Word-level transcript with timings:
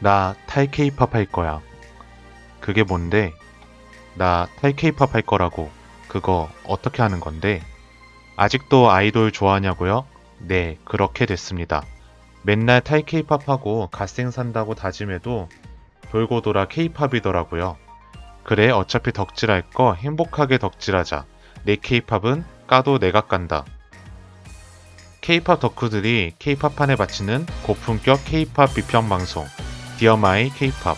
나 0.00 0.34
타이 0.46 0.70
케이팝 0.70 1.14
할 1.14 1.26
거야. 1.26 1.60
그게 2.60 2.82
뭔데? 2.82 3.32
나 4.14 4.48
타이 4.60 4.74
케이팝 4.74 5.14
할 5.14 5.22
거라고. 5.22 5.70
그거 6.08 6.48
어떻게 6.64 7.02
하는 7.02 7.20
건데? 7.20 7.62
아직도 8.36 8.90
아이돌 8.90 9.32
좋아하냐고요? 9.32 10.06
네, 10.38 10.78
그렇게 10.84 11.26
됐습니다. 11.26 11.82
맨날 12.42 12.80
타이 12.80 13.02
케이팝 13.02 13.48
하고 13.48 13.88
갓생 13.90 14.30
산다고 14.30 14.74
다짐해도 14.74 15.48
돌고 16.10 16.40
돌아 16.40 16.66
케이팝이더라고요. 16.66 17.76
그래, 18.44 18.70
어차피 18.70 19.12
덕질할 19.12 19.70
거 19.70 19.92
행복하게 19.94 20.58
덕질하자. 20.58 21.24
내 21.64 21.76
케이팝은 21.76 22.44
까도 22.66 22.98
내가 22.98 23.22
깐다. 23.22 23.64
케이팝 25.20 25.60
덕후들이 25.60 26.34
케이팝판에 26.38 26.96
바치는 26.96 27.44
고품격 27.64 28.24
케이팝 28.24 28.72
비평 28.74 29.08
방송 29.08 29.44
디어 29.98 30.16
마이 30.16 30.48
케이팝 30.50 30.96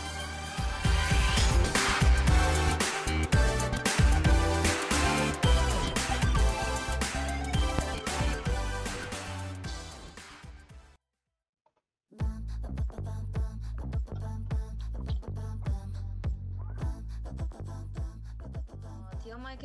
디어마이 19.23 19.57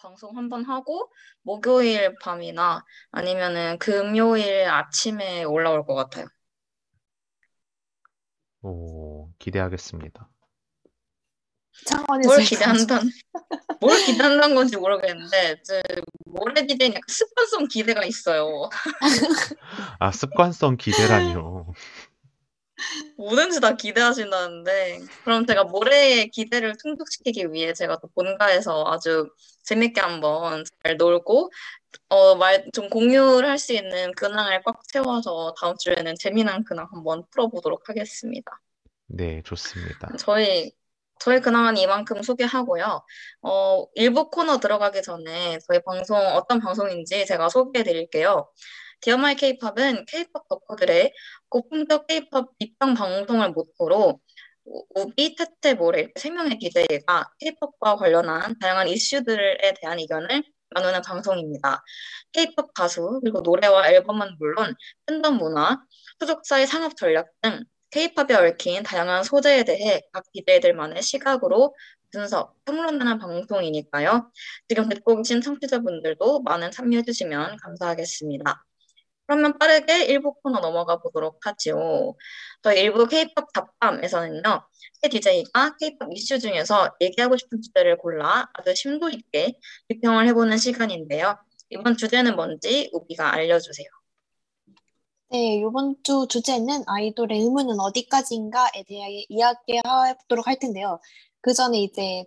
방송 0.00 0.36
한 0.36 0.48
번 0.48 0.64
하고 0.64 1.10
목요일 1.42 2.16
밤이나 2.22 2.84
아니면은 3.10 3.78
금요일 3.78 4.66
아침에 4.68 5.44
올라올 5.44 5.84
것 5.84 5.94
같아요. 5.94 6.26
오, 8.62 9.30
기대하겠습니다. 9.38 10.28
창원에서 11.86 12.28
뭘 12.28 12.40
기대한다는 12.44 13.10
뭘 13.80 13.98
기대한다는 14.04 14.54
건지 14.54 14.76
모르겠는데 14.76 15.56
이제 15.60 15.82
기대는 16.66 16.94
약간 16.94 17.02
습관성 17.08 17.66
기대가 17.68 18.04
있어요. 18.04 18.68
아, 19.98 20.12
습관성 20.12 20.76
기대라니요. 20.76 21.72
뭐든지 23.16 23.60
다 23.60 23.76
기대하신다는데 23.76 25.00
그럼 25.24 25.46
제가 25.46 25.64
모레의 25.64 26.30
기대를 26.30 26.74
충족시키기 26.80 27.52
위해 27.52 27.72
제가 27.72 27.98
또 28.00 28.08
본가에서 28.14 28.84
아주 28.86 29.28
재밌게 29.64 30.00
한번 30.00 30.64
잘 30.82 30.96
놀고 30.96 31.50
어 32.08 32.34
말 32.36 32.70
좀 32.72 32.88
공유를 32.90 33.48
할 33.48 33.58
수 33.58 33.72
있는 33.72 34.12
근황을 34.12 34.62
꽉 34.64 34.80
채워서 34.92 35.54
다음 35.58 35.74
주에는 35.78 36.14
재미난 36.18 36.64
근황 36.64 36.86
한번 36.92 37.24
풀어보도록 37.30 37.88
하겠습니다. 37.88 38.60
네, 39.06 39.42
좋습니다. 39.44 40.08
저희 40.18 40.72
저희 41.20 41.40
근황은 41.40 41.76
이만큼 41.76 42.22
소개하고요. 42.22 43.02
어, 43.42 43.86
일부 43.94 44.28
코너 44.30 44.58
들어가기 44.58 45.02
전에 45.02 45.58
저희 45.68 45.80
방송 45.84 46.16
어떤 46.18 46.58
방송인지 46.60 47.26
제가 47.26 47.48
소개해 47.48 47.84
드릴게요. 47.84 48.50
Dear 49.00 49.23
My 49.23 49.34
케이팝은 49.36 50.06
케이팝 50.06 50.48
덕후들의 50.48 51.12
고품격 51.48 52.06
케이팝 52.08 52.46
입담 52.58 52.94
방송을 52.94 53.50
모토로 53.50 54.20
우- 54.64 54.84
우비, 54.94 55.34
테테, 55.36 55.74
모레 55.74 56.00
이렇게 56.00 56.12
세 56.20 56.30
명의 56.30 56.58
DJ가 56.58 57.28
케이팝과 57.40 57.96
관련한 57.96 58.56
다양한 58.60 58.88
이슈들에 58.88 59.74
대한 59.80 59.98
의견을 59.98 60.42
나누는 60.74 61.02
방송입니다. 61.02 61.82
케이팝 62.32 62.74
가수 62.74 63.20
그리고 63.22 63.40
노래와 63.40 63.88
앨범은 63.88 64.36
물론 64.38 64.74
팬덤 65.06 65.38
문화, 65.38 65.78
소속사의 66.20 66.66
상업 66.66 66.96
전략 66.96 67.28
등 67.40 67.64
케이팝에 67.90 68.34
얽힌 68.34 68.82
다양한 68.82 69.22
소재에 69.22 69.64
대해 69.64 70.00
각 70.12 70.24
DJ들만의 70.32 71.02
시각으로 71.02 71.74
분석, 72.10 72.56
평론하는 72.64 73.18
방송이니까요. 73.18 74.30
지금 74.68 74.88
듣고 74.88 75.16
계신 75.16 75.40
청취자분들도 75.40 76.42
많은 76.42 76.70
참여해주시면 76.70 77.56
감사하겠습니다. 77.56 78.64
그러면 79.32 79.56
빠르게 79.56 80.04
일부 80.04 80.34
코너 80.34 80.60
넘어가 80.60 80.98
보도록 80.98 81.46
하죠. 81.46 82.16
저희 82.62 82.82
일부 82.82 83.06
K-pop 83.06 83.46
잡담에서는요, 83.54 84.42
새 85.00 85.08
DJ가 85.08 85.74
K-pop 85.80 86.12
이슈 86.12 86.38
중에서 86.38 86.90
얘기하고 87.00 87.38
싶은 87.38 87.62
주제를 87.62 87.96
골라 87.96 88.50
아주 88.52 88.74
심도 88.74 89.08
있게 89.08 89.58
비평을 89.88 90.28
해보는 90.28 90.58
시간인데요. 90.58 91.38
이번 91.70 91.96
주제는 91.96 92.36
뭔지 92.36 92.90
우비가 92.92 93.32
알려주세요. 93.32 93.86
네, 95.30 95.56
이번 95.56 95.96
주 96.04 96.26
주제는 96.28 96.84
아이돌의 96.86 97.40
의무는 97.40 97.80
어디까지인가에 97.80 98.84
대해 98.86 99.24
이야기해보도록 99.30 100.46
할 100.46 100.58
텐데요. 100.58 101.00
그 101.40 101.54
전에 101.54 101.78
이제 101.78 102.24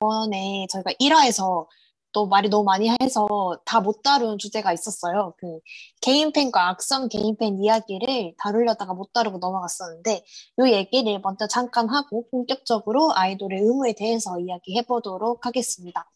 저번에 0.00 0.66
저희가 0.72 0.90
1화에서 0.98 1.68
또 2.12 2.26
말이 2.28 2.48
너무 2.48 2.64
많이 2.64 2.90
해서 3.02 3.26
다 3.66 3.80
못 3.80 4.02
다룬 4.02 4.38
주제가 4.38 4.72
있었어요. 4.72 5.34
그 5.38 5.60
개인 6.00 6.32
팬과 6.32 6.68
악성 6.70 7.08
개인 7.08 7.36
팬 7.36 7.58
이야기를 7.62 8.34
다루려다가 8.38 8.94
못 8.94 9.12
다루고 9.12 9.38
넘어갔었는데 9.38 10.24
이 10.66 10.72
얘기를 10.72 11.20
먼저 11.20 11.46
잠깐 11.46 11.88
하고 11.88 12.26
본격적으로 12.30 13.12
아이돌의 13.14 13.60
의무에 13.60 13.94
대해서 13.94 14.38
이야기해 14.40 14.82
보도록 14.82 15.46
하겠습니다. 15.46 16.10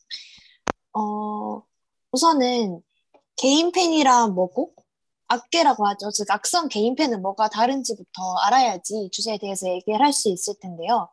어, 0.95 1.63
우선은 2.13 2.83
개인 3.37 3.73
팬이란 3.73 4.35
뭐고? 4.35 4.75
악계라고 5.29 5.87
하죠. 5.89 6.11
즉, 6.13 6.31
악성 6.31 6.69
개인 6.69 6.97
팬은 6.97 7.23
뭐가 7.23 7.49
다른지부터 7.51 8.37
알아야지 8.45 9.11
주제에 9.13 9.39
대해서 9.39 9.69
얘기를 9.69 10.01
할 10.03 10.13
수 10.13 10.29
있을 10.29 10.55
텐데요. 10.61 11.09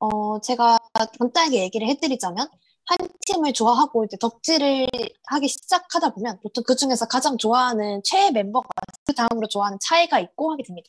어, 0.00 0.40
제가 0.40 0.78
간단하게 1.18 1.60
얘기를 1.62 1.86
해드리자면, 1.88 2.48
한 2.86 3.08
팀을 3.26 3.52
좋아하고 3.52 4.04
이제 4.04 4.16
덕질을 4.18 4.86
하기 5.26 5.48
시작하다 5.48 6.10
보면 6.14 6.38
보통 6.42 6.64
그 6.66 6.76
중에서 6.76 7.06
가장 7.06 7.38
좋아하는 7.38 8.02
최애 8.04 8.30
멤버가 8.32 8.68
그 9.06 9.14
다음으로 9.14 9.48
좋아하는 9.48 9.78
차이가 9.80 10.20
있고 10.20 10.52
하게 10.52 10.62
됩니다. 10.64 10.88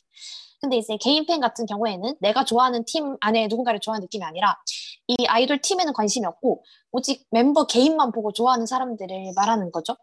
근데 0.60 0.76
이제 0.78 0.96
개인 0.98 1.26
팬 1.26 1.40
같은 1.40 1.66
경우에는 1.66 2.16
내가 2.20 2.44
좋아하는 2.44 2.84
팀 2.86 3.16
안에 3.20 3.46
누군가를 3.48 3.80
좋아하는 3.80 4.04
느낌이 4.04 4.24
아니라 4.24 4.56
이 5.08 5.26
아이돌 5.26 5.60
팀에는 5.60 5.92
관심이 5.92 6.26
없고 6.26 6.64
오직 6.92 7.26
멤버 7.30 7.66
개인만 7.66 8.10
보고 8.12 8.32
좋아하는 8.32 8.66
사람들을 8.66 9.32
말하는 9.36 9.70
거죠. 9.70 9.96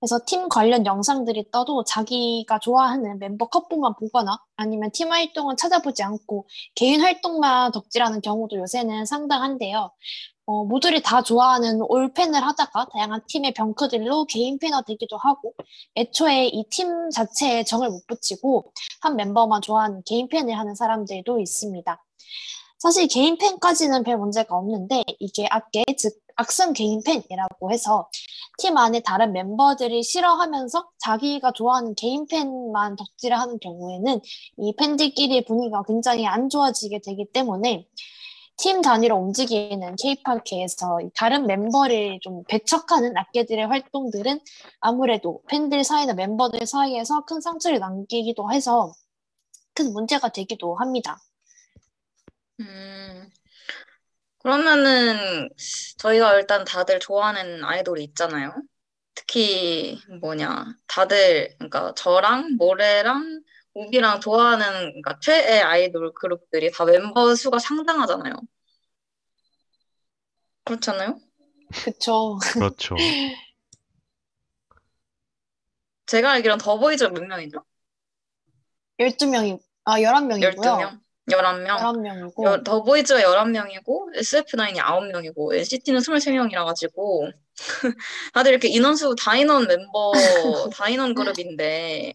그래서 0.00 0.20
팀 0.26 0.48
관련 0.48 0.84
영상들이 0.86 1.50
떠도 1.50 1.84
자기가 1.84 2.58
좋아하는 2.58 3.18
멤버 3.18 3.48
컷부만 3.48 3.94
보거나 3.98 4.38
아니면 4.56 4.90
팀 4.92 5.10
활동은 5.12 5.56
찾아보지 5.56 6.02
않고 6.02 6.46
개인 6.74 7.00
활동만 7.00 7.72
덕질하는 7.72 8.20
경우도 8.20 8.56
요새는 8.58 9.06
상당한데요. 9.06 9.90
어, 10.46 10.64
모두를 10.64 11.00
다 11.00 11.22
좋아하는 11.22 11.80
올팬을 11.88 12.34
하다가 12.46 12.88
다양한 12.92 13.22
팀의 13.28 13.54
병크들로 13.54 14.26
개인 14.26 14.58
팬화 14.58 14.82
되기도 14.82 15.16
하고 15.16 15.54
애초에 15.96 16.48
이 16.48 16.64
팀 16.70 17.08
자체에 17.10 17.64
정을 17.64 17.88
못 17.88 18.06
붙이고 18.06 18.70
한 19.00 19.16
멤버만 19.16 19.62
좋아하는 19.62 19.93
개인 20.04 20.28
팬을 20.28 20.58
하는 20.58 20.74
사람들도 20.74 21.38
있습니다. 21.38 22.04
사실 22.78 23.08
개인 23.08 23.38
팬까지는 23.38 24.02
별 24.02 24.18
문제가 24.18 24.56
없는데 24.56 25.04
이게 25.18 25.46
악계 25.50 25.84
즉 25.96 26.12
악성 26.36 26.72
개인 26.72 27.02
팬이라고 27.02 27.72
해서 27.72 28.08
팀 28.58 28.76
안에 28.76 29.00
다른 29.00 29.32
멤버들이 29.32 30.02
싫어하면서 30.02 30.90
자기가 30.98 31.52
좋아하는 31.52 31.94
개인 31.94 32.26
팬만 32.26 32.96
덕질을 32.96 33.38
하는 33.38 33.58
경우에는 33.58 34.20
이 34.58 34.76
팬들끼리 34.76 35.44
분위기가 35.44 35.82
굉장히 35.82 36.26
안 36.26 36.48
좋아지게 36.48 37.00
되기 37.04 37.26
때문에 37.32 37.86
팀 38.56 38.82
단위로 38.82 39.16
움직이는 39.16 39.96
K-팝계에서 39.96 41.00
다른 41.16 41.46
멤버를 41.46 42.20
좀 42.22 42.44
배척하는 42.48 43.16
악계들의 43.16 43.66
활동들은 43.66 44.40
아무래도 44.80 45.40
팬들 45.48 45.82
사이나 45.82 46.14
멤버들 46.14 46.64
사이에서 46.66 47.24
큰 47.24 47.40
상처를 47.40 47.80
남기기도 47.80 48.52
해서 48.52 48.92
큰 49.74 49.92
문제가 49.92 50.28
되기도 50.30 50.76
합니다. 50.76 51.18
음, 52.60 53.30
그러면은 54.38 55.48
저희가 55.98 56.36
일단 56.36 56.64
다들 56.64 57.00
좋아하는 57.00 57.64
아이돌이 57.64 58.04
있잖아요. 58.04 58.54
특히 59.14 60.00
뭐냐, 60.20 60.66
다들 60.86 61.54
그러니까 61.58 61.94
저랑 61.94 62.56
모래랑 62.56 63.42
우비랑 63.74 64.20
좋아하는 64.20 64.66
그러니까 64.66 65.18
최애 65.20 65.60
아이돌 65.60 66.12
그룹들이 66.14 66.70
다 66.70 66.84
멤버 66.84 67.34
수가 67.34 67.58
상당하잖아요. 67.58 68.34
그렇잖아요? 70.64 71.18
그쵸. 71.84 72.38
그렇죠. 72.40 72.94
제가 76.06 76.32
알기로는 76.32 76.62
더보이즈가 76.62 77.10
몇 77.10 77.24
명이죠? 77.24 77.64
12명이, 79.00 79.58
아, 79.84 79.98
11명이고요. 79.98 80.54
12명? 80.56 80.98
11명? 81.30 81.78
11명이고, 81.78 82.44
여- 82.44 82.62
더 82.62 82.82
보이즈가 82.82 83.20
11명이고 83.20 84.14
SF9이 84.16 84.76
9명이고 84.76 85.54
NCT는 85.54 86.00
23명이라 86.00 86.64
가지고 86.64 87.28
다들 88.34 88.50
이렇게 88.52 88.68
인원수 88.68 89.14
다인원 89.18 89.66
멤버 89.66 90.12
다인원 90.76 91.14
그룹인데 91.14 92.14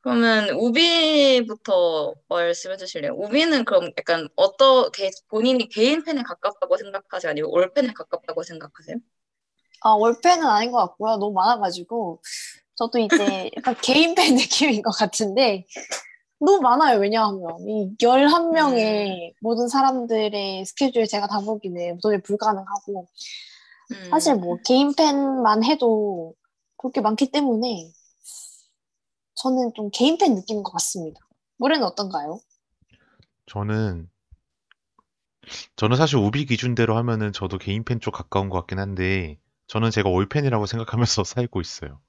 그러면 0.00 0.48
우비부터 0.50 2.14
말씀해 2.28 2.76
주실래요? 2.76 3.12
우비는 3.14 3.64
그럼 3.64 3.90
약간 3.98 4.28
어떻게 4.36 5.10
본인이 5.28 5.68
개인 5.68 6.02
팬에 6.04 6.22
가깝다고 6.22 6.76
생각하세요? 6.76 7.30
아니면 7.30 7.50
올 7.52 7.72
팬에 7.72 7.92
가깝다고 7.92 8.42
생각하세요? 8.42 8.96
아, 9.82 9.90
월팬은 9.90 10.44
아닌 10.46 10.72
것 10.72 10.78
같고요. 10.78 11.16
너무 11.16 11.32
많아가지고. 11.34 12.20
저도 12.76 12.98
이제 12.98 13.50
약간 13.56 13.76
개인 13.82 14.14
팬 14.14 14.34
느낌인 14.36 14.82
것 14.82 14.90
같은데, 14.92 15.66
너무 16.40 16.60
많아요. 16.60 16.98
왜냐하면 17.00 17.40
이 17.68 17.96
11명의 18.00 19.34
모든 19.40 19.68
사람들의 19.68 20.64
스케줄 20.64 21.06
제가 21.06 21.26
다 21.26 21.40
보기는 21.40 21.98
도저히 22.00 22.20
불가능하고, 22.22 23.08
음, 23.92 24.10
사실 24.10 24.36
뭐 24.36 24.56
개인 24.64 24.94
팬만 24.94 25.64
해도 25.64 26.34
그렇게 26.76 27.00
많기 27.00 27.30
때문에 27.30 27.90
저는 29.34 29.72
좀 29.74 29.90
개인 29.92 30.18
팬 30.18 30.34
느낌인 30.34 30.62
것 30.62 30.72
같습니다. 30.72 31.20
올해는 31.58 31.84
어떤가요? 31.86 32.40
저는 33.46 34.08
저는 35.76 35.96
사실 35.96 36.16
우비 36.18 36.44
기준대로 36.46 36.96
하면은 36.98 37.32
저도 37.32 37.58
개인 37.58 37.84
팬 37.84 38.00
쪽 38.00 38.12
가까운 38.12 38.48
것 38.50 38.58
같긴 38.58 38.78
한데 38.78 39.38
저는 39.66 39.90
제가 39.90 40.08
올 40.10 40.28
팬이라고 40.28 40.66
생각하면서 40.66 41.24
살고 41.24 41.60
있어요. 41.60 42.00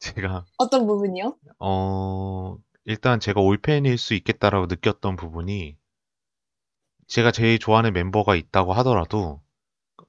제가 0.00 0.44
어떤 0.58 0.86
부분이요? 0.86 1.36
어 1.60 2.56
일단 2.84 3.20
제가 3.20 3.40
올 3.40 3.58
팬일 3.58 3.96
수 3.98 4.14
있겠다라고 4.14 4.66
느꼈던 4.66 5.16
부분이 5.16 5.76
제가 7.06 7.30
제일 7.30 7.58
좋아하는 7.58 7.92
멤버가 7.92 8.36
있다고 8.36 8.72
하더라도 8.74 9.42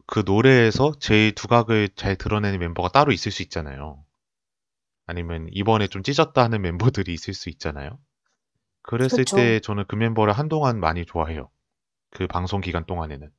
그 0.05 0.23
노래에서 0.25 0.93
제일 0.99 1.33
두각을 1.33 1.89
잘 1.95 2.15
드러내는 2.15 2.59
멤버가 2.59 2.89
따로 2.89 3.11
있을 3.11 3.31
수 3.31 3.41
있잖아요. 3.43 4.03
아니면 5.05 5.47
이번에 5.51 5.87
좀 5.87 6.01
찢었다 6.01 6.43
하는 6.43 6.61
멤버들이 6.61 7.13
있을 7.13 7.33
수 7.33 7.49
있잖아요. 7.49 7.99
그랬을 8.81 9.19
그쵸. 9.19 9.35
때 9.37 9.59
저는 9.59 9.85
그 9.87 9.95
멤버를 9.95 10.33
한동안 10.33 10.79
많이 10.79 11.05
좋아해요. 11.05 11.49
그 12.09 12.27
방송 12.27 12.61
기간 12.61 12.85
동안에는. 12.85 13.29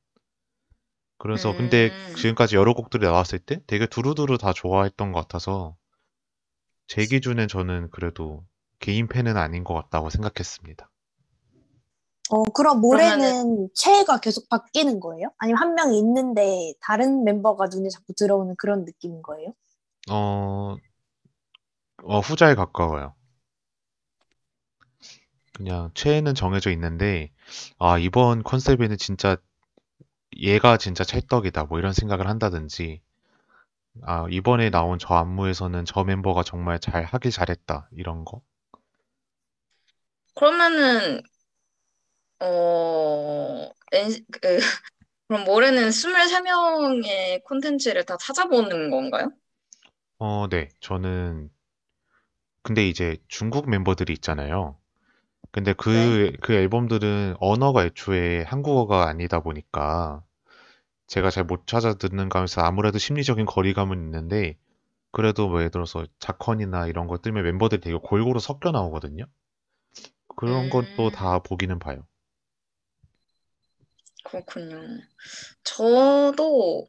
그래서 1.17 1.55
근데 1.55 1.89
음. 1.89 2.15
지금까지 2.15 2.55
여러 2.55 2.73
곡들이 2.73 3.05
나왔을 3.05 3.39
때 3.39 3.61
되게 3.67 3.87
두루두루 3.87 4.37
다 4.37 4.53
좋아했던 4.53 5.11
것 5.11 5.21
같아서 5.21 5.75
제 6.87 7.05
기준엔 7.05 7.47
저는 7.47 7.89
그래도 7.91 8.45
개인 8.85 9.07
팬은 9.07 9.35
아닌 9.35 9.63
것 9.63 9.73
같다고 9.73 10.11
생각했습니다. 10.11 10.91
어, 12.29 12.43
그럼 12.43 12.83
올해는 12.85 13.69
최애가 13.73 14.19
계속 14.19 14.47
바뀌는 14.47 14.99
거예요? 14.99 15.29
아니면 15.39 15.59
한 15.59 15.73
명이 15.73 15.97
있는데 15.97 16.71
다른 16.81 17.23
멤버가 17.23 17.65
눈에 17.65 17.89
자꾸 17.89 18.13
들어오는 18.13 18.55
그런 18.57 18.85
느낌인 18.85 19.23
거예요? 19.23 19.55
어, 20.11 20.75
어, 22.03 22.19
후자에 22.19 22.53
가까워요. 22.53 23.15
그냥 25.53 25.89
최애는 25.95 26.35
정해져 26.35 26.69
있는데, 26.69 27.31
아, 27.79 27.97
이번 27.97 28.43
컨셉에는 28.43 28.97
진짜 28.97 29.37
얘가 30.37 30.77
진짜 30.77 31.03
찰떡이다, 31.03 31.63
뭐 31.63 31.79
이런 31.79 31.91
생각을 31.91 32.27
한다든지, 32.27 33.01
아, 34.03 34.27
이번에 34.29 34.69
나온 34.69 34.99
저 34.99 35.15
안무에서는 35.15 35.85
저 35.85 36.03
멤버가 36.03 36.43
정말 36.43 36.79
잘 36.79 37.03
하길 37.03 37.31
잘했다, 37.31 37.89
이런 37.93 38.25
거. 38.25 38.43
그러면은 40.35 41.21
어, 42.39 43.69
엔- 43.93 44.25
그, 44.31 44.57
그럼 45.27 45.47
올해는 45.49 45.91
23명의 45.91 47.41
콘텐츠를 47.43 48.05
다 48.05 48.17
찾아보는 48.17 48.91
건가요? 48.91 49.31
어, 50.17 50.47
네. 50.49 50.69
저는, 50.81 51.49
근데 52.63 52.87
이제 52.87 53.17
중국 53.27 53.69
멤버들이 53.69 54.13
있잖아요. 54.13 54.77
근데 55.51 55.73
그, 55.73 56.31
네. 56.31 56.37
그 56.41 56.53
앨범들은 56.53 57.35
언어가 57.39 57.85
애초에 57.85 58.43
한국어가 58.43 59.07
아니다 59.09 59.41
보니까 59.41 60.23
제가 61.07 61.29
잘 61.31 61.45
못 61.45 61.67
찾아 61.67 61.95
듣는 61.95 62.29
가면서 62.29 62.61
아무래도 62.61 62.99
심리적인 62.99 63.45
거리감은 63.47 63.97
있는데 64.05 64.57
그래도 65.11 65.49
뭐 65.49 65.59
예를 65.61 65.71
들어서 65.71 66.05
자컨이나 66.19 66.87
이런 66.87 67.07
것 67.07 67.21
뜨면 67.23 67.43
멤버들이 67.45 67.81
되게 67.81 67.97
골고루 67.97 68.39
섞여 68.39 68.71
나오거든요. 68.71 69.25
그런 70.35 70.69
것도 70.69 71.07
음. 71.07 71.11
다 71.11 71.39
보기는 71.39 71.79
봐요. 71.79 72.05
그렇군요. 74.23 74.81
저도 75.63 76.87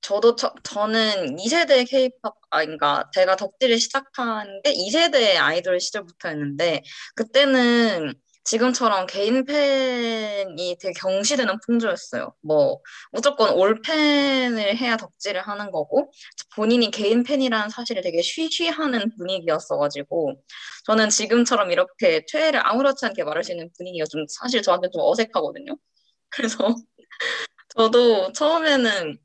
저도 0.00 0.36
저, 0.36 0.52
저는 0.62 1.38
2세대 1.38 1.84
케이팝 1.84 2.34
아 2.50 2.60
그러니까 2.62 3.08
제가 3.14 3.36
덕질을 3.36 3.78
시작한 3.78 4.60
게 4.62 4.72
2세대 4.72 5.38
아이돌 5.38 5.80
시절부터였는데 5.80 6.82
그때는 7.14 8.12
지금처럼 8.44 9.06
개인 9.06 9.44
팬이 9.44 10.76
되게 10.78 10.92
경시되는 10.92 11.60
풍조였어요. 11.66 12.34
뭐 12.42 12.80
무조건 13.10 13.50
올 13.54 13.80
팬을 13.80 14.76
해야 14.76 14.96
덕질을 14.96 15.40
하는 15.42 15.70
거고 15.70 16.12
본인이 16.54 16.90
개인 16.90 17.22
팬이라는 17.22 17.70
사실을 17.70 18.02
되게 18.02 18.20
쉬쉬하는 18.22 19.10
분위기였어가지고 19.16 20.42
저는 20.84 21.08
지금처럼 21.08 21.70
이렇게 21.72 22.24
최애를 22.26 22.60
아무렇지 22.66 23.06
않게 23.06 23.24
말할 23.24 23.44
수 23.44 23.52
있는 23.52 23.70
분위기가 23.76 24.04
좀 24.06 24.26
사실 24.28 24.62
저한테 24.62 24.90
좀 24.90 25.02
어색하거든요. 25.02 25.76
그래서 26.28 26.58
저도 27.76 28.32
처음에는 28.32 29.18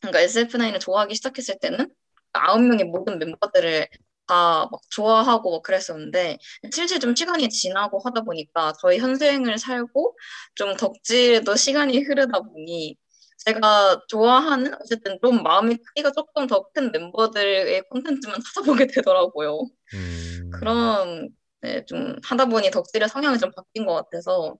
그러니까 0.00 0.20
SF9을 0.20 0.80
좋아하기 0.80 1.14
시작했을 1.14 1.58
때는 1.60 1.88
아홉 2.32 2.62
명의 2.62 2.84
모든 2.84 3.18
멤버들을 3.18 3.88
다 4.26 4.68
막 4.70 4.80
좋아하고 4.90 5.52
막 5.52 5.62
그랬었는데 5.62 6.38
실제 6.72 6.98
좀 6.98 7.14
시간이 7.14 7.48
지나고 7.48 8.00
하다 8.04 8.22
보니까 8.22 8.72
저희 8.80 8.98
현생을 8.98 9.58
살고 9.58 10.16
좀 10.54 10.76
덕질에도 10.76 11.54
시간이 11.56 11.98
흐르다 12.00 12.40
보니 12.40 12.96
제가 13.38 14.00
좋아하는 14.08 14.74
어쨌든 14.80 15.18
좀 15.22 15.42
마음의 15.42 15.78
크기가 15.78 16.10
조금 16.12 16.46
더 16.46 16.70
큰 16.74 16.90
멤버들의 16.92 17.82
콘텐츠만 17.90 18.38
찾아보게 18.54 18.86
되더라고요. 18.88 19.60
음, 19.94 20.50
그런 20.50 21.30
네, 21.60 21.84
좀 21.86 22.16
하다 22.24 22.46
보니 22.46 22.70
덕질의 22.70 23.08
성향이 23.08 23.38
좀 23.38 23.50
바뀐 23.52 23.86
것 23.86 23.94
같아서 23.94 24.56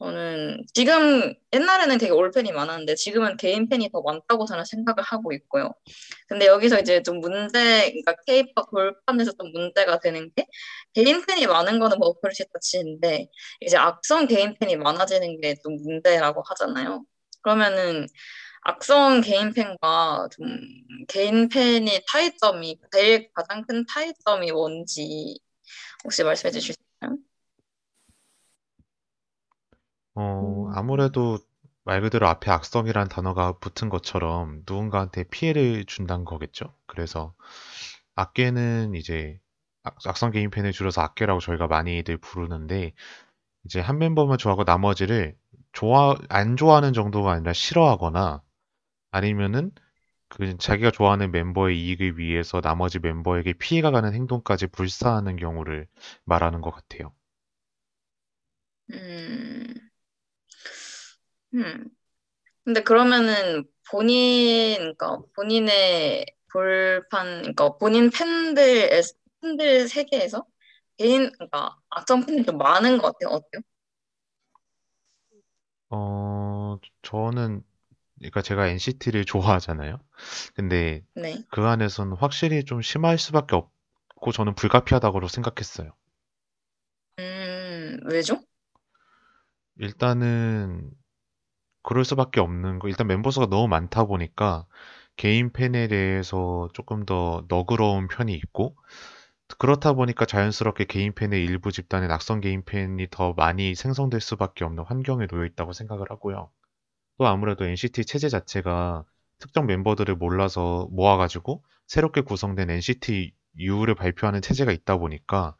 저는 0.00 0.64
지금 0.74 1.34
옛날에는 1.52 1.98
되게 1.98 2.10
올팬이 2.12 2.52
많았는데 2.52 2.94
지금은 2.94 3.36
개인 3.36 3.68
팬이 3.68 3.90
더 3.92 4.00
많다고 4.02 4.46
저는 4.46 4.64
생각을 4.64 5.02
하고 5.04 5.32
있고요. 5.34 5.74
근데 6.28 6.46
여기서 6.46 6.80
이제 6.80 7.02
좀 7.02 7.20
문제, 7.20 7.90
그러니까 7.90 8.14
케이팝 8.26 8.70
돌판에서 8.70 9.32
좀 9.32 9.52
문제가 9.52 10.00
되는 10.00 10.30
게 10.34 10.46
개인 10.94 11.24
팬이 11.26 11.46
많은 11.46 11.78
거는 11.80 11.98
뭐 11.98 12.14
그렇지 12.20 12.44
치는데 12.62 13.28
이제 13.60 13.76
악성 13.76 14.26
개인 14.26 14.54
팬이 14.58 14.76
많아지는 14.76 15.40
게 15.40 15.54
좀 15.62 15.76
문제라고 15.82 16.42
하잖아요. 16.48 17.04
그러면은 17.42 18.06
악성 18.62 19.20
개인 19.22 19.52
팬과 19.54 20.28
좀 20.32 20.46
개인 21.08 21.48
팬의 21.48 22.02
차이점이 22.10 22.78
제일 22.92 23.30
가장 23.34 23.64
큰 23.66 23.84
차이점이 23.92 24.52
뭔지 24.52 25.38
혹시 26.04 26.24
말씀해 26.24 26.52
주실 26.52 26.74
수? 26.74 26.80
어, 30.20 30.66
음. 30.66 30.74
아무래도 30.74 31.38
말 31.84 32.00
그대로 32.02 32.28
앞에 32.28 32.50
악성이란 32.50 33.08
단어가 33.08 33.52
붙은 33.58 33.88
것처럼 33.88 34.62
누군가한테 34.68 35.24
피해를 35.24 35.84
준다는 35.86 36.24
거겠죠. 36.24 36.74
그래서 36.86 37.34
악계는 38.16 38.94
이제 38.94 39.40
악- 39.84 39.96
악성 40.06 40.30
개인 40.32 40.50
팬을 40.50 40.72
줄여서 40.72 41.02
악계라고 41.02 41.40
저희가 41.40 41.66
많이들 41.68 42.18
부르는데 42.18 42.92
이제 43.64 43.80
한 43.80 43.98
멤버만 43.98 44.38
좋아하고 44.38 44.64
나머지를 44.64 45.36
좋아 45.72 46.16
안 46.30 46.56
좋아하는 46.56 46.92
정도가 46.94 47.32
아니라 47.32 47.52
싫어하거나 47.54 48.42
아니면은 49.12 49.72
그 50.28 50.56
자기가 50.58 50.90
좋아하는 50.92 51.32
멤버의 51.32 51.80
이익을 51.80 52.18
위해서 52.18 52.60
나머지 52.62 52.98
멤버에게 53.00 53.54
피해가 53.54 53.90
가는 53.92 54.14
행동까지 54.14 54.68
불사하는 54.68 55.36
경우를 55.36 55.88
말하는 56.26 56.60
것 56.62 56.70
같아요. 56.72 57.12
음, 58.90 59.89
음. 61.54 61.84
근데 62.64 62.82
그러면은 62.82 63.64
본인, 63.90 64.76
그러니까 64.78 65.18
본인의 65.36 66.26
볼판, 66.52 67.42
그러니까 67.42 67.76
본인 67.78 68.10
팬들, 68.10 68.90
팬들 69.42 69.88
세계에서 69.88 70.46
개인, 70.98 71.32
그러니까 71.32 71.76
악성 71.90 72.26
팬이 72.26 72.44
좀 72.44 72.58
많은 72.58 72.98
것 72.98 73.12
같아요. 73.18 73.36
어때요? 73.36 73.62
어, 75.90 76.78
저는 77.02 77.62
그러니까 78.18 78.42
제가 78.42 78.68
NCT를 78.68 79.24
좋아하잖아요. 79.24 79.98
근데 80.54 81.04
네. 81.14 81.44
그 81.50 81.62
안에서는 81.66 82.16
확실히 82.18 82.64
좀 82.64 82.82
심할 82.82 83.18
수밖에 83.18 83.56
없고 83.56 84.32
저는 84.32 84.54
불가피하다고 84.54 85.28
생각했어요. 85.28 85.92
음, 87.18 88.00
왜죠? 88.04 88.40
일단은 89.78 90.90
그럴 91.90 92.04
수밖에 92.04 92.38
없는 92.38 92.78
거. 92.78 92.86
일단 92.86 93.08
멤버 93.08 93.32
수가 93.32 93.46
너무 93.46 93.66
많다 93.66 94.04
보니까 94.04 94.64
개인 95.16 95.52
팬에 95.52 95.88
대해서 95.88 96.68
조금 96.72 97.04
더 97.04 97.44
너그러운 97.48 98.06
편이 98.06 98.32
있고 98.32 98.76
그렇다 99.58 99.94
보니까 99.94 100.24
자연스럽게 100.24 100.84
개인 100.84 101.12
팬의 101.12 101.44
일부 101.44 101.72
집단의 101.72 102.08
낙선 102.08 102.42
개인 102.42 102.64
팬이 102.64 103.08
더 103.10 103.32
많이 103.32 103.74
생성될 103.74 104.20
수밖에 104.20 104.64
없는 104.64 104.84
환경에 104.84 105.26
놓여 105.26 105.44
있다고 105.46 105.72
생각을 105.72 106.06
하고요. 106.10 106.52
또 107.18 107.26
아무래도 107.26 107.64
NCT 107.64 108.04
체제 108.04 108.28
자체가 108.28 109.04
특정 109.40 109.66
멤버들을 109.66 110.14
몰라서 110.14 110.86
모아가지고 110.92 111.64
새롭게 111.88 112.20
구성된 112.20 112.70
NCT 112.70 113.34
U를 113.58 113.96
발표하는 113.96 114.42
체제가 114.42 114.70
있다 114.70 114.96
보니까 114.96 115.56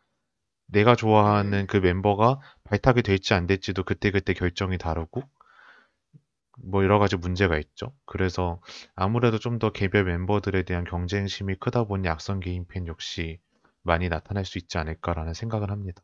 내가 0.68 0.94
좋아하는 0.94 1.66
그 1.66 1.78
멤버가 1.78 2.38
발탁이 2.62 3.02
될지 3.02 3.34
안 3.34 3.48
될지도 3.48 3.82
그때그때 3.82 4.32
결정이 4.32 4.78
다르고 4.78 5.24
뭐 6.62 6.84
여러 6.84 6.98
가지 6.98 7.16
문제가 7.16 7.58
있죠. 7.58 7.94
그래서 8.06 8.60
아무래도 8.94 9.38
좀 9.38 9.58
더 9.58 9.70
개별 9.72 10.04
멤버들에 10.04 10.62
대한 10.64 10.84
경쟁심이 10.84 11.56
크다 11.56 11.84
보니 11.84 12.08
악성 12.08 12.40
개인 12.40 12.66
팬 12.66 12.86
역시 12.86 13.38
많이 13.82 14.08
나타날 14.08 14.44
수 14.44 14.58
있지 14.58 14.78
않을까라는 14.78 15.34
생각을 15.34 15.70
합니다. 15.70 16.02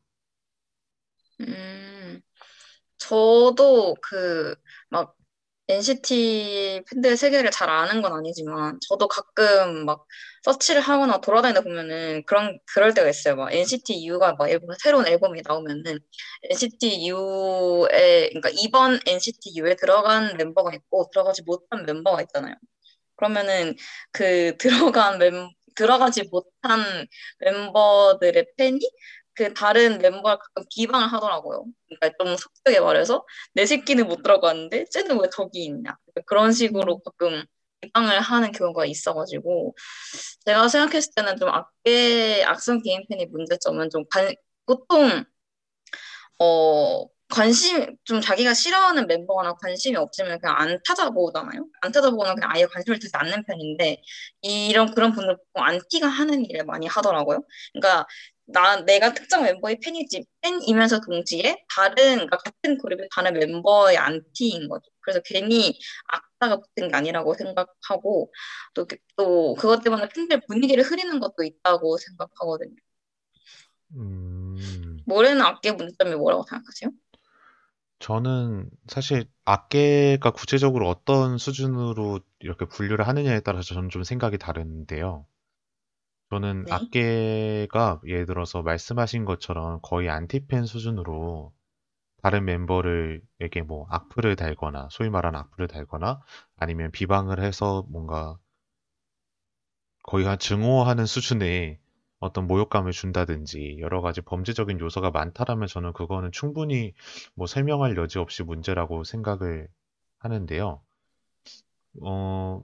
음, 1.40 2.20
저도 2.98 3.96
그, 4.02 4.54
막, 4.90 5.15
NCT 5.68 6.82
팬들 6.88 7.16
세계를 7.16 7.50
잘 7.50 7.68
아는 7.70 8.00
건 8.02 8.12
아니지만, 8.12 8.78
저도 8.88 9.08
가끔 9.08 9.84
막, 9.84 10.06
서치를 10.42 10.80
하거나 10.80 11.20
돌아다니다 11.20 11.62
보면은, 11.62 12.22
그런, 12.26 12.58
그럴 12.72 12.94
때가 12.94 13.08
있어요. 13.08 13.34
막, 13.36 13.52
NCT 13.52 14.06
U가 14.06 14.34
막, 14.38 14.48
앨범, 14.48 14.70
새로운 14.82 15.06
앨범이 15.06 15.42
나오면은, 15.44 15.98
NCT 16.50 17.10
U에, 17.10 18.28
그러니까 18.30 18.50
이번 18.52 19.00
NCT 19.06 19.52
U에 19.60 19.74
들어간 19.76 20.36
멤버가 20.36 20.72
있고, 20.74 21.08
들어가지 21.12 21.42
못한 21.42 21.84
멤버가 21.84 22.22
있잖아요. 22.22 22.54
그러면은, 23.16 23.74
그, 24.12 24.56
들어간 24.58 25.18
멤, 25.18 25.48
들어가지 25.76 26.24
못한 26.30 27.06
멤버들의 27.40 28.46
팬이 28.56 28.80
그 29.36 29.52
다른 29.54 29.98
멤버를 29.98 30.38
가끔 30.38 30.64
비방을 30.74 31.08
하더라고요. 31.08 31.66
그러니까 31.88 32.24
좀 32.24 32.36
속되게 32.36 32.80
말해서 32.80 33.24
내 33.54 33.66
새끼는 33.66 34.08
못 34.08 34.22
들어갔는데 34.22 34.86
쟤는 34.90 35.20
왜 35.20 35.28
저기 35.32 35.64
있냐. 35.64 35.96
그런 36.26 36.52
식으로 36.52 37.00
가끔 37.00 37.44
비방을 37.82 38.20
하는 38.20 38.52
경우가 38.52 38.86
있어가지고 38.86 39.74
제가 40.46 40.68
생각했을 40.68 41.12
때는 41.14 41.36
좀 41.38 41.50
악계 41.50 42.44
악성 42.44 42.82
개인 42.82 43.04
팬의 43.08 43.26
문제점은 43.26 43.90
좀 43.90 44.04
관, 44.10 44.34
보통 44.66 45.24
어 46.38 47.06
관심 47.28 47.96
좀 48.04 48.20
자기가 48.20 48.54
싫어하는 48.54 49.06
멤버나 49.08 49.54
관심이 49.54 49.96
없으면 49.96 50.38
그냥 50.40 50.56
안 50.58 50.78
찾아보잖아요. 50.86 51.66
안 51.80 51.92
찾아보거나 51.92 52.34
그냥 52.34 52.50
아예 52.52 52.66
관심을 52.66 52.98
두지 53.00 53.10
않는 53.14 53.44
편인데 53.44 54.00
이런 54.42 54.92
그런 54.94 55.12
분들 55.12 55.36
보통 55.36 55.64
안티가 55.66 56.06
하는 56.06 56.44
일을 56.44 56.64
많이 56.64 56.86
하더라고요. 56.86 57.42
그러니까 57.72 58.06
나 58.46 58.80
내가 58.84 59.12
특정 59.12 59.42
멤버의 59.42 59.78
팬이지 59.80 60.24
팬이면서 60.42 61.00
동시에 61.00 61.64
다른 61.74 61.94
그러니까 62.16 62.38
같은 62.38 62.78
그룹의 62.78 63.08
다른 63.14 63.34
멤버의 63.34 63.96
안티인 63.98 64.68
거죠. 64.68 64.90
그래서 65.00 65.20
괜히 65.24 65.78
악사가 66.08 66.60
붙은 66.60 66.88
게 66.88 66.96
아니라고 66.96 67.34
생각하고 67.34 68.32
또, 68.74 68.86
또 69.16 69.54
그것 69.54 69.82
때문에 69.82 70.08
팬들 70.08 70.42
분위기를 70.48 70.84
흐리는 70.84 71.18
것도 71.20 71.44
있다고 71.44 71.96
생각하거든요. 71.98 72.76
음, 73.96 74.98
모래는 75.06 75.40
악계 75.42 75.72
문제점이 75.72 76.14
뭐라고 76.16 76.44
생각하세요? 76.44 76.90
저는 77.98 78.68
사실 78.88 79.24
악계가 79.44 80.30
구체적으로 80.32 80.88
어떤 80.88 81.38
수준으로 81.38 82.20
이렇게 82.40 82.66
분류를 82.66 83.06
하느냐에 83.06 83.40
따라서 83.40 83.74
저는 83.74 83.88
좀 83.88 84.02
생각이 84.02 84.38
다른데요. 84.38 85.26
저는 86.30 86.64
네. 86.64 86.72
악계가 86.72 88.00
예를 88.06 88.26
들어서 88.26 88.62
말씀하신 88.62 89.24
것처럼 89.24 89.78
거의 89.82 90.08
안티팬 90.10 90.66
수준으로 90.66 91.52
다른 92.22 92.44
멤버를 92.44 93.22
에게 93.40 93.62
뭐 93.62 93.86
악플을 93.90 94.34
달거나 94.36 94.88
소위 94.90 95.10
말하는 95.10 95.38
악플을 95.38 95.68
달거나 95.68 96.20
아니면 96.56 96.90
비방을 96.90 97.40
해서 97.42 97.86
뭔가 97.88 98.36
거의 100.02 100.24
한 100.26 100.38
증오하는 100.38 101.04
수준의 101.06 101.78
어떤 102.18 102.46
모욕감을 102.46 102.92
준다든지 102.92 103.78
여러 103.80 104.00
가지 104.00 104.20
범죄적인 104.20 104.80
요소가 104.80 105.10
많다라면 105.10 105.68
저는 105.68 105.92
그거는 105.92 106.32
충분히 106.32 106.94
뭐 107.34 107.46
설명할 107.46 107.96
여지 107.96 108.18
없이 108.18 108.42
문제라고 108.42 109.04
생각을 109.04 109.68
하는데요. 110.18 110.80
어, 112.02 112.62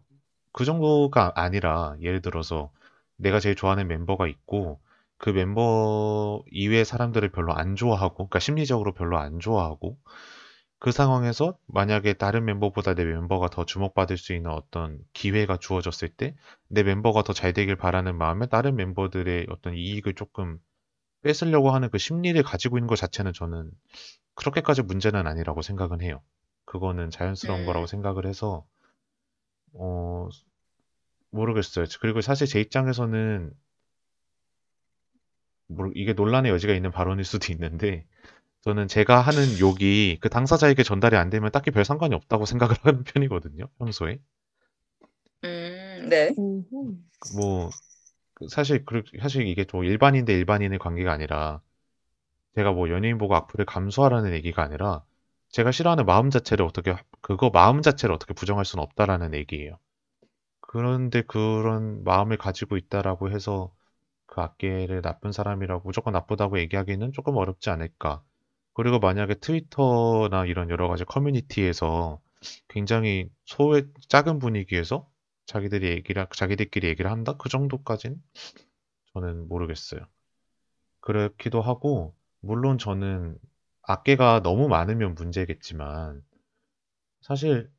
그 0.53 0.65
정도가 0.65 1.33
아니라 1.35 1.97
예를 2.01 2.23
들어서 2.23 2.71
내가 3.23 3.41
제일 3.41 3.55
좋아하는 3.57 3.89
멤버가 3.89 4.27
있고 4.29 4.81
그 5.19 5.31
멤버 5.31 6.43
이외의 6.51 6.85
사람들을 6.85 7.31
별로 7.31 7.55
안 7.55 7.77
좋아하고 7.77 8.17
그러니까 8.17 8.39
심리적으로 8.41 8.93
별로 8.95 9.19
안 9.19 9.41
좋아하고 9.41 9.99
그 10.79 10.91
상황에서 10.93 11.57
만약에 11.69 12.15
다른 12.15 12.45
멤버보다 12.45 12.95
내 12.95 13.05
멤버가 13.05 13.49
더 13.49 13.65
주목받을 13.65 14.17
수 14.19 14.33
있는 14.35 14.51
어떤 14.51 14.99
기회가 15.13 15.57
주어졌을 15.57 16.09
때 16.09 16.35
내 16.69 16.83
멤버가 16.83 17.23
더 17.23 17.33
잘 17.33 17.53
되길 17.53 17.77
바라는 17.77 18.17
마음에 18.19 18.47
다른 18.47 18.77
멤버들의 18.77 19.47
어떤 19.51 19.75
이익을 19.75 20.15
조금 20.15 20.59
뺏으려고 21.23 21.71
하는 21.73 21.91
그 21.91 21.99
심리를 21.99 22.41
가지고 22.43 22.79
있는 22.79 22.89
것 22.89 22.97
자체는 22.97 23.33
저는 23.35 23.71
그렇게까지 24.37 24.83
문제는 24.83 25.27
아니라고 25.27 25.63
생각은 25.63 26.03
해요. 26.03 26.23
그거는 26.67 27.11
자연스러운 27.11 27.63
음. 27.63 27.67
거라고 27.67 27.87
생각을 27.87 28.27
해서 28.27 28.65
어 29.75 30.29
모르겠어요. 31.33 31.87
그리고 32.01 32.21
사실 32.21 32.47
제 32.47 32.61
입장에서는 32.61 33.53
뭐 35.69 35.91
이게 35.95 36.13
논란의 36.13 36.53
여지가 36.53 36.75
있는 36.75 36.91
발언일 36.91 37.25
수도 37.25 37.53
있는데 37.53 38.07
저는 38.63 38.89
제가 38.89 39.21
하는 39.21 39.59
욕이 39.61 40.19
그 40.21 40.29
당사자에게 40.31 40.83
전달이 40.85 41.17
안 41.17 41.31
되면 41.31 41.51
딱히 41.53 41.71
별 41.71 41.85
상관이 41.85 42.15
없다고 42.15 42.47
생각을 42.47 42.77
하는 42.85 43.05
편이거든요, 43.05 43.69
평소에. 43.79 44.21
음, 45.45 46.09
네. 46.09 46.35
음흠. 46.39 46.97
뭐 47.35 47.71
그 48.35 48.49
사실 48.49 48.85
그 48.85 49.03
사실 49.21 49.47
이게 49.47 49.65
좀 49.65 49.85
일반인 49.85 50.25
대 50.25 50.35
일반인의 50.35 50.79
관계가 50.79 51.13
아니라 51.13 51.61
제가 52.57 52.73
뭐 52.73 52.91
연예인 52.91 53.19
보고 53.19 53.35
악플을 53.37 53.67
감수하라는 53.67 54.33
얘기가 54.35 54.63
아니라 54.63 55.05
제가 55.51 55.73
싫어하는 55.73 56.07
마음 56.07 56.31
자체를 56.31 56.65
어떻게 56.67 56.97
그거 57.21 57.51
마음 57.51 57.83
자체를 57.83 58.15
어떻게 58.15 58.35
부정할 58.35 58.65
수는 58.65 58.83
없다라는 58.85 59.35
얘기예요. 59.35 59.79
그런데 60.73 61.21
그런 61.21 62.03
마음을 62.03 62.39
가지고 62.39 62.79
있다라고 62.79 63.31
해서 63.31 63.71
그 64.25 64.41
악계를 64.41 65.03
나쁜 65.03 65.31
사람이라고 65.31 65.87
무조건 65.87 66.15
나쁘다고 66.15 66.59
얘기하기는 66.61 67.13
조금 67.13 67.37
어렵지 67.37 67.69
않을까. 67.69 68.23
그리고 68.73 68.99
만약에 68.99 69.35
트위터나 69.35 70.47
이런 70.47 70.71
여러 70.71 70.89
가지 70.89 71.05
커뮤니티에서 71.05 72.23
굉장히 72.69 73.29
소외 73.45 73.83
작은 74.09 74.39
분위기에서 74.39 75.07
자기들이 75.45 75.89
얘기를 75.91 76.27
자기들끼리 76.35 76.89
얘기를 76.89 77.11
한다? 77.11 77.37
그 77.37 77.51
정도까진 77.51 78.17
저는 79.13 79.49
모르겠어요. 79.49 80.01
그렇기도 81.01 81.61
하고 81.61 82.15
물론 82.41 82.79
저는 82.79 83.37
악계가 83.83 84.41
너무 84.43 84.69
많으면 84.69 85.17
문제겠지만 85.17 86.23
사실 87.21 87.71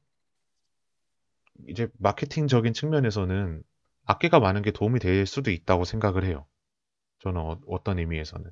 이제 1.67 1.87
마케팅적인 1.99 2.73
측면에서는 2.73 3.63
악계가 4.05 4.39
많은 4.39 4.61
게 4.61 4.71
도움이 4.71 4.99
될 4.99 5.25
수도 5.25 5.51
있다고 5.51 5.85
생각을 5.85 6.25
해요. 6.25 6.45
저는 7.19 7.39
어, 7.41 7.83
떤 7.83 7.99
의미에서는. 7.99 8.49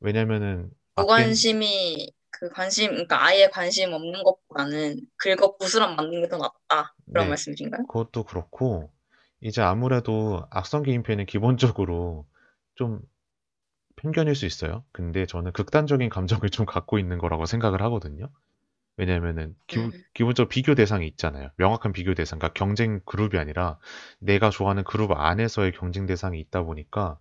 왜냐면은 0.00 0.70
악계 0.96 1.02
무관심이 1.02 2.12
그 2.30 2.50
관심, 2.50 2.90
그러니까 2.90 3.24
아예 3.24 3.48
관심 3.48 3.92
없는 3.92 4.22
것보다는 4.22 5.00
긁어 5.16 5.56
부스럼 5.56 5.96
만드는 5.96 6.22
게더 6.22 6.36
낫다. 6.36 6.94
그런 7.12 7.24
네, 7.24 7.28
말씀이신가요? 7.30 7.86
그것도 7.86 8.24
그렇고 8.24 8.90
이제 9.40 9.62
아무래도 9.62 10.46
악성 10.50 10.82
게임팬은 10.82 11.26
기본적으로 11.26 12.26
좀 12.74 13.00
편견일 13.96 14.34
수 14.34 14.44
있어요. 14.46 14.84
근데 14.92 15.24
저는 15.26 15.52
극단적인 15.52 16.08
감정을 16.10 16.50
좀 16.50 16.66
갖고 16.66 16.98
있는 16.98 17.18
거라고 17.18 17.46
생각을 17.46 17.80
하거든요. 17.82 18.28
왜냐면은 18.96 19.54
기, 19.66 19.80
음, 19.80 19.92
기본적으로 20.14 20.48
비교 20.48 20.74
대상이 20.74 21.06
있잖아요. 21.08 21.50
명확한 21.56 21.92
비교 21.92 22.14
대상, 22.14 22.38
그러니까 22.38 22.54
경쟁 22.58 23.00
그룹이 23.04 23.38
아니라 23.38 23.78
내가 24.20 24.50
좋아하는 24.50 24.84
그룹 24.84 25.12
안에서의 25.12 25.72
경쟁 25.72 26.06
대상이 26.06 26.40
있다 26.40 26.62
보니까 26.62 27.18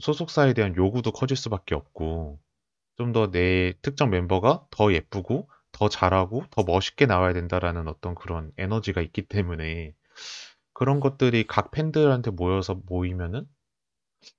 소속사에 0.00 0.52
대한 0.54 0.74
요구도 0.76 1.12
커질 1.12 1.36
수밖에 1.36 1.74
없고 1.74 2.38
좀 2.96 3.12
더 3.12 3.30
내 3.32 3.74
특정 3.82 4.10
멤버가 4.10 4.66
더 4.70 4.92
예쁘고 4.92 5.48
더 5.72 5.88
잘하고 5.88 6.44
더 6.50 6.64
멋있게 6.64 7.06
나와야 7.06 7.32
된다라는 7.34 7.88
어떤 7.88 8.14
그런 8.16 8.52
에너지가 8.58 9.02
있기 9.02 9.22
때문에 9.28 9.94
그런 10.74 11.00
것들이 11.00 11.46
각 11.46 11.70
팬들한테 11.72 12.32
모여서 12.32 12.80
모이면은 12.86 13.46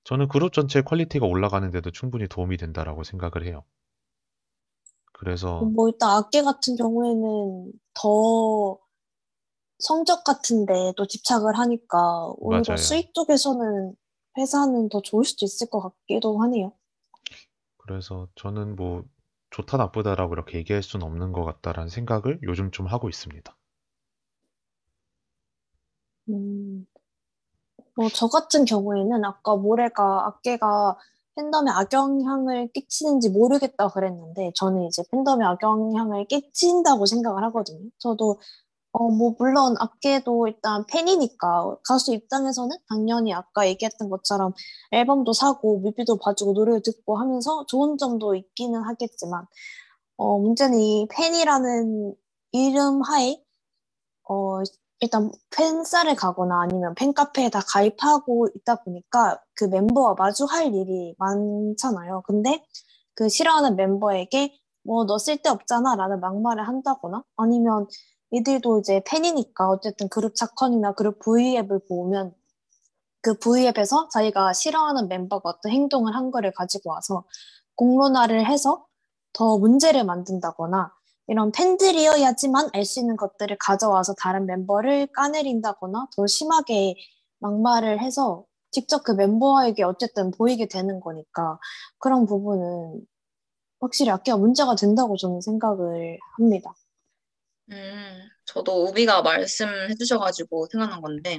저는 0.04 0.28
그룹 0.28 0.52
전체의 0.54 0.84
퀄리티가 0.84 1.26
올라가는데도 1.26 1.90
충분히 1.92 2.28
도움이 2.28 2.56
된다라고 2.58 3.04
생각을 3.04 3.46
해요. 3.46 3.64
그래서 5.18 5.62
뭐 5.62 5.88
일단 5.88 6.10
악계 6.10 6.42
같은 6.42 6.76
경우에는 6.76 7.72
더 7.94 8.78
성적 9.78 10.24
같은데 10.24 10.92
또 10.96 11.06
집착을 11.06 11.58
하니까 11.58 12.32
오히려 12.36 12.62
맞아요. 12.68 12.76
수익 12.76 13.14
쪽에서는 13.14 13.94
회사는 14.36 14.90
더 14.90 15.00
좋을 15.00 15.24
수도 15.24 15.46
있을 15.46 15.70
것 15.70 15.80
같기도 15.80 16.38
하네요. 16.42 16.72
그래서 17.78 18.28
저는 18.34 18.76
뭐 18.76 19.04
좋다 19.48 19.78
나쁘다라고 19.78 20.34
이렇게 20.34 20.58
얘기할 20.58 20.82
수는 20.82 21.06
없는 21.06 21.32
것 21.32 21.44
같다라는 21.46 21.88
생각을 21.88 22.38
요즘 22.42 22.70
좀 22.70 22.86
하고 22.86 23.08
있습니다. 23.08 23.56
음, 26.28 26.86
뭐, 27.96 28.08
저 28.10 28.28
같은 28.28 28.66
경우에는 28.66 29.24
아까 29.24 29.56
모래가 29.56 30.26
악계가 30.26 30.98
팬덤에 31.36 31.70
악영향을 31.70 32.68
끼치는지 32.72 33.30
모르겠다 33.30 33.88
그랬는데, 33.88 34.52
저는 34.56 34.84
이제 34.86 35.02
팬덤에 35.12 35.44
악영향을 35.44 36.26
끼친다고 36.26 37.06
생각을 37.06 37.44
하거든요. 37.44 37.80
저도, 37.98 38.40
어, 38.92 39.10
뭐, 39.10 39.34
물론 39.38 39.76
악계도 39.78 40.48
일단 40.48 40.84
팬이니까, 40.86 41.76
가수 41.86 42.14
입장에서는 42.14 42.76
당연히 42.88 43.34
아까 43.34 43.66
얘기했던 43.68 44.10
것처럼 44.10 44.54
앨범도 44.92 45.32
사고, 45.34 45.78
뮤비도 45.80 46.18
봐주고, 46.18 46.54
노래 46.54 46.80
듣고 46.82 47.18
하면서 47.18 47.66
좋은 47.68 47.98
점도 47.98 48.34
있기는 48.34 48.82
하겠지만, 48.82 49.46
어, 50.16 50.38
문제는 50.38 50.80
이 50.80 51.08
팬이라는 51.10 52.14
이름 52.52 53.02
하에, 53.02 53.42
어, 54.28 54.62
일단 55.00 55.30
팬싸를 55.56 56.14
가거나 56.16 56.62
아니면 56.62 56.94
팬카페에 56.94 57.50
다 57.50 57.60
가입하고 57.68 58.48
있다 58.56 58.76
보니까 58.84 59.40
그 59.54 59.64
멤버와 59.64 60.14
마주할 60.18 60.74
일이 60.74 61.14
많잖아요. 61.18 62.22
근데 62.26 62.64
그 63.14 63.28
싫어하는 63.28 63.74
member에게 63.78 64.54
뭐 64.84 65.04
너 65.06 65.18
쓸데없잖아 65.18 65.96
라는 65.96 66.20
막말을 66.20 66.66
한다거나 66.68 67.24
아니면 67.36 67.86
이들도 68.32 68.80
이제 68.80 69.02
팬이니까 69.06 69.68
어쨌든 69.68 70.08
그룹 70.08 70.34
차컨이나 70.36 70.92
그룹 70.94 71.18
V앱을 71.20 71.80
보면 71.88 72.34
그 73.22 73.38
V앱에서 73.38 74.08
자기가 74.10 74.52
싫어하는 74.52 75.08
멤버가 75.08 75.50
어떤 75.50 75.72
행동을 75.72 76.14
한 76.14 76.30
거를 76.30 76.52
가지고 76.52 76.90
와서 76.90 77.24
공론화를 77.76 78.46
해서 78.46 78.86
더 79.32 79.58
문제를 79.58 80.04
만든다거나 80.04 80.92
이런 81.28 81.52
팬들이어야지만 81.52 82.70
알 82.72 82.84
수 82.84 83.00
있는 83.00 83.16
것들을 83.16 83.56
가져와서 83.58 84.14
다른 84.14 84.46
멤버를 84.46 85.08
까내린다거나 85.08 86.08
더 86.16 86.26
심하게 86.26 86.94
막말을 87.40 88.00
해서 88.00 88.44
직접 88.70 89.02
그 89.04 89.12
멤버에게 89.12 89.82
어쨌든 89.84 90.30
보이게 90.30 90.66
되는 90.68 91.00
거니까 91.00 91.58
그런 91.98 92.26
부분은 92.26 93.06
확실히 93.80 94.10
악기가 94.10 94.36
문제가 94.38 94.74
된다고 94.76 95.16
저는 95.16 95.40
생각을 95.40 96.18
합니다. 96.36 96.74
음, 97.70 98.28
저도 98.44 98.84
우비가 98.86 99.22
말씀해 99.22 99.94
주셔가지고 99.98 100.68
생각난 100.70 101.00
건데, 101.00 101.38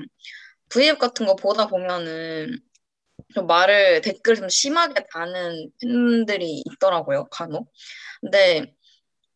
V앱 0.70 1.00
같은 1.00 1.25
거 1.27 1.36
보다 1.36 1.67
보면은, 1.67 2.60
좀 3.36 3.48
말을, 3.48 4.01
댓글 4.01 4.36
좀 4.36 4.50
심하게 4.50 5.06
다는 5.13 5.72
팬들이 5.82 6.63
있더라고요, 6.65 7.27
간혹. 7.32 7.72
근데, 8.22 8.75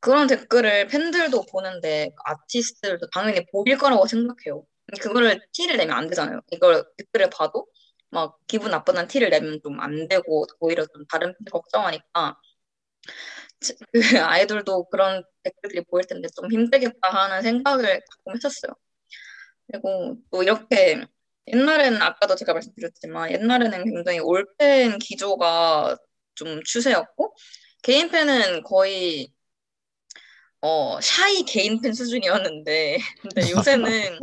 그런 0.01 0.27
댓글을 0.27 0.88
팬들도 0.88 1.46
보는데, 1.51 2.12
아티스트들도 2.25 3.10
당연히 3.12 3.46
보일 3.51 3.77
거라고 3.77 4.08
생각해요. 4.08 4.65
그거를 5.01 5.41
티를 5.53 5.77
내면 5.77 5.98
안 5.98 6.08
되잖아요. 6.10 6.41
이걸 6.51 6.84
댓글을 6.98 7.29
봐도, 7.31 7.67
막, 8.10 8.38
기분 8.48 8.72
나쁘다는 8.72 9.08
티를 9.08 9.29
내면 9.29 9.60
좀 9.63 9.79
안 9.81 10.08
되고, 10.08 10.46
오히려 10.60 10.86
좀 10.88 11.05
다른 11.08 11.34
팬들 11.38 11.51
걱정하니까, 11.51 12.38
그 13.91 13.91
아이돌도 14.27 14.89
그런 14.89 15.24
댓글들이 15.43 15.84
보일 15.86 16.05
텐데 16.08 16.27
좀 16.36 16.51
힘들겠다 16.51 17.10
하는 17.10 17.41
생각을 17.41 18.01
가끔 18.10 18.36
했었어요. 18.36 18.74
그리고 19.67 20.17
또 20.31 20.43
이렇게 20.43 21.05
옛날에는 21.48 22.01
아까도 22.01 22.36
제가 22.36 22.53
말씀드렸지만 22.53 23.31
옛날에는 23.31 23.86
굉장히 23.86 24.20
올팬 24.20 24.99
기조가 24.99 25.97
좀 26.36 26.62
추세였고 26.65 27.36
개인 27.84 28.10
팬은 28.10 28.63
거의 28.63 29.32
어 30.62 31.00
샤이 31.02 31.43
개인 31.43 31.82
팬 31.82 31.93
수준이었는데 31.93 32.97
근데 33.21 33.52
요새는 33.52 34.19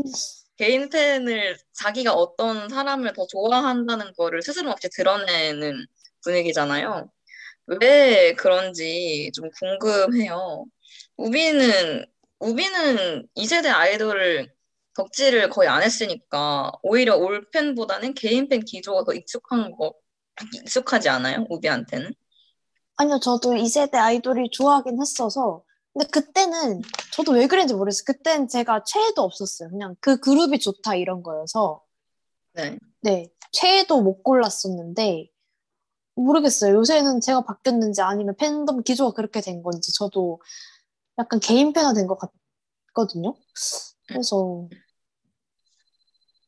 개인 0.56 0.88
팬을 0.88 1.56
자기가 1.72 2.12
어떤 2.14 2.68
사람을 2.68 3.12
더 3.12 3.26
좋아한다는 3.26 4.12
거를 4.14 4.42
스스럼 4.42 4.72
없이 4.72 4.88
드러내는 4.90 5.86
분위기잖아요. 6.22 7.10
왜 7.66 8.34
그런지 8.34 9.30
좀 9.34 9.50
궁금해요. 9.58 10.64
우비는, 11.16 12.04
우비는 12.40 13.28
2세대 13.36 13.68
아이돌을 13.68 14.52
덕질을 14.94 15.50
거의 15.50 15.68
안 15.68 15.82
했으니까 15.82 16.72
오히려 16.82 17.16
올 17.16 17.48
팬보다는 17.50 18.14
개인 18.14 18.48
팬 18.48 18.64
기조가 18.64 19.04
더 19.04 19.12
익숙한 19.14 19.70
거, 19.72 19.94
익숙하지 20.54 21.08
않아요? 21.08 21.46
우비한테는? 21.50 22.12
아니요, 22.96 23.20
저도 23.20 23.54
2세대 23.54 23.96
아이돌이 23.96 24.50
좋아하긴 24.50 25.00
했어서 25.00 25.62
근데 25.98 26.08
그때는 26.12 26.80
저도 27.12 27.32
왜 27.32 27.48
그랬는지 27.48 27.74
모르겠어요. 27.74 28.04
그때는 28.06 28.46
제가 28.46 28.84
최애도 28.84 29.20
없었어요. 29.20 29.68
그냥 29.70 29.96
그 30.00 30.20
그룹이 30.20 30.60
좋다 30.60 30.94
이런 30.94 31.24
거여서 31.24 31.82
네. 32.52 32.78
네, 33.00 33.28
최애도 33.50 34.02
못 34.02 34.22
골랐었는데 34.22 35.28
모르겠어요. 36.14 36.76
요새는 36.76 37.20
제가 37.20 37.42
바뀌었는지 37.44 38.00
아니면 38.00 38.36
팬덤 38.36 38.84
기조가 38.84 39.14
그렇게 39.14 39.40
된 39.40 39.60
건지 39.62 39.92
저도 39.92 40.40
약간 41.18 41.40
개인 41.40 41.72
팬화 41.72 41.92
된 41.94 42.06
것 42.06 42.16
같거든요. 42.94 43.34
그래서 44.06 44.68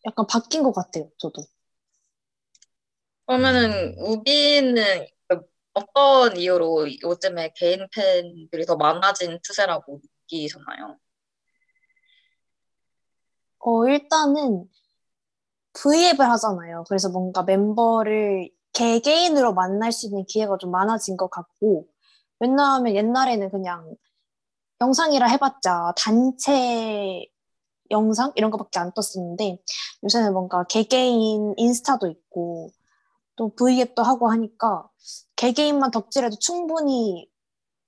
약간 0.06 0.26
바뀐 0.28 0.62
것 0.62 0.72
같아요. 0.72 1.10
저도. 1.18 1.42
그러면은 3.26 3.96
우비는 3.98 5.06
어떤 5.81 6.37
이유로 6.37 6.87
요즘에 7.03 7.53
개인 7.57 7.87
팬들이 7.93 8.66
더 8.66 8.77
많아진 8.77 9.38
추세라고 9.43 10.01
느끼셨나요? 10.31 10.99
어, 13.59 13.87
일단은 13.88 14.69
V앱을 15.73 16.29
하잖아요. 16.31 16.85
그래서 16.88 17.09
뭔가 17.09 17.43
멤버를 17.43 18.51
개개인으로 18.73 19.55
만날 19.55 19.93
수 19.93 20.07
있는 20.07 20.25
기회가 20.27 20.57
좀 20.59 20.71
많아진 20.71 21.16
것 21.16 21.31
같고, 21.31 21.87
왜냐하면 22.38 22.95
옛날에는 22.95 23.51
그냥 23.51 23.95
영상이라 24.81 25.27
해봤자 25.27 25.93
단체 25.97 27.27
영상 27.90 28.33
이런 28.35 28.51
거밖에 28.51 28.79
안 28.79 28.93
떴었는데 28.95 29.59
요새는 30.05 30.33
뭔가 30.33 30.64
개개인 30.64 31.55
인스타도 31.57 32.07
있고 32.07 32.71
또 33.37 33.55
V앱도 33.55 34.03
하고 34.03 34.31
하니까 34.31 34.88
개개인만 35.40 35.90
덕질해도 35.90 36.37
충분히 36.38 37.29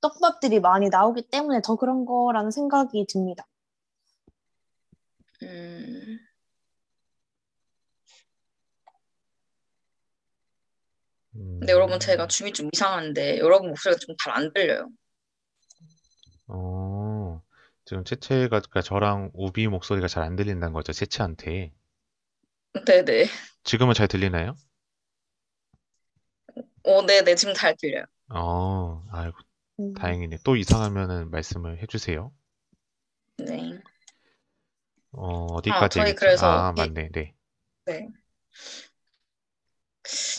떡밥들이 0.00 0.60
많이 0.60 0.88
나오기 0.88 1.28
때문에 1.30 1.60
더 1.62 1.76
그런 1.76 2.04
거라는 2.06 2.50
생각이 2.50 3.06
듭니다. 3.08 3.46
음, 5.42 6.18
음, 11.34 11.58
근데 11.60 11.72
여러분 11.72 11.98
제가 12.00 12.26
줌이 12.26 12.52
좀 12.52 12.68
이상한데 12.72 13.38
여러분 13.38 13.68
목소리가 13.70 13.98
좀 13.98 14.16
잘 14.18 14.32
안 14.36 14.52
들려요. 14.52 14.88
어, 16.48 17.42
지금 17.84 18.04
채채가 18.04 18.48
그러니까 18.60 18.82
저랑 18.82 19.30
우비 19.34 19.66
목소리가 19.68 20.08
잘 20.08 20.22
안 20.24 20.36
들린다는 20.36 20.72
거죠, 20.72 20.92
채채한테. 20.92 21.72
네네. 22.86 23.26
지금은 23.64 23.94
잘 23.94 24.08
들리나요? 24.08 24.56
어, 26.84 27.06
네네. 27.06 27.34
지금 27.34 27.54
잘 27.54 27.76
들려요. 27.76 28.04
어, 28.30 29.02
아이고, 29.10 29.36
음. 29.80 29.94
다행이네. 29.94 30.38
또 30.44 30.56
이상하면은 30.56 31.30
말씀을 31.30 31.80
해주세요. 31.82 32.32
네. 33.38 33.78
어, 35.12 35.52
아, 35.52 35.54
어디까지 35.56 35.98
저희? 35.98 36.14
그래서 36.14 36.46
아, 36.46 36.74
이, 36.76 36.80
맞네, 36.80 37.10
네. 37.12 37.34
네. 37.86 38.08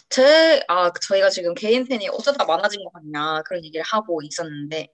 제, 0.09 0.61
아, 0.67 0.91
저희가 0.91 1.29
지금 1.29 1.53
개인 1.53 1.87
팬이 1.87 2.07
어쩌다 2.09 2.45
많아진 2.45 2.83
것 2.83 2.91
같냐, 2.93 3.41
그런 3.43 3.63
얘기를 3.63 3.83
하고 3.87 4.21
있었는데, 4.21 4.87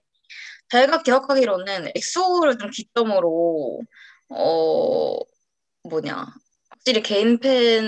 제가 0.68 1.02
기억하기로는 1.02 1.92
엑소를 1.94 2.58
좀 2.58 2.70
기점으로, 2.70 3.80
어, 4.30 5.16
뭐냐, 5.82 6.26
확실히 6.80 7.02
개인 7.02 7.38
팬, 7.38 7.84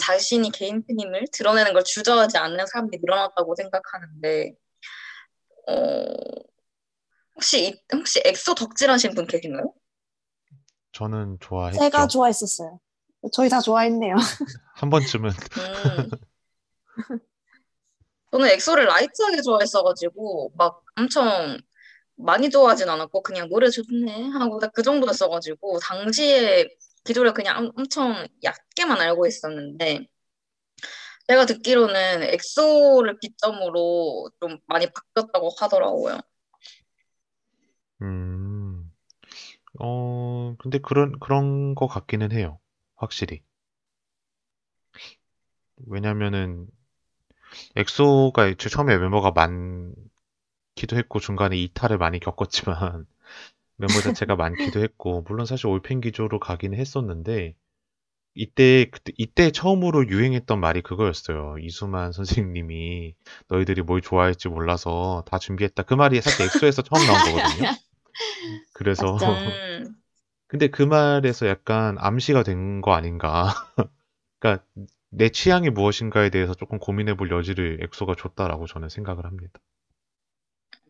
자신이 0.00 0.52
개인 0.52 0.84
팬임을 0.86 1.24
드러내는 1.32 1.72
걸 1.72 1.82
주저하지 1.82 2.38
않는 2.38 2.66
사람들이 2.66 3.00
늘어났다고 3.02 3.56
생각하는데, 3.56 4.52
어, 5.68 5.74
혹시, 7.34 7.66
이- 7.68 7.82
혹시 7.92 8.22
엑소 8.24 8.54
덕질하신 8.54 9.14
분 9.14 9.26
계신가요? 9.26 9.74
저는 10.92 11.38
제가 11.72 12.06
좋아했죠. 12.06 12.08
좋아했었어요. 12.08 12.78
저희 13.32 13.48
다 13.48 13.60
좋아했네요. 13.60 14.14
한 14.74 14.90
번쯤은, 14.90 15.30
음, 15.30 16.10
저는 18.30 18.48
엑소를 18.48 18.84
라이트하게 18.86 19.42
좋아했어가지고, 19.42 20.52
막 20.56 20.82
엄청 20.96 21.58
많이 22.14 22.48
좋아하진 22.48 22.88
않았고, 22.88 23.22
그냥 23.22 23.48
노래 23.48 23.68
좋네 23.68 24.28
하고 24.30 24.60
딱그 24.60 24.82
정도였어가지고, 24.82 25.80
당시에 25.80 26.68
기조를 27.06 27.34
그냥 27.34 27.58
엄- 27.58 27.72
엄청 27.78 28.26
얕게만 28.44 29.00
알고 29.00 29.26
있었는데, 29.28 30.06
제가 31.28 31.46
듣기로는 31.46 32.22
엑소를 32.34 33.18
기점으로 33.20 34.30
좀 34.40 34.58
많이 34.66 34.86
바뀌었다고 34.92 35.50
하더라고요. 35.58 36.20
음, 38.02 38.92
어, 39.80 40.56
근데 40.58 40.78
그런, 40.80 41.18
그런 41.20 41.74
거 41.76 41.86
같기는 41.88 42.32
해요. 42.32 42.60
확실히. 42.96 43.42
왜냐면은, 45.86 46.68
엑소가 47.76 48.54
처음에 48.68 48.98
멤버가 48.98 49.30
많기도 49.30 50.26
했고, 50.96 51.20
중간에 51.20 51.56
이탈을 51.58 51.98
많이 51.98 52.20
겪었지만, 52.20 53.06
멤버 53.76 54.00
자체가 54.00 54.36
많기도 54.36 54.80
했고, 54.82 55.22
물론 55.28 55.46
사실 55.46 55.66
올펜 55.68 56.00
기조로 56.00 56.40
가기는 56.40 56.78
했었는데, 56.78 57.54
이때, 58.34 58.86
그때, 58.90 59.12
이때 59.18 59.50
처음으로 59.52 60.08
유행했던 60.08 60.60
말이 60.60 60.82
그거였어요. 60.82 61.56
이수만 61.60 62.12
선생님이 62.12 63.14
너희들이 63.48 63.82
뭘 63.82 64.02
좋아할지 64.02 64.48
몰라서 64.48 65.24
다 65.28 65.38
준비했다. 65.38 65.84
그 65.84 65.94
말이 65.94 66.20
사실 66.22 66.46
엑소에서 66.46 66.82
처음 66.82 67.06
나온 67.06 67.22
거거든요. 67.22 67.66
그래서, 68.72 69.06
근데 70.48 70.68
그 70.68 70.82
말에서 70.82 71.46
약간 71.48 71.96
암시가 71.98 72.42
된 72.42 72.80
거 72.82 72.92
아닌가. 72.94 73.54
그러니까 74.40 74.64
내 75.10 75.30
취향이 75.30 75.70
무엇인가에 75.70 76.30
대해서 76.30 76.54
조금 76.54 76.78
고민해 76.78 77.16
볼 77.16 77.30
여지를 77.30 77.80
엑소가 77.84 78.14
줬다라고 78.16 78.66
저는 78.66 78.88
생각을 78.90 79.26
합니다. 79.26 79.60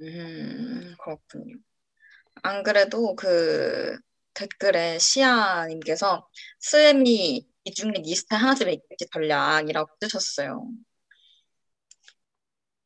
음, 0.01 0.94
그렇군요. 0.99 1.57
안 2.42 2.62
그래도 2.62 3.14
그 3.16 3.99
댓글에 4.35 4.99
시아님께서 4.99 6.29
스엠이 6.61 7.46
이 7.64 7.75
중에 7.75 7.92
니 8.03 8.14
스타일 8.14 8.42
하나쯤 8.42 8.68
있겠지 8.70 9.07
전략이라고 9.12 9.90
쓰셨어요. 10.01 10.68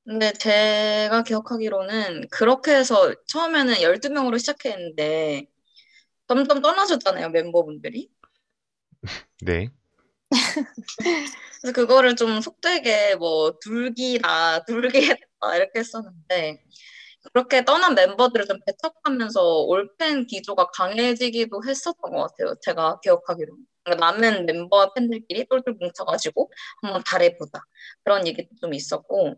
근데 0.05 0.33
제가 0.33 1.23
기억하기로는 1.23 2.29
그렇게 2.31 2.75
해서 2.75 3.15
처음에는 3.27 3.75
12명으로 3.75 4.39
시작했는데 4.39 5.47
점점 6.27 6.63
떠나셨잖아요, 6.63 7.31
멤버분들이. 7.31 8.11
네. 9.43 9.71
그래서 11.61 11.75
그거를 11.75 12.17
좀 12.17 12.41
속되게 12.41 13.17
뭐 13.17 13.59
둘기다, 13.61 14.65
둘기 14.65 15.03
했다 15.03 15.57
이렇게 15.57 15.81
했었는데 15.81 16.65
그렇게 17.33 17.65
떠난 17.65 17.95
멤버들을 17.95 18.47
좀 18.47 18.59
배척하면서 18.67 19.63
올팬 19.65 20.27
기조가 20.27 20.69
강해지기도 20.69 21.63
했었던 21.67 22.13
것 22.13 22.29
같아요. 22.29 22.55
제가 22.63 23.01
기억하기로. 23.01 23.55
남은 23.99 24.47
멤버 24.47 24.93
팬들끼리 24.95 25.47
똘똘 25.49 25.75
뭉쳐가지고 25.75 26.51
한번 26.83 27.03
잘해보자. 27.07 27.61
그런 28.05 28.27
얘기도 28.27 28.55
좀 28.61 28.75
있었고. 28.75 29.37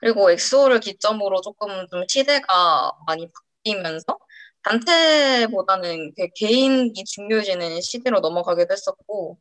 그리고 0.00 0.30
엑소를 0.30 0.80
기점으로 0.80 1.40
조금 1.40 1.86
좀 1.88 2.04
시대가 2.08 2.92
많이 3.06 3.28
바뀌면서 3.64 4.18
단체보다는 4.62 6.14
그 6.16 6.28
개인이 6.34 6.92
중요해지는 7.04 7.80
시대로 7.80 8.20
넘어가기도 8.20 8.72
했었고, 8.72 9.38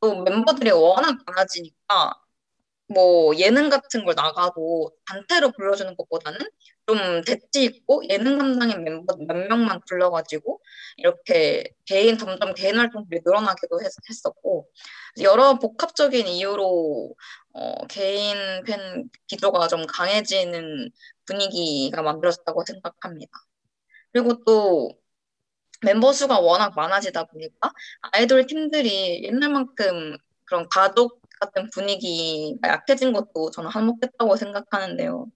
또 0.00 0.22
멤버들이 0.22 0.70
워낙 0.72 1.16
많아지니까 1.26 2.14
뭐 2.88 3.36
예능 3.36 3.68
같은 3.68 4.04
걸 4.04 4.14
나가도 4.14 4.92
단체로 5.06 5.50
불러주는 5.52 5.96
것보다는 5.96 6.38
좀 6.86 7.22
대치 7.24 7.64
있고 7.64 8.02
예능 8.08 8.38
담당인 8.38 8.84
멤버 8.84 9.16
몇 9.16 9.34
명만 9.48 9.80
불러가지고 9.88 10.60
이렇게 10.96 11.64
개인 11.84 12.16
점점 12.16 12.54
개인 12.54 12.78
활동들이 12.78 13.22
늘어나기도 13.24 13.80
했, 13.82 13.90
했었고 14.08 14.68
여러 15.20 15.58
복합적인 15.58 16.28
이유로 16.28 17.14
어, 17.54 17.86
개인 17.88 18.36
팬 18.64 19.08
기조가 19.26 19.66
좀 19.68 19.86
강해지는 19.86 20.90
분위기가 21.24 22.02
만들어졌다고 22.02 22.64
생각합니다. 22.64 23.32
그리고 24.12 24.44
또 24.44 24.90
멤버 25.82 26.12
수가 26.12 26.38
워낙 26.40 26.72
많아지다 26.76 27.24
보니까 27.24 27.72
아이돌 28.12 28.46
팀들이 28.46 29.24
옛날만큼 29.24 30.16
그런 30.44 30.68
가족 30.70 31.20
같은 31.40 31.70
분위기가 31.70 32.68
약해진 32.68 33.12
것도 33.12 33.50
저는 33.50 33.70
한몫했다고 33.70 34.36
생각하는데요. 34.36 35.26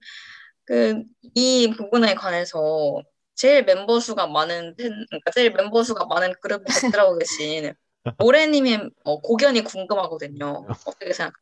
그, 0.65 1.03
이 1.35 1.73
부분에 1.75 2.15
관해서 2.15 3.01
제일 3.35 3.63
멤버 3.65 3.99
수가 3.99 4.27
많은 4.27 4.75
팬, 4.75 4.89
그러니까 5.09 5.31
제일 5.31 5.51
멤버 5.53 5.83
수가 5.83 6.05
많은 6.05 6.33
그룹에 6.41 6.65
들어가고 6.91 7.17
계신 7.17 7.73
모래님의 8.19 8.89
어, 9.03 9.21
고견이 9.21 9.63
궁금하거든요. 9.63 10.67
어떻게 10.85 11.13
생각? 11.13 11.33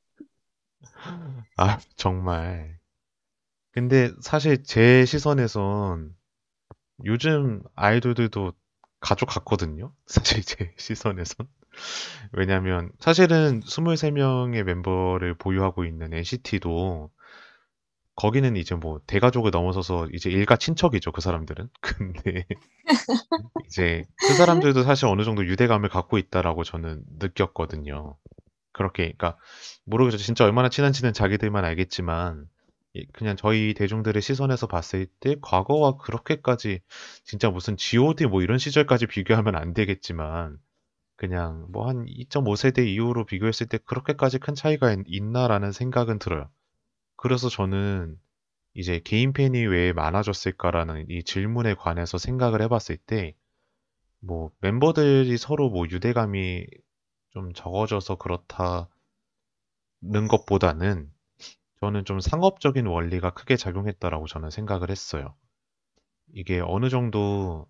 아, 1.58 1.80
정말. 1.96 2.80
근데 3.72 4.12
사실 4.22 4.64
제 4.64 5.06
시선에선 5.06 6.16
요즘 7.06 7.64
아이돌들도 7.76 8.54
가족 9.00 9.28
같거든요. 9.28 9.94
사실 10.08 10.44
제 10.44 10.74
시선에선. 10.78 11.48
왜냐면 12.34 12.92
사실은 13.00 13.62
23명의 13.66 14.64
멤버를 14.64 15.36
보유하고 15.36 15.86
있는 15.86 16.14
NCT도 16.14 17.12
거기는 18.16 18.56
이제 18.58 18.76
뭐 18.76 19.00
대가족을 19.08 19.52
넘어서서 19.52 20.08
이제 20.14 20.30
일가 20.30 20.58
친척이죠, 20.58 21.12
그 21.14 21.22
사람들은. 21.22 21.70
근데 21.82 22.46
이제 23.68 24.06
그 24.24 24.34
사람들도 24.36 24.84
사실 24.84 25.06
어느 25.08 25.24
정도 25.24 25.46
유대감을 25.46 25.90
갖고 25.90 26.18
있다라고 26.18 26.64
저는 26.64 27.04
느꼈거든요. 27.20 28.18
그렇게, 28.74 29.14
그러니까 29.18 29.38
모르겠죠. 29.86 30.18
진짜 30.18 30.46
얼마나 30.46 30.70
친한지는 30.70 31.14
자기들만 31.14 31.66
알겠지만 31.66 32.46
이- 32.96 33.08
그냥 33.14 33.36
저희 33.38 33.74
대중들의 33.76 34.22
시선에서 34.22 34.68
봤을 34.68 35.08
때 35.22 35.36
과거와 35.42 35.98
그렇게까지 35.98 36.82
진짜 37.26 37.50
무슨 37.50 37.78
G.O.D 37.78 38.28
뭐 38.28 38.42
이런 38.44 38.58
시절까지 38.60 39.08
비교하면 39.08 39.56
안 39.56 39.74
되겠지만 39.74 40.58
그냥 41.20 41.68
뭐 41.72 41.88
한 41.90 42.06
2.5세대 42.08 42.80
이후로 42.88 43.26
비교했을 43.26 43.68
때 43.68 43.78
그렇게까지 43.80 44.40
큰 44.40 44.56
차이가 44.56 44.92
있- 44.94 45.04
있나라는 45.08 45.72
생각은 45.74 46.18
들어요. 46.20 46.50
그래서 47.18 47.50
저는 47.50 48.18
이제 48.76 49.02
개인 49.04 49.34
팬이 49.34 49.66
왜 49.68 49.94
많아졌을까라는 49.94 51.08
이 51.10 51.24
질문에 51.24 51.76
관해서 51.76 52.18
생각을 52.20 52.62
해봤을 52.64 52.98
때, 53.08 53.36
뭐 54.22 54.52
멤버들이 54.62 55.38
서로 55.38 55.70
뭐 55.70 55.86
유대감이 55.90 56.66
좀 57.32 57.54
적어져서 57.54 58.18
그렇다는 58.18 58.88
것보다는 60.30 61.12
저는 61.82 62.06
좀 62.06 62.20
상업적인 62.22 62.88
원리가 62.88 63.32
크게 63.32 63.58
작용했다라고 63.58 64.28
저는 64.28 64.50
생각을 64.52 64.90
했어요. 64.92 65.36
이게 66.34 66.60
어느 66.62 66.90
정도 66.90 67.68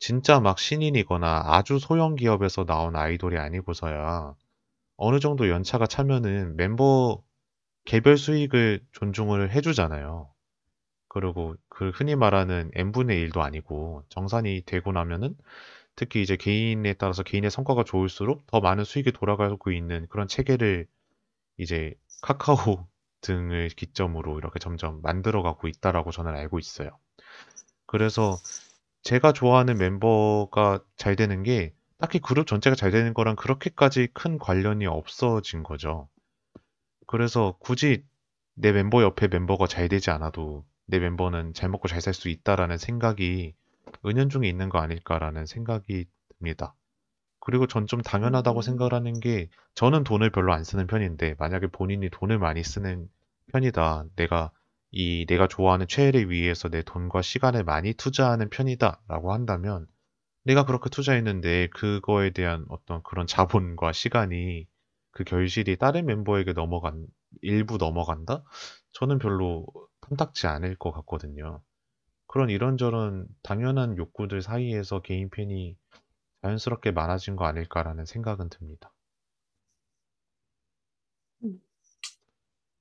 진짜 0.00 0.40
막 0.40 0.58
신인이거나 0.58 1.42
아주 1.46 1.78
소형 1.78 2.16
기업에서 2.16 2.64
나온 2.64 2.96
아이돌이 2.96 3.38
아니고서야 3.38 4.34
어느 4.96 5.20
정도 5.20 5.48
연차가 5.48 5.86
차면은 5.86 6.56
멤버 6.56 7.22
개별 7.84 8.18
수익을 8.18 8.80
존중을 8.92 9.52
해주잖아요. 9.52 10.32
그리고 11.08 11.56
그 11.68 11.90
흔히 11.90 12.16
말하는 12.16 12.70
n분의 12.74 13.20
1도 13.20 13.42
아니고 13.42 14.04
정산이 14.10 14.62
되고 14.66 14.92
나면은 14.92 15.36
특히 15.96 16.22
이제 16.22 16.36
개인에 16.36 16.94
따라서 16.94 17.22
개인의 17.22 17.50
성과가 17.50 17.84
좋을수록 17.84 18.46
더 18.46 18.60
많은 18.60 18.84
수익이 18.84 19.12
돌아가고 19.12 19.72
있는 19.72 20.06
그런 20.08 20.28
체계를 20.28 20.86
이제 21.58 21.94
카카오 22.22 22.88
등을 23.22 23.68
기점으로 23.70 24.38
이렇게 24.38 24.58
점점 24.58 25.02
만들어가고 25.02 25.68
있다라고 25.68 26.12
저는 26.12 26.34
알고 26.34 26.58
있어요. 26.58 26.90
그래서 27.86 28.38
제가 29.02 29.32
좋아하는 29.32 29.76
멤버가 29.78 30.82
잘 30.96 31.16
되는 31.16 31.42
게 31.42 31.74
딱히 31.98 32.18
그룹 32.18 32.46
전체가 32.46 32.76
잘 32.76 32.90
되는 32.90 33.12
거랑 33.14 33.36
그렇게까지 33.36 34.08
큰 34.14 34.38
관련이 34.38 34.86
없어진 34.86 35.62
거죠. 35.62 36.08
그래서 37.06 37.56
굳이 37.60 38.04
내 38.54 38.72
멤버 38.72 39.02
옆에 39.02 39.28
멤버가 39.28 39.66
잘 39.66 39.88
되지 39.88 40.10
않아도 40.10 40.64
내 40.86 40.98
멤버는 40.98 41.54
잘 41.54 41.68
먹고 41.70 41.88
잘 41.88 42.00
살 42.00 42.14
수 42.14 42.28
있다라는 42.28 42.78
생각이 42.78 43.54
은연중에 44.06 44.48
있는 44.48 44.68
거 44.68 44.78
아닐까라는 44.78 45.46
생각이 45.46 46.06
듭니다. 46.38 46.74
그리고 47.40 47.66
전 47.66 47.86
좀 47.86 48.02
당연하다고 48.02 48.60
음. 48.60 48.62
생각을 48.62 48.94
하는 48.94 49.18
게 49.20 49.48
저는 49.74 50.04
돈을 50.04 50.30
별로 50.30 50.52
안 50.52 50.64
쓰는 50.64 50.86
편인데 50.86 51.36
만약에 51.38 51.68
본인이 51.68 52.08
돈을 52.10 52.38
많이 52.38 52.62
쓰는 52.62 53.08
편이다. 53.52 54.04
내가 54.16 54.50
이 54.92 55.26
내가 55.26 55.46
좋아하는 55.46 55.86
최애를 55.88 56.30
위해서 56.30 56.68
내 56.68 56.82
돈과 56.82 57.22
시간을 57.22 57.64
많이 57.64 57.94
투자하는 57.94 58.50
편이다라고 58.50 59.32
한다면 59.32 59.86
내가 60.44 60.64
그렇게 60.64 60.90
투자했는데 60.90 61.68
그거에 61.68 62.30
대한 62.30 62.64
어떤 62.68 63.02
그런 63.02 63.26
자본과 63.26 63.92
시간이 63.92 64.66
그 65.12 65.24
결실이 65.24 65.76
다른 65.76 66.06
멤버에게 66.06 66.52
넘어간 66.52 67.06
일부 67.42 67.76
넘어간다? 67.76 68.42
저는 68.92 69.18
별로 69.18 69.66
탐탁지 70.00 70.46
않을 70.46 70.76
것 70.76 70.90
같거든요. 70.92 71.60
그런 72.26 72.50
이런저런 72.50 73.26
당연한 73.42 73.96
욕구들 73.96 74.42
사이에서 74.42 75.02
개인 75.02 75.30
팬이 75.30 75.76
자연스럽게 76.42 76.92
많아진 76.92 77.36
거 77.36 77.44
아닐까라는 77.44 78.06
생각은 78.06 78.48
듭니다. 78.48 78.92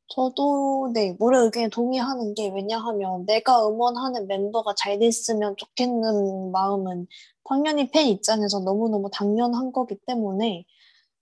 저도 0.09 0.91
네, 0.93 1.15
모래 1.19 1.37
의견에 1.39 1.69
동의하는 1.69 2.33
게 2.33 2.51
왜냐하면 2.53 3.25
내가 3.25 3.67
응원하는 3.67 4.27
멤버가 4.27 4.73
잘 4.75 4.97
됐으면 4.99 5.55
좋겠는 5.57 6.51
마음은 6.51 7.07
당연히 7.47 7.89
팬 7.91 8.07
입장에서 8.07 8.59
너무너무 8.59 9.09
당연한 9.11 9.71
거기 9.71 9.95
때문에 10.07 10.65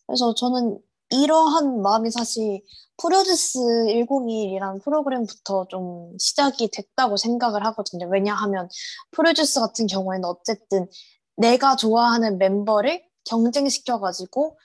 그래서 0.07 0.33
저는 0.35 0.79
이러한 1.09 1.81
마음이 1.81 2.11
사실 2.11 2.61
프로듀스 2.97 3.59
101이라는 3.59 4.83
프로그램부터 4.83 5.67
좀 5.69 6.13
시작이 6.19 6.69
됐다고 6.69 7.17
생각을 7.17 7.65
하거든요. 7.67 8.07
왜냐하면 8.09 8.69
프로듀스 9.11 9.59
같은 9.59 9.87
경우에는 9.87 10.25
어쨌든 10.25 10.87
내가 11.35 11.75
좋아하는 11.75 12.37
멤버를 12.37 13.03
경쟁시켜가지고 13.25 14.57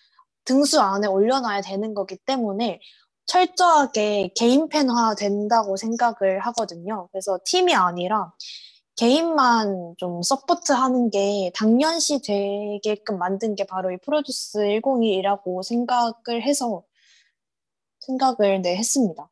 등수 0.45 0.81
안에 0.81 1.07
올려놔야 1.07 1.61
되는 1.63 1.95
거기 1.95 2.17
때문에 2.17 2.81
철저하게 3.27 4.33
개인 4.37 4.69
팬화 4.69 5.15
된다고 5.15 5.77
생각을 5.77 6.41
하거든요. 6.41 7.09
그래서 7.13 7.39
팀이 7.45 7.75
아니라 7.75 8.33
개인만 8.97 9.95
좀 9.99 10.23
서포트하는 10.23 11.11
게 11.11 11.51
당연시 11.55 12.23
되게끔 12.23 13.19
만든 13.19 13.55
게 13.55 13.65
바로 13.65 13.91
이 13.91 13.97
프로듀스 13.99 14.59
101이라고 14.61 15.63
생각을 15.63 16.43
해서 16.43 16.85
생각을 18.01 18.61
네, 18.63 18.77
했습니다. 18.77 19.31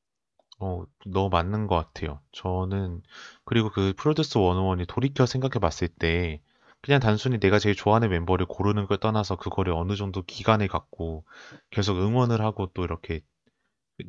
어, 0.58 0.84
너무 1.06 1.28
맞는 1.30 1.66
것 1.66 1.76
같아요. 1.76 2.20
저는, 2.32 3.02
그리고 3.44 3.70
그 3.70 3.94
프로듀스 3.96 4.38
101이 4.38 4.86
돌이켜 4.86 5.26
생각해 5.26 5.58
봤을 5.60 5.88
때, 5.88 6.40
그냥 6.82 7.00
단순히 7.00 7.38
내가 7.40 7.58
제일 7.58 7.74
좋아하는 7.74 8.08
멤버를 8.10 8.46
고르는 8.46 8.86
걸 8.86 8.98
떠나서 8.98 9.36
그거를 9.36 9.72
어느 9.74 9.96
정도 9.96 10.22
기간을 10.22 10.68
갖고 10.68 11.24
계속 11.70 11.98
응원을 11.98 12.40
하고 12.42 12.66
또 12.74 12.84
이렇게 12.84 13.20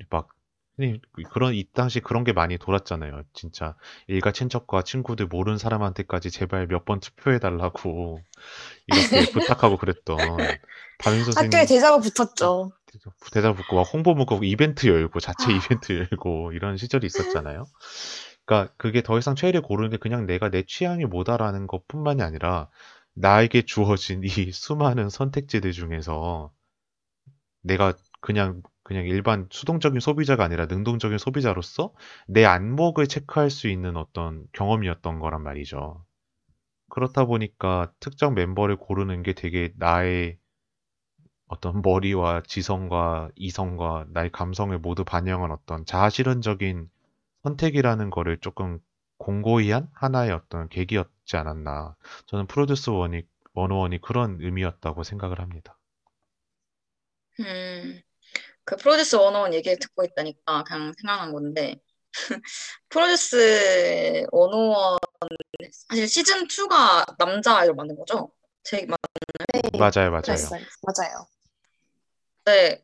막, 0.10 0.30
흔히 0.77 0.99
그런, 1.32 1.54
이 1.54 1.65
당시 1.73 1.99
그런 1.99 2.23
게 2.23 2.34
많이 2.34 2.58
돌았잖아요. 2.58 3.23
진짜 3.34 3.75
일가 4.08 4.32
친척과 4.32 4.84
친구들 4.84 5.27
모르는 5.27 5.58
사람한테까지 5.58 6.32
제발 6.32 6.67
몇 6.67 6.86
번 6.86 6.99
투표해 6.99 7.39
달라고 7.39 8.19
이렇게 8.88 9.32
부탁하고 9.32 9.77
그랬던 9.77 10.17
담임 10.97 11.21
학교에 11.21 11.34
선생님 11.34 11.67
대자가 11.67 11.99
붙었죠. 11.99 12.71
대자 13.32 13.54
붙고 13.54 13.75
막 13.77 13.82
홍보 13.93 14.13
문구 14.15 14.45
이벤트 14.45 14.88
열고 14.88 15.19
자체 15.19 15.51
아. 15.51 15.56
이벤트 15.56 15.93
열고 16.12 16.54
이런 16.54 16.77
시절이 16.77 17.06
있었잖아요. 17.06 17.65
그러니까 18.45 18.73
그게 18.77 19.01
더 19.04 19.17
이상 19.19 19.36
최애를 19.36 19.62
고르는 19.62 19.91
게 19.91 19.97
그냥 19.97 20.25
내가 20.25 20.49
내 20.49 20.63
취향이 20.65 21.06
뭐다라는 21.06 21.67
것뿐만이 21.67 22.21
아니라 22.21 22.69
나에게 23.13 23.63
주어진 23.63 24.21
이 24.23 24.51
수많은 24.51 25.10
선택지들 25.10 25.71
중에서 25.73 26.51
내가 27.62 27.93
그냥 28.21 28.62
그냥 28.91 29.06
일반 29.06 29.47
수동적인 29.49 30.01
소비자가 30.01 30.43
아니라 30.43 30.65
능동적인 30.65 31.17
소비자로서 31.17 31.93
내 32.27 32.43
안목을 32.43 33.08
체크할 33.08 33.49
수 33.49 33.69
있는 33.69 33.95
어떤 33.95 34.45
경험이었던 34.51 35.19
거란 35.19 35.41
말이죠. 35.43 36.04
그렇다 36.89 37.23
보니까 37.23 37.93
특정 38.01 38.34
멤버를 38.34 38.75
고르는 38.75 39.23
게 39.23 39.32
되게 39.32 39.71
나의 39.77 40.38
어떤 41.47 41.82
머리와 41.82 42.43
지성과 42.45 43.30
이성과 43.38 44.08
나의 44.10 44.30
감성을 44.34 44.77
모두 44.80 45.06
반영한 45.06 45.51
어떤 45.51 45.86
자아실현적인 45.86 46.89
선택이라는 47.43 48.10
거를 48.10 48.39
조금 48.39 48.80
공고히 49.17 49.71
한 49.71 49.88
하나의 49.93 50.32
어떤 50.32 50.67
계기였지 50.67 51.38
않았나. 51.38 51.95
저는 52.25 52.47
프로듀스 52.47 52.89
원이, 52.89 53.23
원어원이 53.54 54.01
그런 54.01 54.36
의미였다고 54.41 55.04
생각을 55.04 55.39
합니다. 55.39 55.77
음, 57.39 58.01
그 58.65 58.76
프로듀스 58.78 59.17
101 59.17 59.54
얘기를 59.54 59.78
듣고 59.80 60.04
있다니까 60.04 60.63
그냥 60.63 60.93
생각난 61.00 61.32
건데 61.34 61.80
프로듀스 62.89 64.28
101 64.32 64.97
사실 65.89 66.08
시즌 66.08 66.47
2가 66.47 67.06
남자 67.17 67.58
아이돌 67.58 67.76
만든 67.76 67.95
거죠? 67.97 68.32
제 68.63 68.86
맞- 68.86 69.00
맞아요, 69.78 70.12
맞아요. 70.12 70.21
그랬어요. 70.21 70.62
맞아요. 70.84 71.28
네, 72.45 72.82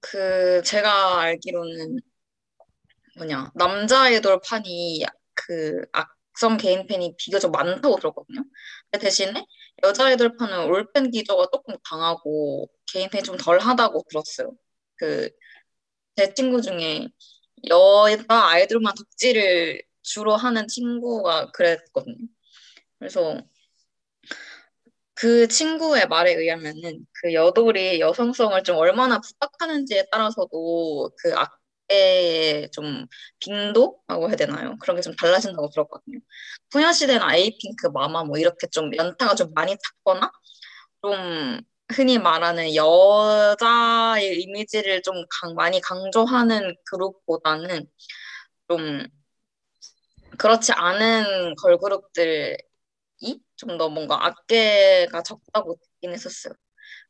그 0.00 0.62
제가 0.64 1.20
알기로는 1.20 1.98
뭐냐 3.16 3.50
남자 3.54 4.02
아이돌 4.02 4.40
판이 4.40 5.04
그 5.34 5.82
악성 5.92 6.56
개인 6.56 6.86
팬이 6.86 7.14
비교적 7.18 7.50
많다고 7.50 7.96
들었거든요. 7.96 8.42
근데 8.90 9.04
대신에 9.04 9.44
여자 9.82 10.06
아이돌 10.06 10.36
판은 10.36 10.66
올팬 10.70 11.10
기저가 11.10 11.48
조금 11.52 11.74
강하고 11.84 12.68
개인 12.92 13.08
팬이 13.10 13.22
좀 13.24 13.36
덜하다고 13.36 14.04
들었어요. 14.08 14.52
그 15.00 15.30
제 16.16 16.34
친구 16.34 16.62
중에 16.62 17.08
여자 17.70 18.24
아이돌만 18.28 18.94
덕질을 18.94 19.82
주로 20.02 20.36
하는 20.36 20.68
친구가 20.68 21.52
그랬거든요. 21.52 22.16
그래서 22.98 23.40
그 25.14 25.46
친구의 25.48 26.08
말에 26.08 26.32
의하면은 26.34 27.06
그 27.12 27.34
여돌이 27.34 28.00
여성성을 28.00 28.62
좀 28.64 28.76
얼마나 28.76 29.20
부각하는지에 29.20 30.06
따라서도 30.10 31.10
그 31.18 31.34
악배의 31.36 32.70
좀 32.72 33.06
빈도라고 33.40 34.28
해야 34.28 34.36
되나요? 34.36 34.76
그런 34.80 34.96
게 34.96 35.02
좀 35.02 35.14
달라진다고 35.16 35.68
들었거든요. 35.70 36.18
소녀시대는 36.70 37.22
아이핑크, 37.22 37.88
마마 37.88 38.24
뭐 38.24 38.38
이렇게 38.38 38.66
좀 38.68 38.94
연타가 38.96 39.34
좀 39.34 39.52
많이 39.54 39.76
탔거나 40.04 40.30
좀 41.02 41.60
흔히 41.94 42.18
말하는 42.18 42.74
여자의 42.74 44.40
이미지를 44.42 45.02
좀 45.02 45.24
강, 45.40 45.54
많이 45.54 45.80
강조하는 45.80 46.74
그룹보다는 46.86 47.86
좀 48.68 49.06
그렇지 50.38 50.72
않은 50.72 51.54
걸그룹들이 51.56 52.56
좀 53.56 53.78
더 53.78 53.88
뭔가 53.90 54.26
악계가 54.26 55.22
적다고 55.22 55.76
듣긴 55.76 56.12
했었어요. 56.12 56.54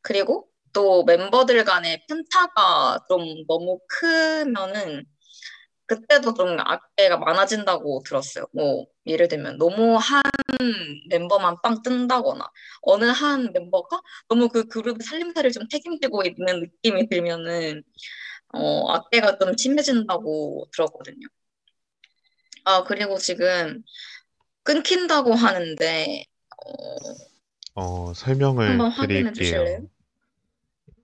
그리고 0.01 0.49
또 0.73 1.03
멤버들 1.05 1.63
간의 1.65 2.05
편차가 2.07 2.99
좀 3.09 3.21
너무 3.47 3.79
크면은 3.87 5.05
그때도 5.91 6.33
좀 6.33 6.57
악계가 6.57 7.17
많아진다고 7.17 8.01
들었어요. 8.05 8.45
뭐 8.53 8.85
예를 9.05 9.27
들면 9.27 9.57
너무 9.57 9.97
한 9.97 10.21
멤버만 11.09 11.57
빵 11.61 11.81
뜬다거나 11.81 12.49
어느 12.81 13.03
한 13.05 13.51
멤버가 13.51 14.01
너무 14.29 14.47
그 14.47 14.67
그룹의 14.67 15.05
살림살이를 15.05 15.51
좀 15.51 15.67
책임지고 15.67 16.23
있는 16.23 16.61
느낌이 16.61 17.09
들면은 17.09 17.83
어, 18.53 18.91
악계가 18.93 19.37
좀 19.37 19.57
심해진다고 19.57 20.69
들었거든요. 20.71 21.27
아, 22.63 22.83
그리고 22.85 23.17
지금 23.17 23.83
끊긴다고 24.63 25.33
하는데 25.33 26.23
어, 26.65 26.95
어, 27.73 28.13
설명을 28.13 28.79
드릴게요. 29.01 29.87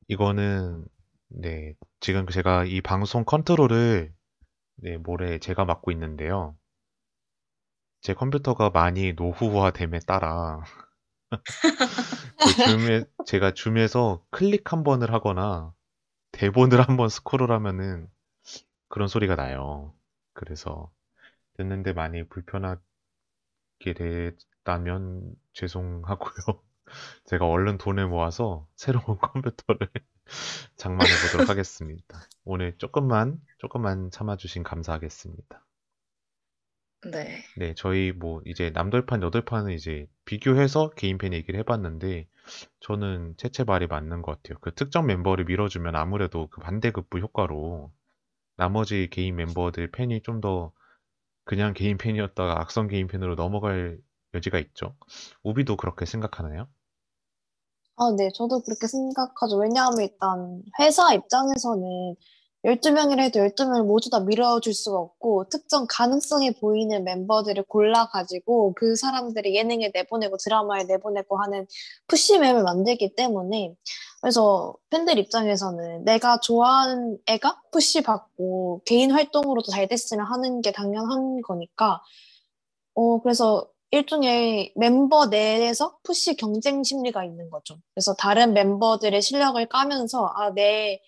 이거는, 0.08 0.86
네, 1.28 1.74
지금 2.00 2.26
제가 2.28 2.64
이 2.64 2.80
방송 2.80 3.26
컨트롤을, 3.26 4.14
네, 4.78 4.98
모레 4.98 5.40
제가 5.40 5.66
맡고 5.66 5.92
있는데요. 5.92 6.58
제 8.02 8.14
컴퓨터가 8.14 8.70
많이 8.70 9.14
노후화됨에 9.14 10.00
따라, 10.08 10.62
그 12.40 12.54
줌에, 12.56 13.06
제가 13.26 13.54
줌에서 13.54 14.24
클릭 14.32 14.74
한 14.74 14.84
번을 14.84 15.14
하거나, 15.14 15.74
대본을 16.34 16.82
한번 16.88 17.10
스크롤 17.10 17.52
하면은 17.54 18.08
그런 18.90 19.08
소리가 19.08 19.36
나요. 19.36 19.94
그래서, 20.34 20.92
듣는데 21.58 21.94
많이 21.94 22.28
불편하게 22.28 22.82
됐다면 23.96 25.36
죄송하고요. 25.54 26.64
제가 27.26 27.48
얼른 27.48 27.78
돈을 27.80 28.08
모아서 28.08 28.68
새로운 28.76 29.18
컴퓨터를 29.20 29.90
장만해 30.78 31.12
보도록 31.32 31.50
하겠습니다. 31.50 32.22
오늘 32.46 32.78
조금만, 32.78 33.40
조금만 33.58 34.12
참아주신 34.12 34.64
감사하겠습니다. 34.64 35.66
네. 37.12 37.44
네, 37.58 37.74
저희 37.76 38.12
뭐 38.12 38.42
이제 38.46 38.72
남돌판, 38.72 39.22
여돌판은 39.24 39.72
이제 39.74 40.08
비교해서 40.26 40.90
개인팬 40.92 41.34
얘기를 41.34 41.60
해봤는데 41.60 42.28
저는 42.80 43.36
채채 43.38 43.64
말이 43.66 43.88
맞는 43.88 44.22
것 44.22 44.38
같아요. 44.44 44.60
그 44.62 44.74
특정 44.74 45.06
멤버를 45.06 45.46
밀어주면 45.46 45.96
아무래도 45.96 46.48
그 46.50 46.62
반대급부 46.62 47.20
효과로 47.20 47.92
나머지 48.58 49.10
개인 49.12 49.36
멤버들 49.38 49.92
팬이 49.92 50.22
좀 50.24 50.42
더 50.42 50.74
그냥 51.46 51.74
개인 51.74 51.98
팬이었다가 51.98 52.60
악성 52.62 52.88
개인 52.88 53.08
팬으로 53.08 53.36
넘어갈 53.36 54.00
여지가 54.36 54.60
있죠. 54.60 54.96
우비도 55.44 55.78
그렇게 55.78 56.06
생각하나요? 56.06 56.68
아, 58.00 58.12
네, 58.16 58.30
저도 58.32 58.62
그렇게 58.62 58.88
생각하죠. 58.88 59.58
왜냐하면 59.58 60.02
일단 60.02 60.62
회사 60.80 61.14
입장에서는 61.14 62.16
12명이라 62.64 63.20
해도 63.22 63.40
12명을 63.40 63.86
모두 63.86 64.10
다 64.12 64.20
밀어줄 64.20 64.74
수가 64.74 65.00
없고 65.00 65.50
특정 65.50 65.88
가능성이 65.90 66.52
보이는 66.60 67.04
멤버들을 67.04 67.64
골라가지고 67.64 68.74
그 68.76 68.96
사람들의 68.96 69.56
예능에 69.56 69.92
내보내고 69.94 70.38
드라마에 70.38 70.84
내보내고 70.84 71.40
하는 71.42 71.66
푸시맵을 72.08 72.64
만들기 72.64 73.16
때문에 73.16 73.74
그래서 74.22 74.76
팬들 74.92 75.18
입장에서는 75.18 76.04
내가 76.04 76.40
좋아하는 76.40 77.18
애가 77.26 77.62
푸시 77.72 78.04
받고 78.04 78.82
개인 78.86 79.12
활동으로도 79.12 79.72
잘 79.72 79.88
됐으면 79.88 80.26
하는 80.26 80.62
게 80.62 80.72
당연한 80.72 81.42
거니까 81.42 82.02
어 82.96 83.22
그래서 83.22 83.68
일종의 83.92 84.74
멤버 84.76 85.28
내에서 85.28 85.98
푸시 86.04 86.36
경쟁 86.36 86.84
심리가 86.84 87.24
있는 87.24 87.50
거죠. 87.50 87.78
그래서 87.94 88.14
다른 88.16 88.54
멤버들의 88.54 89.22
실력을 89.22 89.66
까면서 89.68 90.28
아, 90.36 90.52
내 90.54 91.02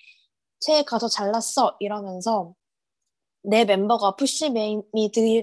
체가 0.62 0.98
더 1.00 1.08
잘났어 1.08 1.78
이러면서 1.80 2.54
내 3.44 3.66
멤버가 3.66 4.16
푸시 4.16 4.50
메인이 4.52 4.84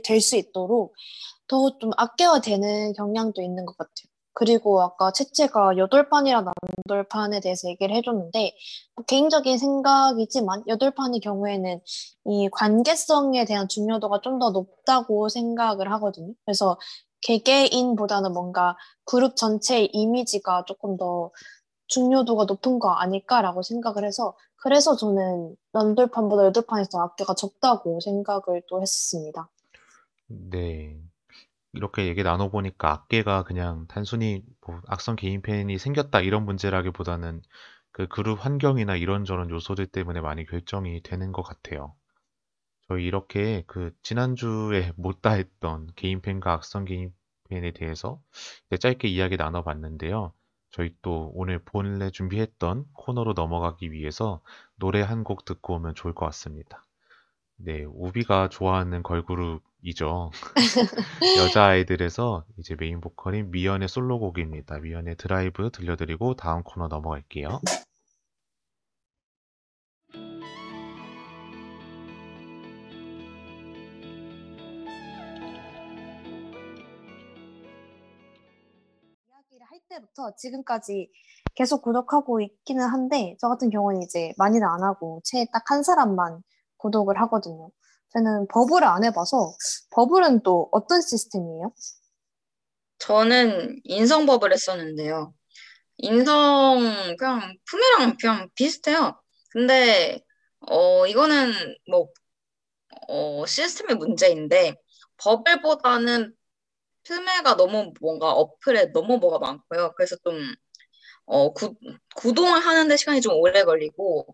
될 0.05 0.21
수 0.21 0.37
있도록 0.37 0.95
더 1.49 1.71
좀 1.81 1.91
아껴야 1.97 2.41
되는 2.41 2.93
경향도 2.95 3.43
있는 3.43 3.67
것 3.67 3.77
같아요. 3.79 4.07
그리고 4.35 4.83
아까 4.83 5.13
채채가 5.13 5.79
여덟판이랑 5.79 6.45
남돌판에 6.87 7.41
대해서 7.41 7.69
얘기를 7.69 7.95
해줬는데 7.97 8.53
뭐 8.97 9.05
개인적인 9.07 9.57
생각이지만 9.59 10.65
여덟판의 10.69 11.21
경우에는 11.21 11.81
이 12.27 12.49
관계성에 12.53 13.45
대한 13.47 13.69
중요도가 13.69 14.21
좀 14.23 14.39
더 14.39 14.51
높다고 14.51 15.29
생각을 15.31 15.91
하거든요. 15.93 16.35
그래서 16.45 16.79
개개인보다는 17.27 18.33
뭔가 18.33 18.77
그룹 19.05 19.35
전체의 19.35 19.91
이미지가 19.93 20.65
조금 20.67 20.97
더 20.97 21.33
중요도가 21.89 22.45
높은 22.45 22.79
거 22.79 22.93
아닐까라고 22.93 23.63
생각을 23.63 24.05
해서 24.05 24.37
그래서 24.57 24.97
저는 24.97 25.57
남돌판보다 25.73 26.45
여덟판에서 26.47 27.01
악계가 27.01 27.35
적다고 27.35 27.99
생각을 28.01 28.63
또 28.69 28.81
했습니다. 28.81 29.49
네. 30.29 30.97
이렇게 31.73 32.07
얘기 32.07 32.23
나눠보니까 32.23 32.93
악계가 32.93 33.43
그냥 33.43 33.87
단순히 33.89 34.43
뭐 34.65 34.81
악성 34.87 35.17
개인 35.17 35.43
팬이 35.43 35.79
생겼다 35.79 36.21
이런 36.21 36.45
문제라기보다는 36.45 37.43
그 37.91 38.07
그룹 38.07 38.45
환경이나 38.45 38.97
이런저런 38.97 39.51
요소들 39.51 39.89
때문에 39.89 40.21
많이 40.21 40.47
결정이 40.47 41.03
되는 41.03 41.33
것 41.33 41.43
같아요. 41.43 41.95
저희 42.89 43.05
이렇게 43.07 43.65
그 43.67 43.93
지난주에 44.03 44.93
못다 44.97 45.33
했던 45.33 45.89
개인팬과 45.97 46.53
악성 46.53 46.85
개인팬에 46.85 47.73
대해서 47.75 48.21
짧게 48.81 49.09
이야기 49.09 49.37
나눠봤는데요. 49.37 50.33
저희 50.71 50.95
또 51.03 51.31
오늘 51.35 51.59
본래 51.65 52.11
준비했던 52.11 52.87
코너로 52.95 53.33
넘어가기 53.35 53.93
위해서 53.93 54.43
노래 54.77 55.01
한 55.03 55.25
곡 55.25 55.45
듣고 55.45 55.77
오면 55.77 55.95
좋을 55.95 56.15
것 56.15 56.27
같습니다. 56.27 56.85
네, 57.59 57.85
우비가 57.87 58.49
좋아하는 58.51 59.03
걸그룹이죠. 59.03 60.31
여자아이들에서 61.39 62.45
이제 62.59 62.77
메인 62.79 63.01
보컬인 63.01 63.51
미연의 63.51 63.89
솔로곡입니다. 63.89 64.79
미연의 64.81 65.17
드라이브 65.17 65.71
들려드리고 65.71 66.35
다음 66.37 66.63
코너 66.63 66.89
넘어갈게요. 66.89 67.61
때부터 79.97 80.35
지금까지 80.37 81.11
계속 81.55 81.83
구독하고 81.83 82.41
있기는 82.41 82.85
한데 82.87 83.37
저 83.41 83.49
같은 83.49 83.71
경우는 83.71 84.03
이제 84.03 84.33
많이는 84.37 84.67
안 84.67 84.83
하고 84.83 85.23
채딱한 85.25 85.83
사람만 85.83 86.43
구독을 86.77 87.19
하거든요. 87.23 87.71
저는 88.11 88.47
버블을 88.49 88.85
안 88.85 89.05
해봐서 89.05 89.55
버블은 89.91 90.43
또 90.43 90.69
어떤 90.73 91.01
시스템이에요? 91.01 91.73
저는 92.99 93.81
인성 93.85 94.27
버블 94.27 94.53
했었는데요. 94.53 95.35
인성 95.99 97.17
그냥 97.19 97.57
품이랑 97.69 98.17
그냥 98.21 98.49
비슷해요. 98.55 99.21
근데 99.51 100.21
어 100.61 101.07
이거는 101.07 101.53
뭐 101.91 102.09
어, 103.09 103.47
시스템의 103.47 103.97
문제인데 103.97 104.75
버블보다는 105.19 106.35
품에가 107.07 107.57
너무 107.57 107.93
뭔가 108.01 108.33
어플에 108.33 108.93
너무 108.93 109.19
뭐가 109.19 109.39
많고요. 109.39 109.93
그래서 109.97 110.17
좀 110.25 110.55
어, 111.27 111.53
구, 111.53 111.75
구동을 112.17 112.61
하는데 112.61 112.97
시간이 112.97 113.21
좀 113.21 113.35
오래 113.35 113.65
걸리고 113.65 114.27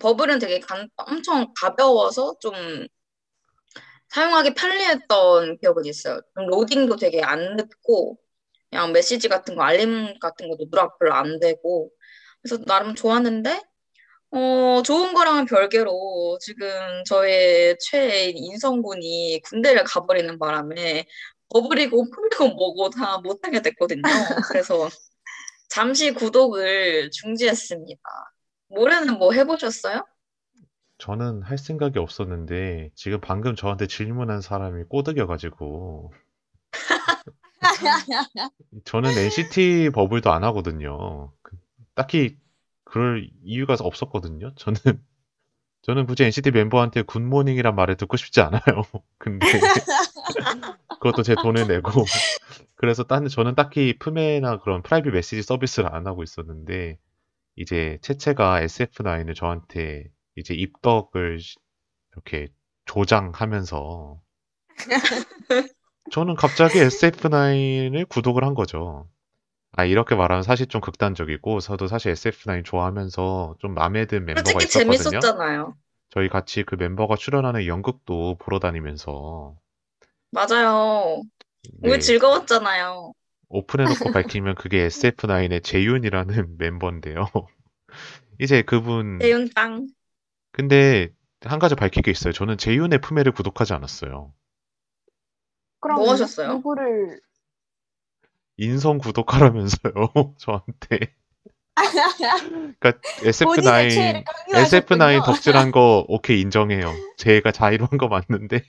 버블은 0.00 0.38
되게 0.38 0.60
간, 0.60 0.88
엄청 0.96 1.52
가벼워서 1.60 2.36
좀 2.40 2.54
사용하기 4.08 4.54
편리했던 4.54 5.58
기억은 5.58 5.84
있어요. 5.84 6.20
로딩도 6.34 6.96
되게 6.96 7.22
안 7.22 7.56
늦고 7.56 8.18
그냥 8.70 8.92
메시지 8.92 9.28
같은 9.28 9.56
거 9.56 9.62
알림 9.62 10.18
같은 10.20 10.48
것도 10.48 10.66
누락 10.70 10.98
별로 10.98 11.14
안 11.14 11.38
되고 11.40 11.90
그래서 12.42 12.62
나름 12.64 12.94
좋았는데 12.94 13.62
어, 14.30 14.82
좋은 14.84 15.14
거랑은 15.14 15.46
별개로 15.46 16.38
지금 16.40 16.68
저의 17.06 17.76
최애인 17.80 18.36
인성군이 18.36 19.40
군대를 19.44 19.84
가버리는 19.84 20.38
바람에 20.38 21.06
버블이고 21.50 22.10
풀리고 22.10 22.48
뭐고 22.54 22.90
다 22.90 23.18
못하게 23.18 23.62
됐거든요. 23.62 24.02
그래서 24.48 24.88
잠시 25.68 26.12
구독을 26.12 27.10
중지했습니다. 27.10 28.00
올해는 28.70 29.18
뭐 29.18 29.32
해보셨어요? 29.32 30.04
저는 30.98 31.42
할 31.42 31.58
생각이 31.58 31.98
없었는데 31.98 32.90
지금 32.94 33.20
방금 33.20 33.54
저한테 33.54 33.86
질문한 33.86 34.40
사람이 34.40 34.84
꼬드겨가지고 34.88 36.12
저는 38.84 39.16
NCT 39.16 39.90
버블도 39.94 40.32
안 40.32 40.44
하거든요. 40.44 41.32
그 41.42 41.56
딱히 41.94 42.36
그럴 42.84 43.30
이유가 43.44 43.76
없었거든요. 43.78 44.54
저는 44.56 44.78
저는 45.82 46.06
굳이 46.06 46.24
NCT 46.24 46.50
멤버한테 46.50 47.02
good 47.02 47.21
morning이란 47.21 47.74
말을 47.74 47.96
듣고 47.96 48.16
싶지 48.16 48.40
않아요. 48.40 48.60
근데 49.18 49.46
그것도 51.00 51.22
제 51.22 51.34
돈을 51.34 51.66
내고 51.66 51.90
그래서 52.76 53.04
딴 53.04 53.26
저는 53.28 53.54
딱히 53.54 53.98
프메나 53.98 54.58
그런 54.60 54.82
private 54.82 55.12
메시지 55.12 55.42
서비스를 55.42 55.94
안 55.94 56.06
하고 56.06 56.22
있었는데 56.22 56.98
이제 57.56 57.98
채채가 58.02 58.62
SF9을 58.62 59.34
저한테 59.34 60.08
이제 60.36 60.54
입덕을 60.54 61.40
이렇게 62.12 62.48
조장하면서 62.86 64.20
저는 66.10 66.36
갑자기 66.36 66.78
SF9을 66.78 68.08
구독을 68.08 68.44
한 68.44 68.54
거죠. 68.54 69.08
아, 69.72 69.84
이렇게 69.84 70.14
말하면 70.14 70.42
사실 70.42 70.66
좀 70.66 70.80
극단적이고, 70.80 71.60
저도 71.60 71.86
사실 71.86 72.12
SF9 72.12 72.64
좋아하면서 72.64 73.56
좀 73.58 73.74
마음에 73.74 74.06
든 74.06 74.24
멤버가 74.24 74.50
솔직히 74.50 74.78
있었거든요. 74.78 75.20
재밌었잖아요. 75.20 75.76
저희 76.10 76.28
같이 76.28 76.62
그 76.62 76.74
멤버가 76.74 77.16
출연하는 77.16 77.66
연극도 77.66 78.36
보러 78.38 78.58
다니면서, 78.58 79.54
맞아요. 80.30 81.22
우리 81.82 81.92
네, 81.92 81.98
즐거웠잖아요. 81.98 83.12
오픈해놓고 83.48 84.12
밝히면 84.12 84.54
그게 84.56 84.86
SF9의 84.88 85.62
재윤이라는 85.64 86.56
멤버인데요. 86.58 87.26
이제 88.40 88.62
그분, 88.62 89.18
대윤 89.18 89.48
땅. 89.54 89.88
근데 90.52 91.10
한 91.42 91.58
가지 91.58 91.74
밝힐 91.74 92.02
게 92.02 92.10
있어요. 92.10 92.32
저는 92.32 92.58
재윤의 92.58 93.00
품에를 93.00 93.32
구독하지 93.32 93.72
않았어요. 93.74 94.32
그럼 95.80 95.96
뭐 95.96 96.12
하셨어요? 96.12 96.54
누구를 96.54 97.20
인성 98.58 98.98
구독하라면서요, 98.98 99.92
저한테. 100.38 101.14
그러니까 102.80 103.00
본인의 103.42 103.88
SF9, 103.88 103.90
최애를 103.90 104.24
SF9 104.52 104.98
강요하셨군요. 105.04 105.22
덕질한 105.22 105.70
거 105.70 106.04
오케이 106.08 106.40
인정해요. 106.40 107.02
제가 107.16 107.52
자의로 107.52 107.86
한 107.90 107.98
거 107.98 108.08
맞는데 108.08 108.62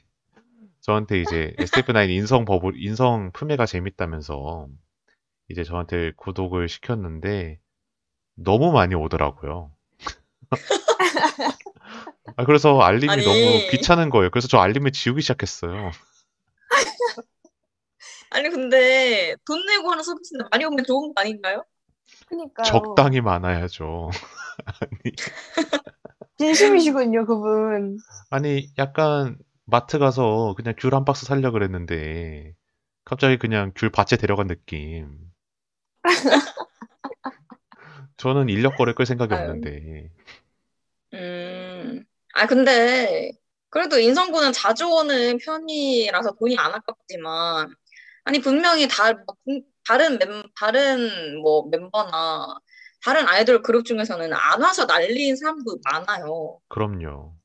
저한테 0.81 1.21
이제 1.21 1.53
SF9 1.57 2.09
인성 2.09 2.45
버블, 2.45 2.73
인성 2.77 3.31
품에가 3.33 3.65
재밌다면서 3.65 4.67
이제 5.49 5.63
저한테 5.63 6.13
구독을 6.15 6.69
시켰는데 6.69 7.59
너무 8.35 8.71
많이 8.71 8.95
오더라고요. 8.95 9.71
아, 12.37 12.45
그래서 12.45 12.79
알림이 12.79 13.11
아니. 13.11 13.23
너무 13.23 13.67
귀찮은 13.71 14.09
거예요. 14.09 14.29
그래서 14.29 14.47
저 14.47 14.59
알림을 14.59 14.91
지우기 14.91 15.21
시작했어요. 15.21 15.91
아니 18.31 18.49
근데 18.49 19.35
돈 19.45 19.65
내고 19.65 19.91
하는 19.91 20.03
서비스인데 20.03 20.45
많이 20.51 20.63
오면 20.63 20.85
좋은 20.85 21.13
거 21.13 21.21
아닌가요? 21.21 21.65
그니까요. 22.27 22.65
적당히 22.65 23.21
많아야죠. 23.21 24.09
아니, 24.65 25.15
진심이시군요, 26.37 27.25
그분. 27.25 27.97
아니, 28.29 28.69
약간 28.77 29.37
마트 29.69 29.99
가서 29.99 30.53
그냥 30.57 30.73
귤 30.77 30.93
한 30.93 31.05
박스 31.05 31.25
살려 31.25 31.51
그랬는데 31.51 32.53
갑자기 33.05 33.37
그냥 33.37 33.73
귤 33.75 33.91
밭에 33.91 34.17
데려간 34.17 34.47
느낌. 34.47 35.31
저는 38.17 38.49
인력 38.49 38.75
거래 38.75 38.93
끌 38.93 39.05
생각이 39.05 39.33
아유. 39.33 39.35
없는데. 39.35 40.09
음, 41.13 42.03
아, 42.35 42.45
근데, 42.47 43.31
그래도 43.69 43.97
인성구는 43.99 44.53
자주 44.53 44.87
오는 44.87 45.37
편이라서 45.37 46.33
돈이 46.39 46.57
안 46.57 46.73
아깝지만, 46.73 47.73
아니, 48.25 48.39
분명히 48.41 48.87
다, 48.87 49.13
다른 49.87 50.19
멤, 50.19 50.43
다른 50.59 51.39
뭐 51.41 51.67
멤버나, 51.69 52.59
다른 53.03 53.27
아이돌 53.27 53.61
그룹 53.63 53.85
중에서는 53.85 54.31
안 54.33 54.61
와서 54.61 54.85
난리인 54.85 55.35
사람도 55.37 55.79
많아요. 55.85 56.59
그럼요. 56.67 57.35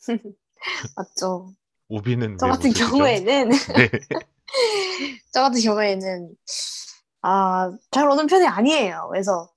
맞죠. 0.96 1.52
우비는 1.88 2.38
저왜 2.38 2.50
같은 2.52 2.70
못 2.70 2.74
쓰시죠? 2.74 2.90
경우에는 2.90 3.48
네. 3.48 3.90
저 5.32 5.42
같은 5.42 5.60
경우에는 5.60 6.34
아, 7.22 7.72
잘 7.90 8.08
오는 8.08 8.26
편이 8.26 8.46
아니에요. 8.46 9.08
그래서 9.10 9.50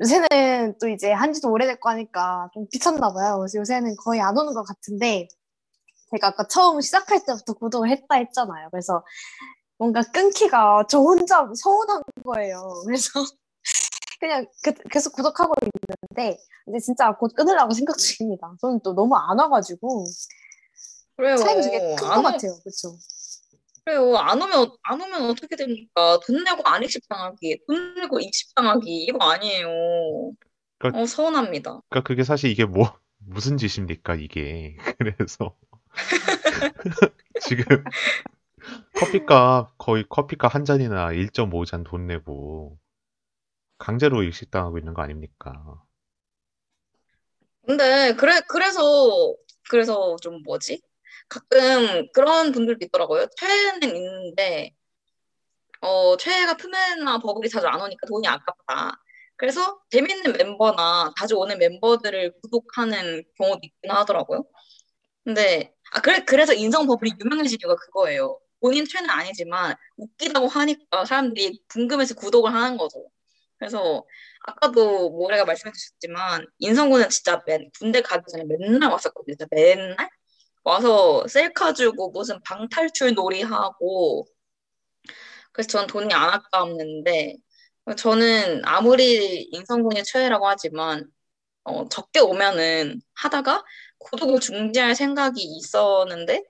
요새는 0.00 0.78
또 0.80 0.88
이제 0.88 1.12
한지도 1.12 1.50
오래됐고 1.50 1.88
하니까 1.88 2.50
좀 2.52 2.66
귀찮나 2.72 3.12
봐요. 3.12 3.38
그래서 3.38 3.58
요새는 3.58 3.96
거의 3.96 4.20
안 4.20 4.36
오는 4.36 4.52
것 4.52 4.64
같은데 4.64 5.28
제가 6.10 6.28
아까 6.28 6.46
처음 6.48 6.80
시작할 6.80 7.24
때부터 7.24 7.54
구독을 7.54 7.88
했다 7.90 8.16
했잖아요. 8.16 8.68
그래서 8.70 9.04
뭔가 9.78 10.02
끊기가 10.02 10.84
저 10.88 10.98
혼자 10.98 11.48
서운한 11.54 12.02
거예요. 12.24 12.82
그래서 12.84 13.24
그냥 14.24 14.46
그- 14.62 14.72
계속 14.90 15.12
구독하고 15.12 15.52
있는데 15.62 16.38
이제 16.66 16.78
진짜 16.78 17.12
곧 17.14 17.34
끊으려고 17.34 17.74
생각 17.74 17.98
중입니다. 17.98 18.54
저는 18.58 18.80
또 18.82 18.94
너무 18.94 19.14
안 19.16 19.38
와가지고 19.38 20.06
그래요. 21.16 21.36
차이가 21.36 21.60
되게 21.60 21.78
큰것안 21.94 22.18
오- 22.20 22.22
같아요. 22.22 22.52
그렇죠? 22.64 22.96
그래요. 23.84 24.16
안 24.16 24.40
오면, 24.40 24.70
안 24.82 24.98
오면 25.02 25.28
어떻게 25.30 25.56
됩니까? 25.56 26.18
돈 26.26 26.42
내고 26.42 26.62
안 26.64 26.82
익십 26.82 27.06
당하기, 27.06 27.64
돈 27.68 27.94
내고 27.96 28.18
익십 28.18 28.54
당하기, 28.54 29.04
이거 29.04 29.18
아니에요. 29.30 29.68
그러니까- 30.78 31.02
어, 31.02 31.06
서운합니다. 31.06 31.80
그러니까 31.90 32.08
그게 32.08 32.24
사실 32.24 32.48
이게 32.50 32.64
뭐 32.64 32.96
무슨 33.18 33.58
짓입니까 33.58 34.14
이게. 34.14 34.76
그래서 35.28 35.54
지금 37.42 37.64
커피값 38.94 39.76
거의 39.76 40.04
커피값 40.08 40.54
한 40.54 40.64
잔이나 40.64 41.08
1.5잔 41.12 41.84
돈 41.84 42.06
내고 42.06 42.78
강제로 43.84 44.22
일식당하고 44.22 44.78
있는 44.78 44.94
거 44.94 45.02
아닙니까? 45.02 45.52
근데, 47.66 48.14
그래, 48.14 48.40
그래서, 48.48 49.34
그래서 49.68 50.16
좀 50.22 50.42
뭐지? 50.42 50.80
가끔 51.28 52.10
그런 52.14 52.50
분들도 52.50 52.82
있더라고요. 52.86 53.26
최애는 53.36 53.94
있는데, 53.94 54.74
어, 55.82 56.16
최애가 56.16 56.56
푸메나 56.56 57.18
버블이 57.18 57.50
자주 57.50 57.66
안 57.66 57.78
오니까 57.78 58.06
돈이 58.06 58.26
아깝다. 58.26 58.98
그래서 59.36 59.82
재밌는 59.90 60.32
멤버나 60.32 61.12
자주 61.18 61.36
오는 61.36 61.58
멤버들을 61.58 62.40
구독하는 62.40 63.22
경우도 63.36 63.60
있긴 63.64 63.90
하더라고요. 63.90 64.44
근데, 65.24 65.74
아, 65.92 66.00
그래, 66.00 66.24
그래서 66.24 66.54
인성 66.54 66.86
버블이 66.86 67.12
유명해진 67.22 67.58
이유가 67.60 67.76
그거예요. 67.76 68.38
본인 68.62 68.86
최애는 68.86 69.10
아니지만 69.10 69.74
웃기다고 69.98 70.48
하니까 70.48 71.04
사람들이 71.04 71.62
궁금해서 71.68 72.14
구독을 72.14 72.54
하는 72.54 72.78
거죠. 72.78 73.10
그래서 73.64 74.04
아까도 74.40 75.10
모래가 75.10 75.44
말씀해 75.46 75.72
주셨지만 75.72 76.46
인성구는 76.58 77.08
진짜 77.08 77.42
맨, 77.46 77.70
군대 77.78 78.02
가기 78.02 78.24
전에 78.30 78.44
맨날 78.44 78.90
왔었거든요. 78.90 79.36
진짜 79.36 79.46
맨날 79.50 79.96
와서 80.64 81.26
셀카 81.28 81.72
주고 81.72 82.10
무슨 82.10 82.40
방탈출 82.42 83.14
놀이 83.14 83.42
하고 83.42 84.26
그래서 85.52 85.68
전 85.68 85.86
돈이 85.86 86.12
안 86.12 86.30
아까웠는데 86.30 87.36
저는 87.96 88.62
아무리 88.64 89.44
인성군이 89.52 90.04
최애라고 90.04 90.46
하지만 90.48 91.06
어, 91.64 91.88
적게 91.88 92.20
오면은 92.20 93.00
하다가 93.14 93.64
구독을 93.98 94.40
중지할 94.40 94.94
생각이 94.94 95.42
있었는데 95.42 96.44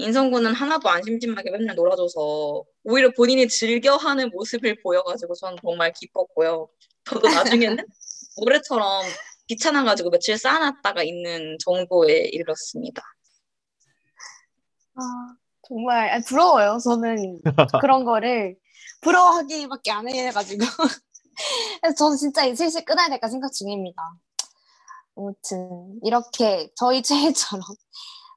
인성군은 0.00 0.54
하나도 0.54 0.88
안 0.88 1.02
심심하게 1.02 1.50
맨날 1.50 1.76
놀아줘서 1.76 2.64
오히려 2.84 3.10
본인이 3.16 3.48
즐겨하는 3.48 4.30
모습을 4.30 4.80
보여가지고 4.82 5.34
저는 5.34 5.58
정말 5.62 5.92
기뻤고요. 5.92 6.68
저도 7.04 7.28
나중에는 7.28 7.84
올해처럼 8.36 9.04
귀찮아가지고 9.48 10.10
며칠 10.10 10.38
쌓아놨다가 10.38 11.02
있는 11.02 11.56
정도에 11.58 12.28
이르렀습니다. 12.32 13.02
아, 14.94 15.00
정말 15.66 16.10
아, 16.10 16.20
부러워요. 16.26 16.78
저는 16.82 17.40
그런 17.80 18.04
거를 18.04 18.56
부러워하기밖에 19.00 19.90
안 19.90 20.08
해가지고. 20.08 20.64
그래서 21.80 21.96
저는 21.96 22.16
진짜 22.16 22.44
이제 22.44 22.56
슬슬 22.64 22.84
끊어야 22.84 23.08
될까 23.08 23.28
생각 23.28 23.52
중입니다. 23.52 24.02
아무튼 25.16 25.98
이렇게 26.02 26.70
저희 26.76 27.02
최애처럼 27.02 27.62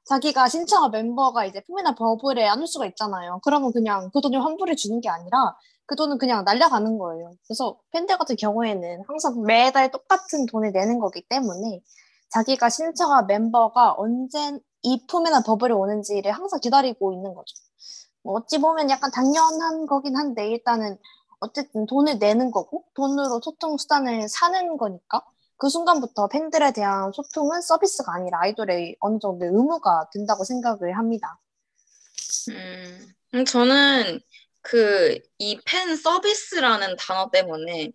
자기가 0.04 0.48
신청한 0.48 0.90
멤버가 0.90 1.44
이제 1.46 1.62
폼이나 1.66 1.94
버블에 1.94 2.46
안 2.46 2.60
올 2.60 2.66
수가 2.66 2.86
있잖아요. 2.86 3.40
그러면 3.44 3.72
그냥 3.72 4.10
그 4.12 4.20
돈을 4.20 4.42
환불해 4.44 4.74
주는 4.76 5.00
게 5.00 5.08
아니라 5.08 5.56
그 5.86 5.96
돈은 5.96 6.18
그냥 6.18 6.44
날려가는 6.44 6.98
거예요. 6.98 7.32
그래서 7.46 7.78
팬들 7.92 8.18
같은 8.18 8.36
경우에는 8.36 9.02
항상 9.08 9.42
매달 9.42 9.90
똑같은 9.90 10.46
돈을 10.46 10.72
내는 10.72 10.98
거기 11.00 11.22
때문에 11.28 11.80
자기가 12.30 12.68
신청한 12.68 13.26
멤버가 13.26 13.94
언제 13.98 14.58
이 14.82 15.06
폼이나 15.06 15.42
버블이 15.42 15.72
오는지를 15.72 16.32
항상 16.32 16.60
기다리고 16.60 17.12
있는 17.12 17.34
거죠. 17.34 17.54
뭐 18.22 18.34
어찌 18.36 18.58
보면 18.58 18.90
약간 18.90 19.10
당연한 19.10 19.86
거긴 19.86 20.16
한데 20.16 20.48
일단은 20.48 20.98
어쨌든 21.40 21.86
돈을 21.86 22.18
내는 22.18 22.50
거고 22.50 22.84
돈으로 22.94 23.40
소통 23.42 23.76
수단을 23.78 24.28
사는 24.28 24.76
거니까 24.78 25.22
그 25.64 25.70
순간부터 25.70 26.28
팬들에 26.28 26.72
대한 26.74 27.10
소통은 27.10 27.62
서비스가 27.62 28.12
아니라 28.14 28.38
아이돌의 28.42 28.96
어느 29.00 29.18
정도 29.18 29.46
의무가 29.46 30.10
된다고 30.12 30.44
생각을 30.44 30.98
합니다. 30.98 31.40
음, 32.50 33.14
음, 33.32 33.44
저는 33.46 34.20
그 34.60 35.18
이 35.38 35.58
팬 35.64 35.96
서비스라는 35.96 36.96
단어 36.96 37.30
때문에 37.30 37.92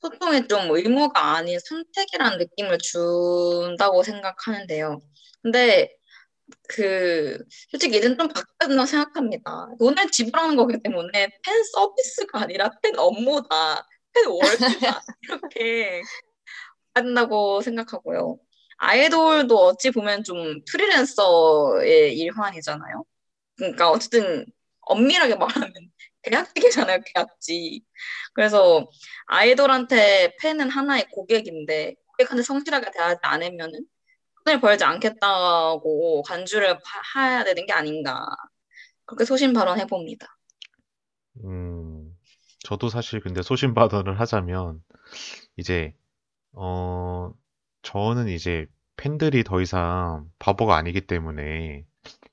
소통에 0.00 0.46
좀 0.46 0.70
의무가 0.70 1.34
아닌 1.34 1.58
선택이라는 1.58 2.38
느낌을 2.38 2.78
준다고 2.78 4.04
생각하는데요. 4.04 5.00
근데 5.42 5.96
그 6.68 7.44
솔직히 7.72 7.96
이제는 7.96 8.16
좀 8.16 8.28
바뀌었나 8.28 8.86
생각합니다. 8.86 9.70
돈을 9.80 10.08
지불하는 10.12 10.54
거기 10.54 10.80
때문에 10.80 11.10
팬 11.44 11.64
서비스가 11.64 12.42
아니라 12.42 12.70
팬 12.80 12.96
업무다, 12.96 13.88
팬 14.12 14.26
월급이다 14.28 15.02
이렇게 15.22 16.02
한다고 16.94 17.60
생각하고요. 17.62 18.38
아이돌도 18.78 19.56
어찌 19.58 19.90
보면 19.90 20.24
좀 20.24 20.60
프리랜서의 20.70 22.16
일환이잖아요. 22.18 23.04
그러니까 23.56 23.90
어쨌든 23.90 24.44
엄밀하게 24.82 25.36
말하면 25.36 25.72
계약직이잖아요, 26.22 27.00
계약직. 27.14 27.84
그래서 28.34 28.88
아이돌한테 29.26 30.34
팬은 30.40 30.70
하나의 30.70 31.08
고객인데 31.10 31.94
고객한테 32.06 32.42
성실하게 32.42 32.90
대하지 32.92 33.20
않으면은 33.22 33.84
돈을 34.44 34.60
벌지 34.60 34.84
않겠다고 34.84 36.22
간주를 36.22 36.78
하- 37.14 37.28
해야 37.28 37.44
되는 37.44 37.66
게 37.66 37.72
아닌가. 37.72 38.24
그렇게 39.04 39.24
소신 39.24 39.52
발언해 39.52 39.86
봅니다. 39.86 40.36
음, 41.44 42.16
저도 42.60 42.88
사실 42.88 43.20
근데 43.20 43.42
소신 43.42 43.74
발언을 43.74 44.18
하자면 44.20 44.82
이제 45.56 45.94
어 46.52 47.32
저는 47.82 48.28
이제 48.28 48.66
팬들이 48.96 49.44
더 49.44 49.60
이상 49.60 50.30
바보가 50.38 50.76
아니기 50.76 51.00
때문에 51.06 51.84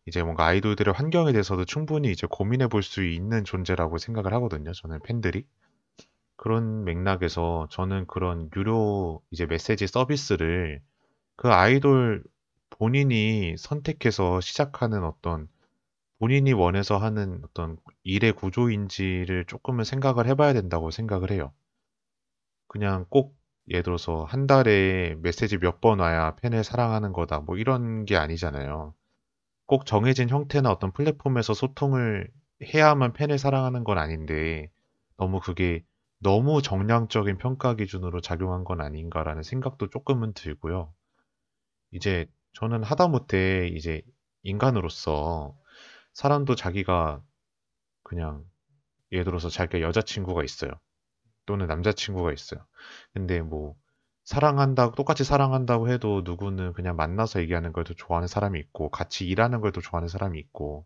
이제 0.08 0.24
뭔가 0.24 0.46
아이돌들의 0.48 0.94
환경에 0.94 1.32
대해서도 1.34 1.66
충분히 1.66 2.12
이제 2.12 2.28
고민해 2.30 2.68
볼 2.70 2.84
수 2.84 3.04
있는 3.06 3.44
존재라고 3.46 3.98
생각을 3.98 4.34
하거든요. 4.36 4.72
저는 4.74 5.00
팬들이. 5.04 5.46
그런 6.38 6.86
맥락에서 6.86 7.68
저는 7.72 8.08
그런 8.08 8.50
유료 8.58 9.22
이제 9.32 9.46
메시지 9.48 9.88
서비스를 9.88 10.82
그 11.38 11.50
아이돌 11.52 12.24
본인이 12.72 13.56
선택해서 13.58 14.42
시작하는 14.42 15.04
어떤 15.06 15.50
본인이 16.20 16.54
원해서 16.54 16.98
하는 16.98 17.42
어떤 17.46 17.78
일의 18.04 18.34
구조인지를 18.34 19.46
조금은 19.48 19.86
생각을 19.86 20.28
해봐야 20.28 20.54
된다고 20.54 20.92
생각을 20.92 21.32
해요. 21.32 21.54
그냥 22.68 23.06
꼭 23.10 23.38
예를 23.70 23.84
들어서 23.84 24.26
한 24.26 24.48
달에 24.48 25.16
메시지 25.22 25.58
몇 25.58 25.80
번 25.82 26.00
와야 26.00 26.36
팬을 26.36 26.64
사랑하는 26.64 27.14
거다 27.14 27.40
뭐 27.42 27.58
이런 27.58 28.06
게 28.06 28.18
아니잖아요. 28.18 28.94
꼭 29.68 29.86
정해진 29.86 30.30
형태나 30.30 30.72
어떤 30.72 30.92
플랫폼에서 30.94 31.54
소통을 31.54 32.30
해야만 32.64 33.14
팬을 33.14 33.38
사랑하는 33.40 33.84
건 33.86 33.98
아닌데 34.00 34.70
너무 35.18 35.40
그게 35.42 35.84
너무 36.20 36.62
정량적인 36.62 37.38
평가 37.40 37.76
기준으로 37.76 38.22
작용한 38.22 38.64
건 38.66 38.82
아닌가라는 38.82 39.44
생각도 39.44 39.90
조금은 39.90 40.34
들고요. 40.34 40.94
이제 41.92 42.26
저는 42.54 42.84
하다못해 42.84 43.68
이제 43.70 44.02
인간으로서 44.44 45.56
사람도 46.14 46.56
자기가 46.56 47.24
그냥 48.04 48.46
예를 49.12 49.26
들어서 49.26 49.50
자기가 49.50 49.82
여자친구가 49.82 50.44
있어요. 50.44 50.72
또는 51.50 51.68
남자친구가 51.68 52.32
있어요. 52.34 52.62
근데 53.14 53.42
뭐 53.42 53.76
사랑한다고, 54.26 54.96
똑같이 54.96 55.24
사랑한다고 55.26 55.90
해도 55.90 56.22
누구는 56.24 56.74
그냥 56.74 56.96
만나서 56.96 57.42
얘기하는 57.42 57.74
걸 57.74 57.84
더 57.86 57.96
좋아하는 57.96 58.28
사람이 58.30 58.60
있고, 58.60 58.92
같이 58.92 59.28
일하는 59.28 59.62
걸 59.62 59.72
더 59.74 59.82
좋아하는 59.82 60.08
사람이 60.10 60.40
있고, 60.40 60.86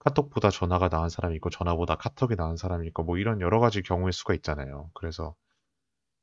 카톡보다 0.00 0.50
전화가 0.50 0.88
나은 0.90 1.08
사람이 1.10 1.36
있고, 1.36 1.50
전화보다 1.50 1.96
카톡이 1.96 2.36
나은 2.36 2.56
사람이 2.58 2.86
있고, 2.88 3.04
뭐 3.04 3.18
이런 3.18 3.40
여러 3.40 3.60
가지 3.60 3.82
경우일 3.82 4.12
수가 4.12 4.34
있잖아요. 4.34 4.90
그래서 4.94 5.34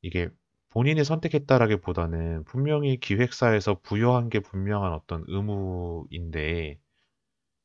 이게 0.02 0.30
본인이 0.70 1.04
선택했다라기보다는 1.04 2.44
분명히 2.44 2.98
기획사에서 3.00 3.80
부여한 3.82 4.30
게 4.30 4.40
분명한 4.40 4.92
어떤 4.94 5.24
의무인데, 5.28 6.78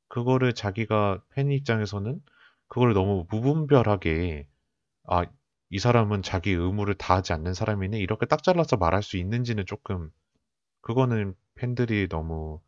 그거를 0.09 0.53
자기가 0.53 1.21
팬 1.29 1.51
입장에서는 1.51 2.21
그걸 2.67 2.93
너무 2.93 3.25
무분별하게, 3.29 4.47
아, 5.05 5.25
이 5.69 5.79
사람은 5.79 6.23
자기 6.23 6.51
의무를 6.51 6.95
다하지 6.95 7.33
않는 7.33 7.53
사람이네. 7.53 7.99
이렇게 7.99 8.25
딱 8.25 8.43
잘라서 8.43 8.77
말할 8.77 9.03
수 9.03 9.17
있는지는 9.17 9.65
조금, 9.67 10.11
그거는 10.81 11.35
팬들이 11.55 12.07
너무, 12.09 12.61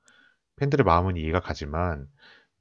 팬들의 0.57 0.83
마음은 0.85 1.17
이해가 1.17 1.41
가지만, 1.41 2.07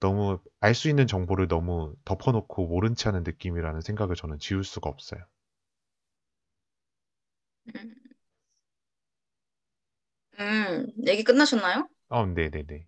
너무 0.00 0.40
알 0.60 0.74
수 0.74 0.88
있는 0.90 1.06
정보를 1.08 1.48
너무 1.48 1.94
덮어 2.06 2.32
놓고 2.32 2.68
모른 2.68 2.94
체 2.96 3.08
하는 3.10 3.22
느낌이라는 3.24 3.80
생각을 3.82 4.16
저는 4.16 4.38
지울 4.40 4.64
수가 4.64 4.90
없어요. 4.90 5.22
음, 7.74 7.94
음, 10.38 10.86
얘기 11.06 11.24
끝나셨나요? 11.24 11.88
어, 12.08 12.26
네네네. 12.26 12.86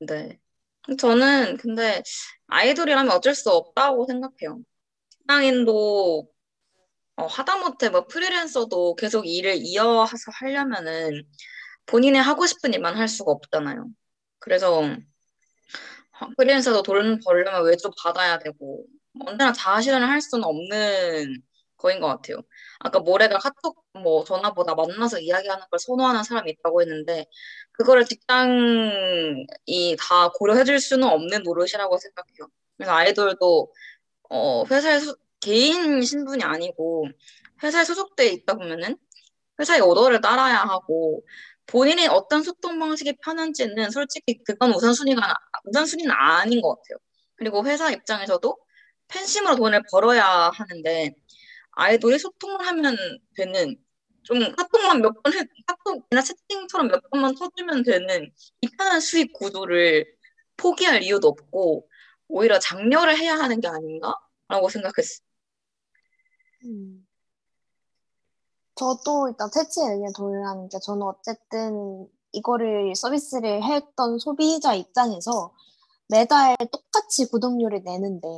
네. 0.00 0.38
저는 0.98 1.56
근데 1.58 2.02
아이돌이라면 2.48 3.12
어쩔 3.12 3.34
수 3.34 3.50
없다고 3.50 4.06
생각해요. 4.06 4.62
직장인도 5.28 6.28
어, 7.16 7.26
하다못해 7.26 7.90
뭐 7.90 8.06
프리랜서도 8.06 8.96
계속 8.96 9.26
일을 9.26 9.56
이어서 9.58 10.16
하려면은 10.40 11.24
본인이 11.86 12.18
하고 12.18 12.46
싶은 12.46 12.74
일만 12.74 12.96
할 12.96 13.08
수가 13.08 13.32
없잖아요. 13.32 13.86
그래서 14.40 14.82
하- 16.12 16.28
프리랜서도 16.36 16.82
돈 16.82 17.20
벌려면 17.24 17.64
외주 17.64 17.90
받아야 18.02 18.38
되고 18.38 18.84
언제나 19.26 19.52
자아실현을 19.52 20.08
할 20.08 20.20
수는 20.20 20.44
없는 20.44 21.42
거인 21.76 22.00
것 22.00 22.08
같아요. 22.08 22.38
아까 22.80 22.98
모래가 23.00 23.38
카톡 23.38 23.84
뭐 23.94 24.24
전화보다 24.24 24.74
만나서 24.74 25.20
이야기하는 25.20 25.64
걸 25.70 25.78
선호하는 25.78 26.24
사람이 26.24 26.50
있다고 26.52 26.82
했는데 26.82 27.26
그거를 27.72 28.04
직장이 28.04 29.46
다 29.98 30.28
고려해줄 30.30 30.80
수는 30.80 31.06
없는 31.08 31.42
노릇이라고 31.44 31.96
생각해요. 31.98 32.48
그래서 32.76 32.92
아이돌도 32.92 33.72
어, 34.28 34.64
회사에 34.66 34.98
소- 35.00 35.16
개인 35.40 36.02
신분이 36.02 36.42
아니고 36.42 37.06
회사에 37.62 37.84
소속돼 37.84 38.28
있다 38.28 38.54
보면은 38.54 38.96
회사의 39.60 39.80
오더를 39.82 40.20
따라야 40.20 40.58
하고 40.58 41.24
본인이 41.66 42.06
어떤 42.08 42.42
소통 42.42 42.78
방식이 42.78 43.18
편한지는 43.22 43.90
솔직히 43.90 44.42
그건 44.44 44.72
우선순위가 44.74 45.34
우선순위는 45.66 46.10
아닌 46.12 46.60
것 46.62 46.70
같아요. 46.76 46.98
그리고 47.36 47.64
회사 47.66 47.90
입장에서도 47.90 48.56
팬심으로 49.08 49.56
돈을 49.56 49.82
벌어야 49.90 50.24
하는데 50.54 51.14
아이돌이 51.72 52.18
소통을 52.18 52.66
하면 52.66 52.96
되는 53.36 53.76
좀 54.24 54.52
카톡만 54.52 55.00
몇번 55.02 55.32
해, 55.34 55.44
카톡이나 55.66 56.22
채팅처럼 56.22 56.88
몇 56.88 57.02
번만 57.10 57.34
터주면 57.34 57.82
되는 57.82 58.32
이 58.62 58.68
편한 58.76 59.00
수익 59.00 59.32
구조를 59.32 60.06
포기할 60.56 61.02
이유도 61.02 61.28
없고 61.28 61.88
오히려 62.28 62.58
장려를 62.58 63.18
해야 63.18 63.34
하는 63.34 63.60
게 63.60 63.68
아닌가라고 63.68 64.68
생각했어요. 64.70 65.26
음. 66.64 67.06
저도 68.74 69.28
일단 69.28 69.50
채치의 69.50 69.88
의견에 69.94 70.12
동의하는 70.16 70.68
게 70.68 70.78
저는 70.78 71.02
어쨌든 71.02 72.08
이거를 72.32 72.94
서비스를 72.94 73.64
했던 73.64 74.18
소비자 74.18 74.74
입장에서 74.74 75.52
매달 76.08 76.56
똑같이 76.70 77.28
구독료를 77.28 77.82
내는데 77.84 78.28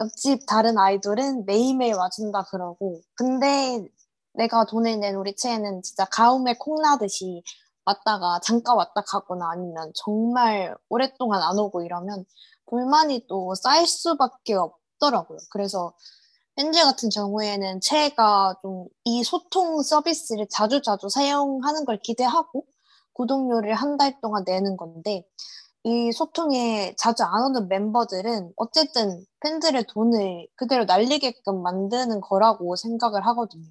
옆집 0.00 0.46
다른 0.46 0.78
아이돌은 0.78 1.44
매일매일 1.44 1.94
와준다 1.94 2.44
그러고 2.50 3.02
근데 3.14 3.86
내가 4.32 4.64
돈을 4.64 4.98
낸 4.98 5.14
우리 5.16 5.36
채에는 5.36 5.82
진짜 5.82 6.06
가뭄에 6.06 6.54
콩나듯이 6.58 7.42
왔다가 7.90 8.40
잠깐 8.42 8.76
왔다 8.76 9.02
가거나 9.06 9.50
아니면 9.52 9.92
정말 9.94 10.76
오랫동안 10.88 11.42
안 11.42 11.58
오고 11.58 11.82
이러면 11.82 12.24
불만이 12.66 13.26
또 13.28 13.54
쌓일 13.54 13.86
수밖에 13.86 14.54
없더라고요. 14.54 15.38
그래서 15.52 15.92
현재 16.58 16.82
같은 16.84 17.08
경우에는 17.10 17.80
채가 17.80 18.56
좀 18.62 18.88
이 19.04 19.24
소통 19.24 19.82
서비스를 19.82 20.46
자주 20.50 20.82
자주 20.82 21.08
사용하는 21.10 21.84
걸 21.84 21.98
기대하고 22.02 22.64
구독료를 23.14 23.74
한 23.74 23.96
달 23.98 24.20
동안 24.20 24.44
내는 24.46 24.76
건데 24.76 25.24
이 25.84 26.12
소통에 26.12 26.94
자주 26.98 27.24
안 27.24 27.44
오는 27.44 27.68
멤버들은 27.68 28.52
어쨌든 28.56 29.24
팬들의 29.40 29.84
돈을 29.88 30.48
그대로 30.56 30.84
날리게끔 30.84 31.62
만드는 31.62 32.20
거라고 32.22 32.76
생각을 32.76 33.26
하거든요. 33.28 33.66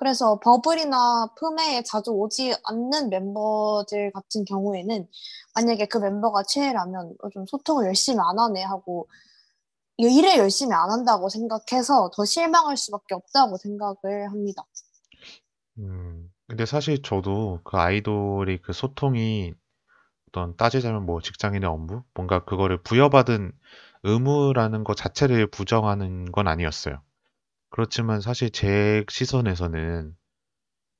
그래서 0.00 0.40
버블이나 0.40 1.34
품에 1.38 1.82
자주 1.82 2.10
오지 2.12 2.56
않는 2.64 3.10
멤버들 3.10 4.10
같은 4.12 4.46
경우에는 4.46 5.06
만약에 5.54 5.84
그 5.88 5.98
멤버가 5.98 6.42
최애라면 6.44 7.16
어, 7.22 7.28
좀 7.28 7.44
소통을 7.44 7.84
열심히 7.84 8.18
안 8.18 8.38
하네 8.38 8.62
하고 8.62 9.10
일을 9.98 10.38
열심히 10.38 10.72
안 10.72 10.90
한다고 10.90 11.28
생각해서 11.28 12.10
더 12.14 12.24
실망할 12.24 12.78
수밖에 12.78 13.14
없다고 13.14 13.58
생각을 13.58 14.30
합니다. 14.30 14.64
음, 15.78 16.32
근데 16.48 16.64
사실 16.64 17.02
저도 17.02 17.60
그 17.62 17.76
아이돌이 17.76 18.62
그 18.62 18.72
소통이 18.72 19.52
어떤 20.28 20.56
따지자면 20.56 21.04
뭐 21.04 21.20
직장인의 21.20 21.68
업무? 21.68 22.04
뭔가 22.14 22.42
그거를 22.46 22.82
부여받은 22.82 23.52
의무라는 24.04 24.82
것 24.82 24.96
자체를 24.96 25.50
부정하는 25.50 26.32
건 26.32 26.48
아니었어요. 26.48 27.02
그렇지만 27.70 28.20
사실 28.20 28.50
제 28.50 29.04
시선에서는 29.08 30.14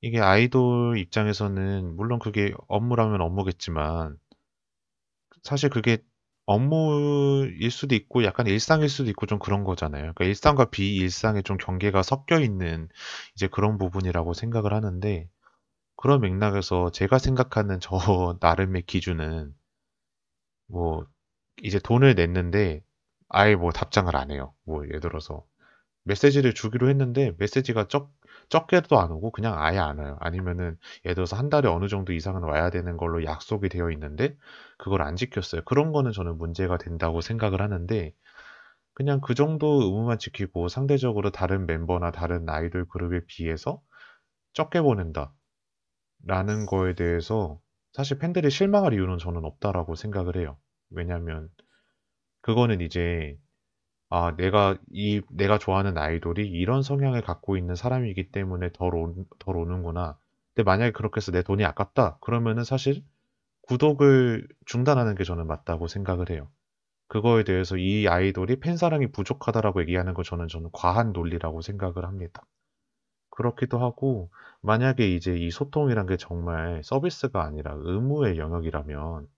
이게 0.03 0.21
아이돌 0.21 0.99
입장에서는 0.99 1.97
물론 1.97 2.19
그게 2.21 2.55
업무라면 2.69 3.21
업무겠지만 3.23 4.19
사실 5.43 5.69
그게 5.71 5.99
업무일 6.47 7.71
수도 7.71 7.95
있고 7.95 8.25
약간 8.25 8.47
일상일 8.47 8.89
수도 8.89 9.11
있고 9.11 9.27
좀 9.27 9.39
그런 9.39 9.65
거잖아요. 9.65 10.03
그러니까 10.03 10.25
일상과 10.25 10.67
비일상의 10.71 11.43
좀 11.45 11.57
경계가 11.59 12.03
섞여 12.03 12.41
있는 12.41 12.89
이제 13.37 13.47
그런 13.49 13.79
부분이라고 13.79 14.35
생각을 14.35 14.73
하는데 14.75 15.29
그런 15.97 16.21
맥락에서 16.23 16.91
제가 16.93 17.19
생각하는 17.19 17.81
저 17.81 17.99
나름의 18.41 18.83
기준은 18.85 19.55
뭐 20.69 21.07
이제 21.63 21.79
돈을 21.79 22.15
냈는데 22.15 22.83
아예 23.29 23.57
뭐 23.57 23.73
답장을 23.73 24.15
안 24.17 24.31
해요. 24.31 24.55
뭐 24.65 24.85
예를 24.87 25.01
들어서 25.01 25.45
메시지를 26.11 26.55
주기로 26.55 26.89
했는데 26.89 27.33
메시지가 27.39 27.87
적, 27.87 28.13
적게도 28.49 28.99
안 28.99 29.13
오고 29.13 29.31
그냥 29.31 29.55
아예 29.57 29.79
안 29.79 29.99
와요. 29.99 30.17
아니면은 30.21 30.77
예를 31.05 31.15
들어서 31.15 31.37
한 31.37 31.49
달에 31.49 31.69
어느 31.69 31.87
정도 31.87 32.13
이상은 32.13 32.43
와야 32.43 32.71
되는 32.71 32.97
걸로 32.97 33.25
약속이 33.25 33.69
되어 33.69 33.91
있는데 33.93 34.37
그걸 34.77 35.03
안 35.03 35.15
지켰어요. 35.15 35.63
그런 35.65 35.93
거는 35.93 36.11
저는 36.11 36.37
문제가 36.37 36.79
된다고 36.79 37.21
생각을 37.21 37.63
하는데 37.63 38.13
그냥 38.93 39.21
그 39.21 39.35
정도 39.35 39.83
의무만 39.83 40.19
지키고 40.19 40.67
상대적으로 40.69 41.31
다른 41.31 41.67
멤버나 41.67 42.11
다른 42.11 42.49
아이돌 42.49 42.89
그룹에 42.89 43.21
비해서 43.27 43.81
적게 44.53 44.81
보낸다. 44.83 45.33
라는 46.27 46.67
거에 46.67 46.95
대해서 46.97 47.61
사실 47.93 48.19
팬들이 48.19 48.51
실망할 48.51 48.95
이유는 48.95 49.19
저는 49.19 49.45
없다라고 49.45 49.95
생각을 49.95 50.37
해요. 50.37 50.59
왜냐면 50.91 51.49
그거는 52.43 52.81
이제 52.81 53.39
아, 54.11 54.35
내가 54.37 54.77
이 54.93 55.23
내가 55.31 55.59
좋아하는 55.59 55.97
아이돌이 55.97 56.49
이런 56.49 56.83
성향을 56.83 57.23
갖고 57.23 57.57
있는 57.57 57.77
사람이기 57.77 58.31
때문에 58.33 58.71
덜, 58.73 58.95
오, 58.97 59.15
덜 59.39 59.57
오는구나. 59.57 60.19
근데 60.55 60.65
만약에 60.65 60.93
그렇게 60.93 61.19
해서 61.19 61.31
내 61.33 61.43
돈이 61.43 61.65
아깝다. 61.65 62.19
그러면은 62.21 62.65
사실 62.65 63.05
구독을 63.63 64.49
중단하는 64.67 65.15
게 65.15 65.25
저는 65.25 65.47
맞다고 65.47 65.87
생각을 65.87 66.31
해요. 66.31 66.49
그거에 67.09 67.45
대해서 67.45 67.77
이 67.77 68.09
아이돌이 68.09 68.61
팬 68.61 68.77
사랑이 68.77 69.13
부족하다라고 69.13 69.83
얘기하는 69.83 70.15
거 70.15 70.23
저는 70.25 70.49
저는 70.49 70.71
과한 70.73 71.13
논리라고 71.13 71.61
생각을 71.61 72.05
합니다. 72.05 72.45
그렇기도 73.31 73.79
하고 73.79 74.31
만약에 74.61 75.09
이제 75.09 75.37
이 75.37 75.51
소통이란 75.51 76.07
게 76.07 76.17
정말 76.17 76.83
서비스가 76.85 77.45
아니라 77.45 77.75
의무의 77.77 78.39
영역이라면 78.39 79.29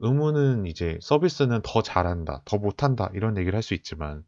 의무는 0.00 0.66
이제 0.66 0.98
서비스는 1.00 1.60
더 1.64 1.82
잘한다, 1.82 2.42
더 2.44 2.58
못한다 2.58 3.10
이런 3.14 3.36
얘기를 3.38 3.54
할 3.56 3.62
수 3.62 3.74
있지만 3.74 4.24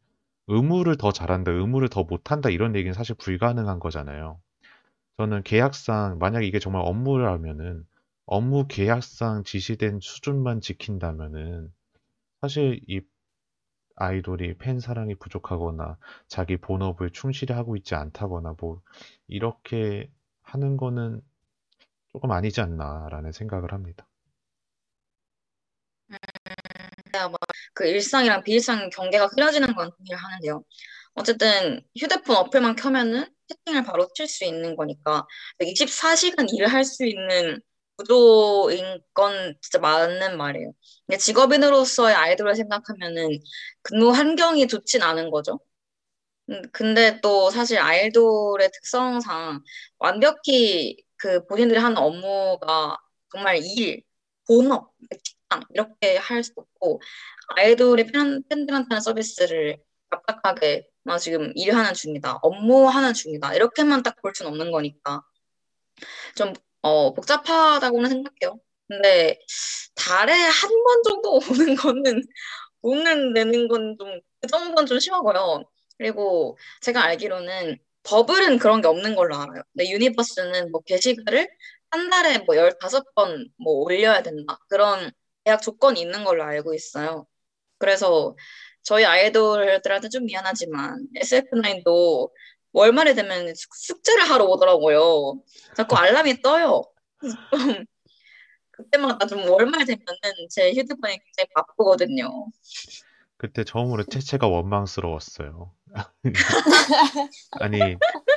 의무를 0.47 0.97
더 0.97 1.12
잘한다, 1.12 1.51
의무를 1.53 1.89
더 1.89 2.05
못한다 2.05 2.49
이런 2.51 2.75
얘기는 2.77 2.93
사실 2.95 3.15
불가능한 3.17 3.79
거잖아요. 3.79 4.41
저는 5.19 5.43
계약상 5.45 6.19
만약에 6.21 6.47
이게 6.47 6.59
정말 6.61 6.83
업무라면은 6.87 7.87
업무 8.27 8.67
계약상 8.69 9.45
지시된 9.45 10.01
수준만 10.03 10.61
지킨다면은 10.62 11.73
사실 12.43 12.81
이 12.89 13.03
아이돌이 13.97 14.59
팬 14.59 14.81
사랑이 14.81 15.15
부족하거나 15.17 15.99
자기 16.29 16.57
본업을 16.59 17.11
충실히 17.11 17.55
하고 17.55 17.77
있지 17.77 17.95
않다거나 17.97 18.57
뭐 18.61 18.83
이렇게 19.29 20.11
하는 20.43 20.77
거는 20.77 21.23
조금 22.12 22.33
아니지 22.33 22.61
않나라는 22.62 23.33
생각을 23.33 23.73
합니다. 23.73 24.07
그 27.75 27.87
일상이랑 27.87 28.43
비일상 28.45 28.91
경계가 28.91 29.27
흐려지는 29.27 29.75
건 29.75 29.91
동의를 29.97 30.17
하는데요. 30.23 30.65
어쨌든 31.15 31.83
휴대폰 31.99 32.37
어플만 32.37 32.77
켜면은 32.77 33.27
채팅을 33.49 33.85
바로 33.85 34.09
칠 34.15 34.27
수 34.29 34.45
있는 34.45 34.77
거니까 34.77 35.27
24시간 35.61 36.49
일을 36.51 36.69
할 36.69 36.85
수 36.85 37.05
있는 37.07 37.61
구조인 37.97 39.01
건 39.15 39.55
진짜 39.62 39.79
맞는 39.79 40.37
말이에요. 40.39 40.73
근데 41.07 41.19
직업인으로서의 41.19 42.15
아이돌을 42.15 42.57
생각하면은 42.57 43.29
근무 43.83 44.11
환경이 44.12 44.67
좋진 44.69 45.03
않은 45.03 45.31
거죠. 45.31 45.61
음, 46.51 46.62
근데 46.73 47.21
또 47.23 47.51
사실 47.51 47.79
아이돌의 47.79 48.71
특성상 48.73 49.62
완벽히 49.99 51.03
그 51.17 51.45
본인들이 51.47 51.79
하는 51.81 51.97
업무가 51.97 52.97
정말 53.33 53.59
일, 53.62 54.03
본업, 54.47 54.93
직장 55.49 55.62
이렇게 55.70 56.16
할 56.18 56.42
수 56.45 56.53
없고 56.57 57.01
아이돌이 57.57 58.07
팬, 58.07 58.42
팬들한테 58.49 58.86
하는 58.90 59.01
서비스를 59.01 59.78
답답하게 60.11 60.88
나 61.05 61.18
지금 61.18 61.53
일하는 61.55 61.95
중이다, 61.95 62.38
업무하는 62.42 63.12
중이다 63.14 63.55
이렇게만 63.55 64.03
딱 64.03 64.16
볼 64.22 64.32
수는 64.34 64.51
없는 64.53 64.70
거니까 64.72 65.22
좀 66.36 66.53
어, 66.82 67.14
복잡하다고는 67.14 68.09
생각해요. 68.11 68.59
근데 68.88 69.38
달에 69.95 70.32
한 70.34 70.70
번 70.70 71.03
정도 71.05 71.38
오는 71.51 71.74
거는 71.76 72.22
돈을 72.82 73.32
내는 73.32 73.68
건 73.68 73.97
좀 73.99 74.20
그 74.40 74.49
정도는 74.49 74.86
좀 74.86 75.01
심하고요. 75.01 75.64
그리고 75.99 76.59
제가 76.82 77.03
알기로는 77.05 77.78
버블은 78.03 78.59
그런 78.59 78.82
게 78.82 78.88
없는 78.88 79.14
걸로 79.16 79.36
알아요. 79.36 79.62
근데 79.72 79.90
유니버스는 79.90 80.70
뭐 80.70 80.82
게시글을 80.82 81.49
한 81.90 82.11
달에 82.11 82.38
뭐 82.40 82.57
15번 82.57 83.49
뭐 83.57 83.74
올려야 83.84 84.22
된다. 84.22 84.59
그런 84.68 85.11
계약 85.45 85.62
조건이 85.62 86.01
있는 86.01 86.24
걸로 86.24 86.42
알고 86.45 86.74
있어요. 86.74 87.26
그래서 87.78 88.34
저희 88.82 89.05
아이돌들한테 89.05 90.09
좀 90.09 90.24
미안하지만 90.26 91.07
SF9도 91.16 92.30
월말에 92.72 93.14
되면 93.14 93.55
숙- 93.55 93.74
숙제를 93.74 94.24
하러 94.30 94.45
오더라고요. 94.47 95.40
자꾸 95.76 95.97
알람이 95.97 96.42
떠요. 96.42 96.82
좀 97.20 97.84
그때마다 98.70 99.26
좀 99.26 99.49
월말 99.49 99.84
되면은 99.84 100.49
제 100.51 100.70
휴대폰이 100.72 101.18
굉장히 101.18 101.49
바쁘거든요. 101.55 102.47
그때 103.36 103.64
처음으로 103.64 104.05
채채가 104.05 104.49
원망스러웠어요. 104.49 105.72
아니, 107.61 107.78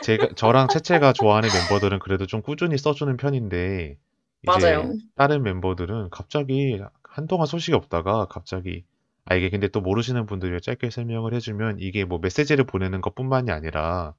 제가, 0.03 0.29
저랑 0.35 0.67
채채가 0.67 1.13
좋아하는 1.13 1.49
멤버들은 1.51 1.99
그래도 1.99 2.27
좀 2.27 2.41
꾸준히 2.41 2.77
써주는 2.77 3.15
편인데, 3.17 3.97
이제 3.97 3.97
맞아요. 4.43 4.93
다른 5.15 5.41
멤버들은 5.43 6.09
갑자기 6.11 6.79
한동안 7.17 7.47
소식이 7.47 7.73
없다가 7.75 8.25
갑자기, 8.27 8.85
아, 9.25 9.35
이게 9.35 9.49
근데 9.49 9.67
또 9.69 9.81
모르시는 9.81 10.25
분들이 10.25 10.59
짧게 10.61 10.89
설명을 10.89 11.33
해주면 11.35 11.79
이게 11.79 12.05
뭐 12.05 12.19
메시지를 12.19 12.65
보내는 12.65 13.01
것뿐만이 13.01 13.51
아니라 13.51 14.15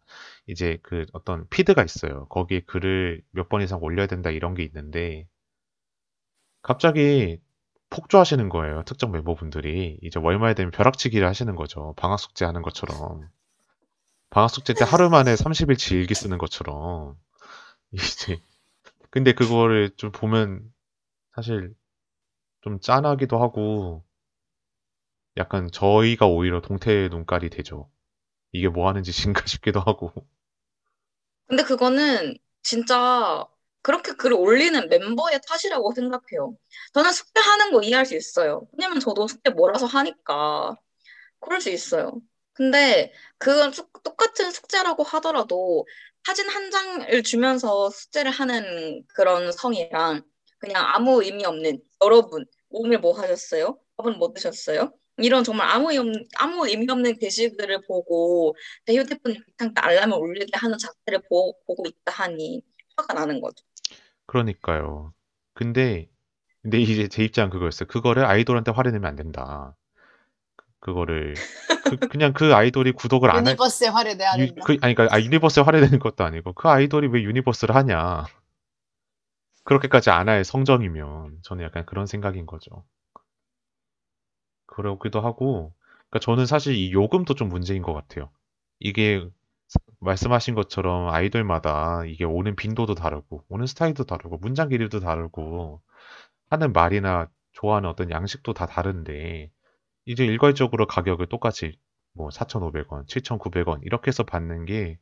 이제 0.46 0.78
그 0.82 1.06
어떤 1.14 1.48
피드가 1.50 1.82
있어요. 1.84 2.26
거기에 2.28 2.60
글을 2.66 3.22
몇 3.32 3.48
번 3.48 3.62
이상 3.62 3.82
올려야 3.82 4.06
된다 4.08 4.30
이런 4.30 4.54
게 4.54 4.64
있는데, 4.64 5.26
갑자기 6.62 7.40
폭주하시는 7.90 8.48
거예요. 8.48 8.82
특정 8.84 9.10
멤버분들이. 9.12 9.98
이제 10.02 10.20
월말 10.20 10.54
되면 10.54 10.70
벼락치기를 10.70 11.26
하시는 11.26 11.54
거죠. 11.56 11.94
방학 11.96 12.20
숙제 12.20 12.44
하는 12.44 12.62
것처럼. 12.62 13.28
방학 14.30 14.48
숙제 14.50 14.74
때 14.74 14.84
하루 14.84 15.08
만에 15.10 15.34
30일치 15.36 15.92
일기 15.92 16.14
쓰는 16.14 16.38
것처럼. 16.38 17.16
이제, 17.92 18.40
근데 19.10 19.32
그거를 19.34 19.90
좀 19.96 20.12
보면 20.12 20.62
사실 21.36 21.74
좀 22.60 22.78
짠하기도 22.80 23.36
하고, 23.42 24.04
약간 25.38 25.70
저희가 25.72 26.26
오히려 26.26 26.60
동태 26.60 27.08
눈깔이 27.08 27.48
되죠. 27.50 27.90
이게 28.52 28.68
뭐 28.68 28.88
하는 28.88 29.02
짓인가 29.04 29.44
싶기도 29.46 29.80
하고. 29.80 30.12
근데 31.46 31.62
그거는 31.62 32.36
진짜 32.62 33.46
그렇게 33.82 34.12
글을 34.12 34.34
올리는 34.36 34.88
멤버의 34.88 35.40
탓이라고 35.48 35.92
생각해요. 35.94 36.56
저는 36.92 37.12
숙제하는 37.12 37.72
거 37.72 37.82
이해할 37.82 38.04
수 38.06 38.14
있어요. 38.16 38.66
왜냐면 38.76 39.00
저도 39.00 39.26
숙제 39.28 39.50
몰아서 39.50 39.86
하니까 39.86 40.76
그럴 41.40 41.60
수 41.60 41.70
있어요. 41.70 42.20
근데 42.54 43.12
그건 43.38 43.72
숙- 43.72 44.02
똑같은 44.04 44.52
숙제라고 44.52 45.04
하더라도 45.04 45.86
사진 46.24 46.48
한 46.50 46.70
장을 46.70 47.22
주면서 47.24 47.90
숙제를 47.90 48.30
하는 48.32 49.04
그런 49.14 49.52
성이랑 49.52 50.22
그냥 50.58 50.84
아무 50.86 51.22
의미 51.22 51.44
없는 51.44 51.80
여러분 52.02 52.44
오늘 52.70 52.98
뭐 52.98 53.18
하셨어요? 53.18 53.78
밥은 53.96 54.18
뭐 54.18 54.32
드셨어요? 54.32 54.92
이런 55.18 55.42
정말 55.42 55.68
아무 55.68 55.90
의미 55.90 55.98
없는, 55.98 56.28
아무 56.36 56.68
의미 56.68 56.86
없는 56.90 57.18
게시글을 57.18 57.82
보고 57.86 58.54
내 58.86 58.96
휴대폰에 58.96 59.34
비상에 59.46 59.72
알람을 59.74 60.16
울리게 60.16 60.52
하는 60.54 60.78
자체를 60.78 61.22
보, 61.28 61.56
보고 61.66 61.84
있다 61.86 62.12
하니 62.12 62.62
화가 62.96 63.14
나는 63.14 63.40
거죠. 63.40 63.64
그러니까요. 64.26 65.12
근데, 65.54 66.08
근데 66.62 66.78
이제 66.78 67.08
제 67.08 67.24
입장은 67.24 67.50
그거였어요. 67.50 67.88
그거를 67.88 68.24
아이돌한테 68.24 68.70
화내내면 68.70 69.08
안 69.08 69.16
된다. 69.16 69.74
그거를, 70.80 71.34
그, 71.84 71.96
그냥 71.96 72.32
그 72.32 72.54
아이돌이 72.54 72.92
구독을 72.92 73.30
안 73.30 73.38
할, 73.38 73.46
유니버스에 73.46 73.88
화를 73.88 74.16
내야 74.16 74.34
유, 74.38 74.46
된다. 74.46 74.62
그, 74.64 74.76
아니, 74.82 74.94
그러니까, 74.94 75.16
아, 75.16 75.20
유니버스에 75.20 75.64
화내내는 75.64 75.98
것도 75.98 76.22
아니고, 76.22 76.52
그 76.52 76.68
아이돌이 76.68 77.08
왜 77.08 77.22
유니버스를 77.22 77.74
하냐. 77.74 78.26
그렇게까지 79.68 80.10
안 80.10 80.28
할 80.28 80.44
성정이면, 80.44 81.38
저는 81.42 81.64
약간 81.64 81.86
그런 81.86 82.06
생각인 82.06 82.44
거죠. 82.46 82.84
그러기도 84.66 85.20
하고, 85.20 85.72
그러니까 86.10 86.18
저는 86.20 86.46
사실 86.46 86.74
이 86.74 86.92
요금도 86.92 87.34
좀 87.34 87.48
문제인 87.48 87.82
것 87.82 87.92
같아요. 87.94 88.30
이게, 88.78 89.26
말씀하신 90.00 90.54
것처럼 90.54 91.08
아이돌마다 91.10 92.04
이게 92.06 92.24
오는 92.24 92.56
빈도도 92.56 92.94
다르고, 92.94 93.44
오는 93.48 93.66
스타일도 93.66 94.04
다르고, 94.04 94.38
문장 94.38 94.68
길이도 94.68 95.00
다르고, 95.00 95.82
하는 96.50 96.72
말이나 96.72 97.28
좋아하는 97.52 97.90
어떤 97.90 98.10
양식도 98.10 98.54
다 98.54 98.66
다른데, 98.66 99.50
이제 100.06 100.26
일괄적으로 100.26 100.86
가격을 100.86 101.28
똑같이 101.28 101.78
뭐 102.14 102.30
4,500원, 102.30 103.06
7,900원 103.08 103.80
이렇게 103.84 104.08
해서 104.08 104.24
받는 104.24 104.66
게 104.66 104.98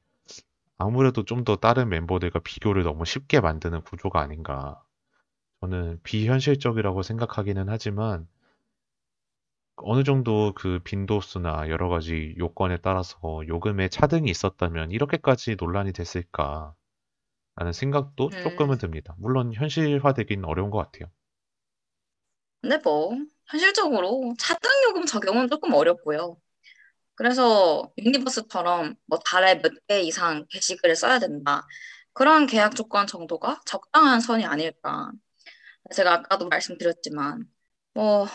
아무래도 0.79 1.22
좀 1.24 1.45
더 1.45 1.57
다른 1.57 1.91
멤버들과 1.91 2.41
비교를 2.41 2.83
너무 2.83 3.05
쉽게 3.05 3.41
만드는 3.41 3.83
구조가 3.83 4.20
아닌가. 4.20 4.83
저는 5.61 6.01
비현실적이라고 6.05 7.03
생각하기는 7.03 7.68
하지만 7.68 8.29
어느 9.77 10.05
정도 10.05 10.53
그 10.55 10.81
빈도수나 10.85 11.68
여러 11.70 11.89
가지 11.89 12.35
요건에 12.39 12.77
따라서 12.79 13.16
요금의 13.49 13.89
차등이 13.91 14.29
있었다면 14.31 14.91
이렇게까지 14.91 15.57
논란이 15.59 15.93
됐을까 15.95 16.74
라는 17.57 17.72
생각도 17.72 18.31
음. 18.33 18.43
조금은 18.43 18.79
듭니다. 18.79 19.14
물론 19.18 19.53
현실화되긴 19.55 20.45
어려운 20.47 20.70
것 20.70 20.79
같아요. 20.79 21.11
근데 22.61 22.79
뭐 22.85 23.16
현실적으로 23.47 24.35
차등 24.39 24.70
요금 24.89 25.07
적용은 25.07 25.49
조금 25.49 25.72
어렵고요. 25.72 26.37
그래서 27.17 27.91
유니버스처럼 27.99 28.95
뭐 29.07 29.19
달에 29.21 29.57
몇 29.62 29.73
개 29.89 30.01
이상 30.03 30.47
게시글을 30.51 30.97
써야 30.97 31.19
된다. 31.19 31.67
그런 32.12 32.47
계약 32.47 32.77
조건 32.77 33.07
정도가 33.07 33.61
적당한 33.67 34.21
선이 34.21 34.45
아닐까. 34.47 35.11
제가 35.95 36.14
아까도 36.14 36.49
말씀드렸지만 36.49 37.45
뭐 37.95 38.27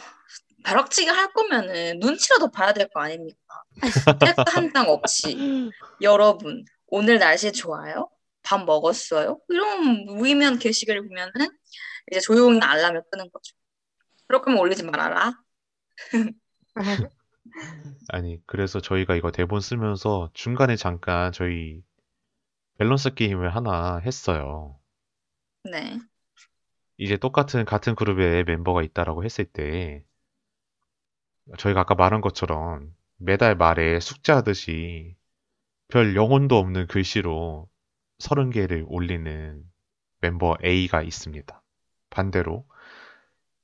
벼락치기 0.66 1.10
할 1.10 1.34
거면은 1.34 2.00
눈치라도 2.00 2.52
봐야 2.52 2.74
될 2.74 2.90
거 2.90 3.02
아닙니까? 3.02 3.38
택한장 4.20 4.90
없이 4.90 5.36
여러분 6.02 6.66
오늘 6.88 7.20
날씨 7.20 7.52
좋아요? 7.52 8.10
밥 8.44 8.66
먹었어요? 8.66 9.40
이런 9.50 10.06
무의미한 10.06 10.60
게시글을 10.60 11.08
보면은 11.08 11.32
이제 12.12 12.20
조용히 12.22 12.60
알람을 12.62 13.04
끄는 13.12 13.30
거죠. 13.32 13.56
그럴 14.28 14.42
거면 14.42 14.60
올리지 14.60 14.84
말아라. 14.84 15.34
아니, 18.10 18.40
그래서 18.46 18.80
저희가 18.80 19.16
이거 19.16 19.32
대본 19.32 19.62
쓰면서 19.62 20.30
중간에 20.34 20.76
잠깐 20.76 21.32
저희 21.32 21.84
밸런스 22.78 23.14
게임을 23.14 23.56
하나 23.56 23.98
했어요. 23.98 24.80
네. 25.64 26.00
이제 26.98 27.18
똑같은 27.18 27.66
같은 27.66 27.96
그룹에 27.96 28.44
멤버가 28.44 28.84
있다라고 28.84 29.24
했을 29.24 29.46
때 29.46 30.04
저희가 31.58 31.82
아까 31.82 31.96
말한 31.96 32.22
것처럼 32.22 32.94
매달 33.18 33.56
말에 33.56 34.00
숙제하듯이 34.00 35.16
별 35.88 36.16
영혼도 36.16 36.58
없는 36.58 36.88
글씨로 36.88 37.70
30개를 38.20 38.86
올리는 38.88 39.64
멤버 40.22 40.56
A가 40.64 41.02
있습니다. 41.02 41.62
반대로 42.10 42.66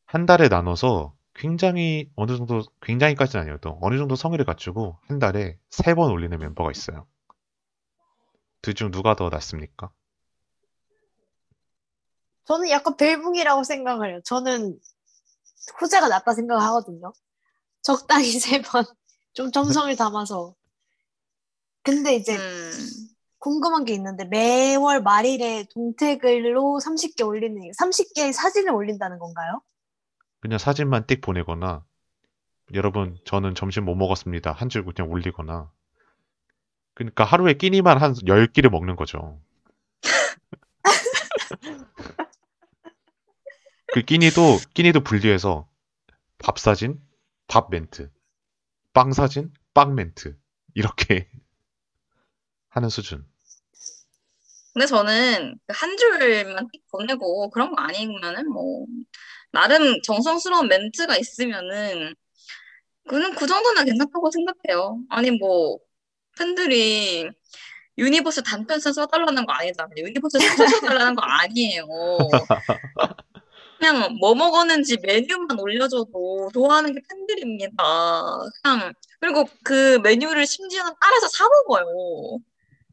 한 0.06 0.26
달에 0.26 0.48
나눠서 0.48 1.17
굉장히 1.38 2.10
어느 2.16 2.36
정도 2.36 2.64
굉장히까지는 2.82 3.44
아니어도 3.44 3.78
어느 3.82 3.98
정도 3.98 4.16
성의를 4.16 4.46
갖추고 4.46 4.98
한 5.08 5.20
달에 5.20 5.58
세 5.70 5.94
번 5.96 6.12
올리는 6.12 6.38
멤버가 6.38 6.72
있어요. 6.72 7.08
둘 8.62 8.74
중 8.74 8.92
누가 8.92 9.16
더 9.16 9.30
낫습니까? 9.30 9.92
저는 12.46 12.70
약간 12.70 12.96
벨붕이라고 12.98 13.64
생각을 13.64 14.12
해요. 14.12 14.22
저는 14.26 14.80
후자가 15.80 16.08
낫다 16.08 16.34
생각하거든요. 16.34 17.14
적당히 17.82 18.32
세 18.40 18.62
번, 18.62 18.84
좀 19.34 19.52
정성을 19.52 19.96
담아서. 19.96 20.56
근데 21.84 22.16
이제 22.16 22.36
음, 22.36 22.90
궁금한 23.40 23.86
게 23.86 23.94
있는데 23.94 24.26
매월 24.26 25.02
말일에 25.02 25.66
동태글로 25.74 26.80
30개 26.84 27.24
올리는, 27.24 27.72
30개의 27.80 28.34
사진을 28.34 28.72
올린다는 28.74 29.20
건가요? 29.20 29.62
그냥 30.48 30.60
사진만 30.60 31.04
띡 31.04 31.22
보내거나 31.22 31.84
여러분 32.74 33.18
저는 33.26 33.54
점심 33.54 33.84
뭐 33.84 33.96
먹었습니다 33.96 34.54
한 34.54 34.70
줄 34.70 34.86
그냥 34.86 35.12
올리거나 35.12 35.70
그러니까 36.94 37.26
하루에 37.26 37.54
끼니만 37.54 38.02
한 38.02 38.14
10끼를 38.14 38.70
먹는 38.70 38.96
거죠. 38.96 39.42
그 43.88 44.02
끼니도 44.02 44.58
끼니도 44.74 45.02
분리해서 45.02 45.68
밥 46.38 46.60
사진, 46.60 47.02
밥 47.48 47.70
멘트, 47.70 48.10
빵 48.94 49.12
사진, 49.12 49.52
빵 49.74 49.96
멘트 49.96 50.38
이렇게 50.76 51.30
하는 52.70 52.90
수준. 52.90 53.26
근데 54.78 54.86
저는 54.86 55.58
그한 55.66 55.98
줄만 55.98 56.68
띡 56.68 56.82
보내고 56.92 57.50
그런 57.50 57.72
거 57.72 57.82
아니면은 57.82 58.48
뭐 58.48 58.86
나름 59.52 60.00
정성스러운 60.04 60.68
멘트가 60.68 61.18
있으면은 61.18 62.14
그는 63.08 63.34
그 63.34 63.48
정도는 63.48 63.86
괜찮다고 63.86 64.30
생각해요. 64.30 65.00
아니 65.10 65.32
뭐 65.32 65.80
팬들이 66.38 67.28
유니버스 67.98 68.44
단편선 68.44 68.94
써달라는 68.94 69.48
거 69.48 69.54
아니잖아요. 69.54 69.96
유니버스 69.98 70.38
써달라는 70.38 71.16
거 71.16 71.24
아니에요. 71.24 71.88
그냥 73.80 74.16
뭐 74.20 74.36
먹었는지 74.36 74.98
메뉴만 75.02 75.60
올려줘도 75.60 76.52
좋아하는 76.54 76.94
게 76.94 77.02
팬들입니다. 77.10 77.84
그냥 78.62 78.94
그리고 79.20 79.46
그 79.64 80.00
메뉴를 80.04 80.46
심지어는 80.46 80.94
따라서 81.02 81.28
사 81.30 81.48
먹어요. 81.50 82.38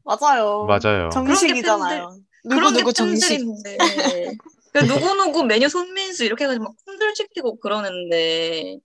맞아요. 0.05 0.65
맞아요. 0.65 1.09
정식이잖아요. 1.09 2.17
그런 2.49 2.73
게 2.73 2.79
누구 2.79 2.93
누구 2.93 2.93
정식. 2.93 3.39
그 4.73 4.79
누구 4.87 5.15
누구 5.15 5.43
메뉴 5.43 5.69
손민수 5.69 6.25
이렇게 6.25 6.43
해가지고 6.45 6.65
막 6.65 6.75
콩들 6.85 7.15
시키고 7.15 7.59
그러는데 7.59 8.77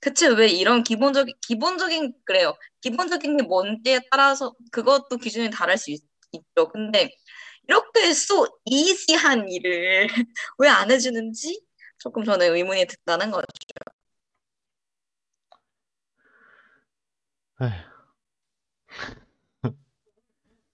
대체 0.00 0.28
왜 0.28 0.48
이런 0.48 0.82
기본적인 0.84 1.34
기본적인 1.46 2.14
그래요. 2.24 2.54
기본적인 2.82 3.36
게 3.38 3.42
뭔지에 3.44 4.00
따라서 4.10 4.54
그것도 4.72 5.16
기준이 5.18 5.50
다를 5.50 5.78
수 5.78 5.90
있, 5.90 6.02
있죠. 6.32 6.68
근데 6.70 7.10
이렇게 7.68 8.12
쏘 8.14 8.46
이지한 8.66 9.48
일을 9.50 10.06
왜 10.58 10.68
안 10.68 10.90
해주는지 10.90 11.62
조금 11.98 12.24
저는 12.24 12.54
의문이 12.54 12.86
든다는 12.86 13.30
거죠. 13.30 13.46
에휴. 17.62 17.89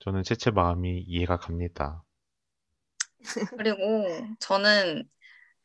저는 0.07 0.23
채채 0.23 0.53
마음이 0.53 1.01
이해가 1.07 1.37
갑니다. 1.37 2.03
그리고 3.57 4.07
저는 4.41 5.05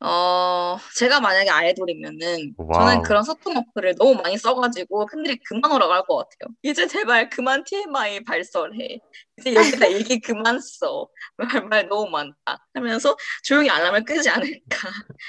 어 0.01 0.77
제가 0.97 1.21
만약에 1.21 1.49
아이돌이면은 1.49 2.55
wow. 2.57 2.71
저는 2.71 3.01
그런 3.03 3.23
소통 3.23 3.57
어플을 3.57 3.95
너무 3.97 4.15
많이 4.21 4.37
써가지고 4.37 5.07
팬들이 5.07 5.39
그만 5.45 5.71
오라고 5.71 5.93
할 5.93 6.03
것 6.05 6.17
같아요. 6.29 6.55
이제 6.63 6.87
제발 6.87 7.29
그만 7.29 7.63
TMI 7.65 8.23
발설해. 8.25 8.99
이제 9.39 9.55
여기다 9.55 9.91
얘기 9.93 10.19
그만 10.21 10.59
써. 10.61 11.07
말 11.37 11.63
말 11.69 11.87
너무 11.89 12.09
많다. 12.11 12.67
하면서 12.75 13.17
조용히 13.43 13.69
알람을 13.71 14.05
끄지 14.05 14.29
않을까 14.29 14.89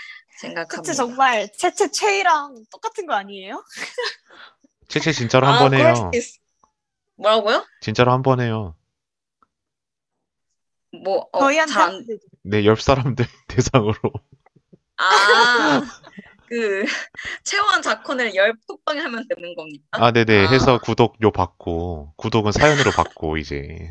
생각합니다. 0.40 0.82
채채 0.82 0.94
정말 0.94 1.52
채채 1.52 1.90
최이랑 1.90 2.54
똑같은 2.70 3.06
거 3.06 3.14
아니에요? 3.14 3.62
채채 4.88 5.10
진짜로 5.12 5.48
한 5.48 5.56
아, 5.56 5.58
번 5.58 5.74
그럴 5.74 5.94
해요. 5.94 6.12
있- 6.12 6.40
뭐라고요? 7.16 7.66
진짜로 7.80 8.12
한 8.12 8.22
번 8.22 8.40
해요. 8.40 8.74
뭐 11.02 11.28
어, 11.32 11.38
저희한테 11.40 11.72
잘 11.72 11.82
안- 11.82 11.88
하면 11.90 12.06
되죠. 12.06 12.20
네, 12.42 12.64
옆 12.66 12.80
사람들 12.80 13.24
대상으로. 13.48 13.94
아, 14.98 15.82
그 16.48 16.84
채원 17.44 17.82
자콘을 17.82 18.34
열 18.34 18.54
톡방에 18.68 19.00
하면 19.00 19.26
되는 19.28 19.54
겁니까? 19.54 19.86
아, 19.92 20.12
네네. 20.12 20.46
아. 20.46 20.50
해서 20.50 20.78
구독료 20.78 21.30
받고, 21.32 22.12
구독은 22.16 22.52
사연으로 22.52 22.90
받고, 22.92 23.38
이제. 23.38 23.90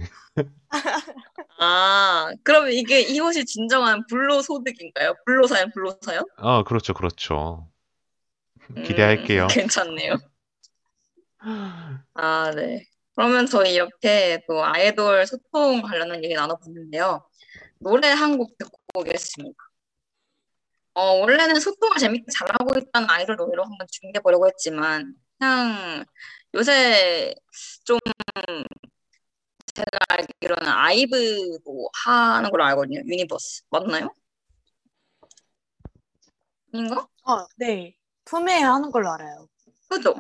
아, 1.59 2.31
그러면 2.43 2.71
이게 2.71 3.01
이것이 3.01 3.45
진정한 3.45 4.05
불로 4.07 4.41
소득인가요? 4.41 5.15
불로 5.25 5.47
사연, 5.47 5.71
불로 5.71 5.95
사연? 6.01 6.23
아, 6.37 6.63
그렇죠, 6.63 6.93
그렇죠. 6.93 7.67
음, 8.77 8.83
기대할게요. 8.83 9.47
괜찮네요. 9.47 10.15
아, 12.13 12.51
네. 12.55 12.85
그러면 13.15 13.45
저희 13.45 13.73
이렇게 13.75 14.41
또 14.47 14.63
아이돌 14.63 15.25
소통 15.27 15.81
관련한 15.81 16.23
얘기 16.23 16.33
나눠봤는데요. 16.33 17.27
노래 17.79 18.09
한 18.09 18.37
곡 18.37 18.57
듣고 18.57 18.77
오겠습니다. 18.95 19.57
어, 20.93 21.01
원래는 21.19 21.59
소통을 21.59 21.97
재밌게 21.97 22.25
잘하고 22.37 22.77
있다는 22.77 23.09
아이돌 23.09 23.35
노래로 23.37 23.63
한번 23.63 23.87
준비해보려고 23.91 24.47
했지만, 24.47 25.15
그냥 25.39 26.03
요새 26.53 27.33
좀 27.85 27.97
제가 29.73 29.85
알기로는 30.09 30.67
아이브도 30.67 31.89
하는 32.05 32.49
걸로 32.51 32.63
알거든요. 32.65 33.01
유니버스. 33.05 33.63
맞나요? 33.69 34.13
아닌가? 36.73 37.07
어, 37.25 37.45
네. 37.57 37.95
품에 38.25 38.59
하는 38.59 38.91
걸로 38.91 39.09
알아요. 39.11 39.47
그죠? 39.89 40.15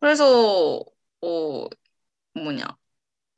그래서 0.00 0.84
어 1.22 1.66
뭐냐 2.34 2.64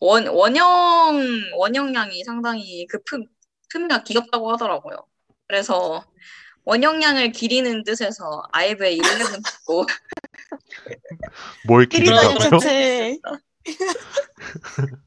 원 0.00 0.26
원형 0.26 1.52
원형량이 1.56 2.24
상당히 2.24 2.86
그 2.86 3.02
품, 3.04 3.24
품위가 3.70 4.04
귀엽다고 4.04 4.52
하더라고요. 4.52 4.96
그래서 5.48 6.04
원형량을 6.64 7.32
기리는 7.32 7.82
뜻에서 7.84 8.42
아이브의 8.52 8.96
일렉은 8.96 9.42
듣고 9.42 9.84
뭘 11.66 11.86
기린다고요? 11.86 12.58
채채. 12.58 13.18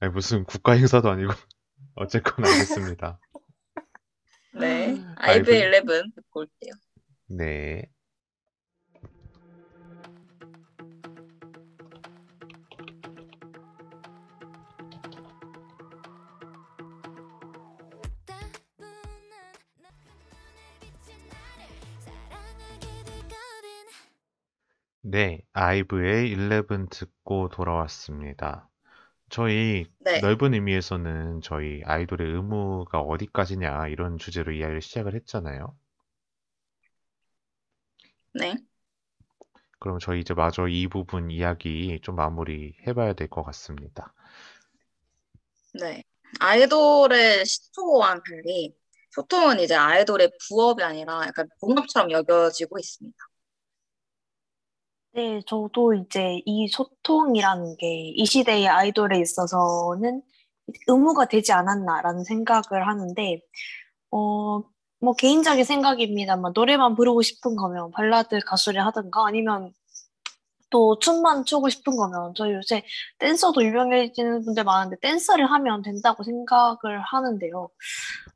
아니, 0.00 0.12
무슨 0.12 0.44
국가 0.44 0.72
행사도 0.72 1.10
아니고. 1.10 1.32
어쨌거나 1.94 2.48
알겠습니다. 2.48 3.18
네 4.52 4.88
아이브. 5.16 5.16
아이브의 5.16 5.58
일렉은 5.60 6.12
듣고 6.14 6.40
올게요. 6.40 6.72
네. 7.28 7.88
네, 25.16 25.40
아이브의 25.54 26.30
11 26.30 26.88
듣고 26.90 27.48
돌아왔습니다. 27.48 28.68
저희 29.30 29.86
네 30.00 30.20
넓은 30.20 30.52
의미에서는 30.54 31.40
저희 31.40 31.82
아이돌의 31.84 32.32
의무가 32.34 33.00
어디까지냐 33.00 33.88
이런 33.88 34.18
주제로 34.18 34.52
이야기를 34.52 34.82
시작을 34.82 35.14
했잖아요. 35.14 35.74
네. 38.34 38.56
그럼 39.78 39.98
저희 39.98 40.20
이제 40.20 40.34
마저 40.34 40.66
이 40.68 40.86
부분 40.88 41.30
이야기 41.30 41.98
좀 42.02 42.16
마무리 42.16 42.74
해봐야 42.86 43.12
될 43.14 43.28
것 43.28 43.42
같습니다. 43.42 44.12
네. 45.74 46.02
아이돌의 46.40 47.44
시초와는 47.46 48.22
달리 48.26 48.74
소통은 49.10 49.60
이제 49.60 49.74
아이돌의 49.74 50.32
부업이 50.48 50.82
아니라 50.82 51.26
약간 51.26 51.48
본업처럼 51.60 52.10
여겨지고 52.10 52.78
있습니다. 52.78 53.16
네, 55.16 55.40
저도 55.46 55.94
이제 55.94 56.42
이 56.44 56.68
소통이라는 56.68 57.76
게 57.78 58.12
이 58.16 58.26
시대의 58.26 58.68
아이돌에 58.68 59.18
있어서는 59.20 60.22
의무가 60.88 61.26
되지 61.26 61.52
않았나라는 61.52 62.24
생각을 62.24 62.86
하는데, 62.88 63.40
어, 64.12 64.62
뭐 65.00 65.14
개인적인 65.18 65.64
생각입니다만 65.64 66.52
노래만 66.54 66.96
부르고 66.96 67.22
싶은 67.22 67.56
거면 67.56 67.92
발라드 67.92 68.40
가수를 68.46 68.84
하든가 68.86 69.26
아니면 69.26 69.72
또 70.70 70.98
춤만 70.98 71.44
추고 71.44 71.68
싶은 71.70 71.96
거면 71.96 72.34
저희 72.36 72.52
요새 72.54 72.82
댄서도 73.18 73.62
유명해지는 73.64 74.44
분들 74.44 74.64
많은데 74.64 74.96
댄서를 75.00 75.50
하면 75.52 75.82
된다고 75.82 76.24
생각을 76.24 77.00
하는데요. 77.02 77.70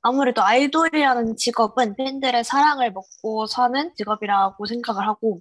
아무래도 0.02 0.42
아이돌이라는 0.42 1.36
직업은 1.36 1.96
팬들의 1.96 2.44
사랑을 2.44 2.92
먹고 2.92 3.46
사는 3.46 3.92
직업이라고 3.96 4.64
생각을 4.66 5.06
하고 5.08 5.40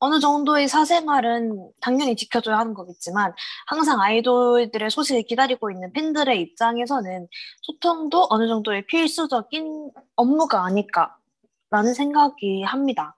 어느 0.00 0.20
정도의 0.20 0.68
사생활은 0.68 1.72
당연히 1.80 2.16
지켜줘야 2.16 2.58
하는 2.58 2.74
거겠지만 2.74 3.32
항상 3.66 4.00
아이돌들의 4.00 4.90
소식을 4.90 5.22
기다리고 5.24 5.70
있는 5.70 5.92
팬들의 5.92 6.40
입장에서는 6.40 7.28
소통도 7.62 8.28
어느 8.30 8.46
정도의 8.48 8.86
필수적인 8.86 9.90
업무가 10.16 10.64
아닐까라는 10.64 11.94
생각이 11.96 12.62
합니다. 12.62 13.16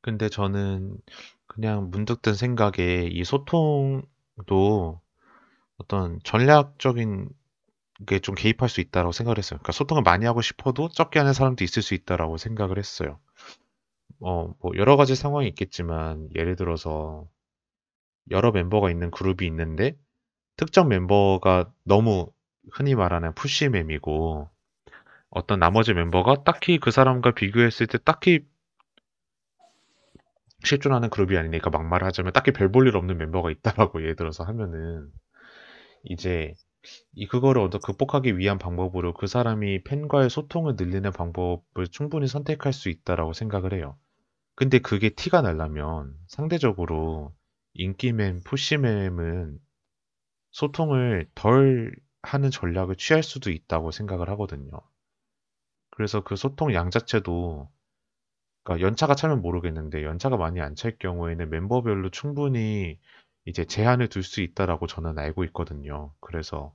근데 0.00 0.28
저는 0.28 0.96
그냥 1.46 1.90
문득 1.90 2.22
든 2.22 2.34
생각에 2.34 3.08
이 3.12 3.24
소통도 3.24 5.00
어떤 5.78 6.18
전략적인 6.24 7.28
게 8.06 8.18
좀 8.20 8.34
개입할 8.34 8.68
수 8.68 8.80
있다고 8.80 9.12
생각을 9.12 9.38
했어요. 9.38 9.58
그러니까 9.58 9.72
소통을 9.72 10.02
많이 10.02 10.26
하고 10.26 10.42
싶어도 10.42 10.88
적게 10.88 11.18
하는 11.20 11.32
사람도 11.32 11.64
있을 11.64 11.82
수 11.82 11.94
있다라고 11.94 12.36
생각을 12.38 12.78
했어요. 12.78 13.20
어, 14.22 14.54
뭐 14.60 14.72
여러 14.76 14.96
가지 14.96 15.14
상황이 15.14 15.48
있겠지만 15.48 16.28
예를 16.34 16.56
들어서 16.56 17.28
여러 18.30 18.50
멤버가 18.52 18.90
있는 18.90 19.10
그룹이 19.10 19.46
있는데 19.46 19.96
특정 20.56 20.88
멤버가 20.88 21.72
너무 21.84 22.30
흔히 22.72 22.94
말하는 22.94 23.34
푸시mem이고 23.34 24.50
어떤 25.30 25.60
나머지 25.60 25.94
멤버가 25.94 26.44
딱히 26.44 26.78
그 26.78 26.90
사람과 26.92 27.32
비교했을 27.32 27.86
때 27.88 27.98
딱히 28.04 28.46
실존하는 30.64 31.10
그룹이 31.10 31.36
아니니까 31.38 31.70
막말을 31.70 32.06
하자면 32.08 32.32
딱히 32.32 32.52
별 32.52 32.70
볼 32.72 32.86
일 32.88 32.96
없는 32.96 33.16
멤버가 33.18 33.50
있다라고 33.50 34.00
예를 34.02 34.16
들어서 34.16 34.44
하면은 34.44 35.08
이제 36.04 36.54
이 37.14 37.26
그거를 37.28 37.62
얻어 37.62 37.78
극복하기 37.80 38.38
위한 38.38 38.58
방법으로 38.58 39.14
그 39.14 39.26
사람이 39.28 39.84
팬과의 39.84 40.30
소통을 40.30 40.76
늘리는 40.78 41.10
방법을 41.12 41.88
충분히 41.92 42.26
선택할 42.28 42.72
수 42.74 42.90
있다라고 42.90 43.32
생각을 43.34 43.74
해요. 43.74 43.98
근데 44.54 44.78
그게 44.78 45.10
티가 45.10 45.42
나려면 45.42 46.16
상대적으로 46.26 47.34
인기mem, 47.74 48.40
푸시mem은 48.44 49.58
소통을 50.52 51.30
덜 51.36 51.94
하는 52.22 52.50
전략을 52.50 52.96
취할 52.96 53.22
수도 53.24 53.50
있다고 53.50 53.90
생각을 53.92 54.30
하거든요. 54.30 54.70
그래서 55.90 56.22
그 56.22 56.36
소통 56.36 56.72
양 56.74 56.90
자체도 56.90 57.70
그러니까 58.64 58.86
연차가 58.86 59.14
차면 59.16 59.42
모르겠는데 59.42 60.04
연차가 60.04 60.36
많이 60.36 60.60
안 60.60 60.74
찰 60.76 60.98
경우에는 60.98 61.50
멤버별로 61.50 62.10
충분히 62.10 62.98
이제 63.46 63.64
제한을 63.64 64.08
둘 64.08 64.22
수 64.24 64.40
있다라고 64.42 64.86
저는 64.88 65.18
알고 65.18 65.44
있거든요. 65.46 66.14
그래서 66.20 66.74